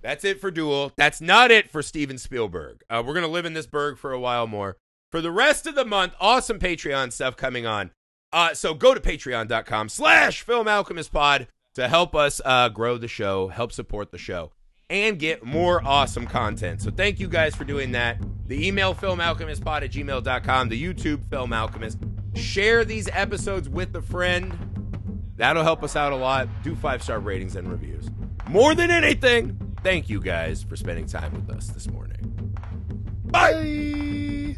That's 0.00 0.24
it 0.24 0.40
for 0.40 0.50
Duel. 0.50 0.92
That's 0.96 1.20
not 1.20 1.50
it 1.50 1.70
for 1.70 1.82
Steven 1.82 2.18
Spielberg. 2.18 2.82
Uh, 2.90 3.02
we're 3.06 3.12
going 3.14 3.24
to 3.26 3.30
live 3.30 3.44
in 3.46 3.52
this 3.54 3.66
berg 3.66 3.98
for 3.98 4.12
a 4.12 4.18
while 4.18 4.46
more. 4.46 4.76
For 5.12 5.20
the 5.20 5.30
rest 5.30 5.66
of 5.66 5.74
the 5.74 5.84
month, 5.84 6.14
awesome 6.20 6.58
Patreon 6.58 7.12
stuff 7.12 7.36
coming 7.36 7.66
on. 7.66 7.90
Uh, 8.32 8.54
so 8.54 8.72
go 8.74 8.94
to 8.94 9.00
patreon.com 9.00 9.90
slash 9.90 10.42
Film 10.42 10.66
Alchemist 10.66 11.12
Pod 11.12 11.46
to 11.74 11.86
help 11.86 12.14
us 12.16 12.40
uh, 12.44 12.70
grow 12.70 12.96
the 12.96 13.08
show, 13.08 13.48
help 13.48 13.72
support 13.72 14.10
the 14.10 14.18
show, 14.18 14.52
and 14.88 15.18
get 15.18 15.44
more 15.44 15.86
awesome 15.86 16.26
content. 16.26 16.80
So 16.80 16.90
thank 16.90 17.20
you 17.20 17.28
guys 17.28 17.54
for 17.54 17.64
doing 17.64 17.92
that. 17.92 18.18
The 18.46 18.66
email 18.66 18.94
filmalchemistpod 18.94 19.82
at 19.82 19.92
gmail.com, 19.92 20.68
the 20.70 20.82
YouTube 20.82 21.28
Film 21.28 21.52
Alchemist. 21.52 21.98
Share 22.34 22.84
these 22.84 23.08
episodes 23.12 23.68
with 23.68 23.94
a 23.94 24.02
friend. 24.02 24.56
That'll 25.36 25.64
help 25.64 25.82
us 25.82 25.96
out 25.96 26.12
a 26.12 26.16
lot. 26.16 26.48
Do 26.62 26.74
five 26.74 27.02
star 27.02 27.18
ratings 27.18 27.56
and 27.56 27.70
reviews. 27.70 28.08
More 28.48 28.74
than 28.74 28.90
anything, 28.90 29.76
thank 29.82 30.08
you 30.08 30.20
guys 30.20 30.62
for 30.62 30.76
spending 30.76 31.06
time 31.06 31.32
with 31.34 31.50
us 31.54 31.68
this 31.68 31.88
morning. 31.88 32.54
Bye. 33.24 33.52
Bye. 33.52 34.56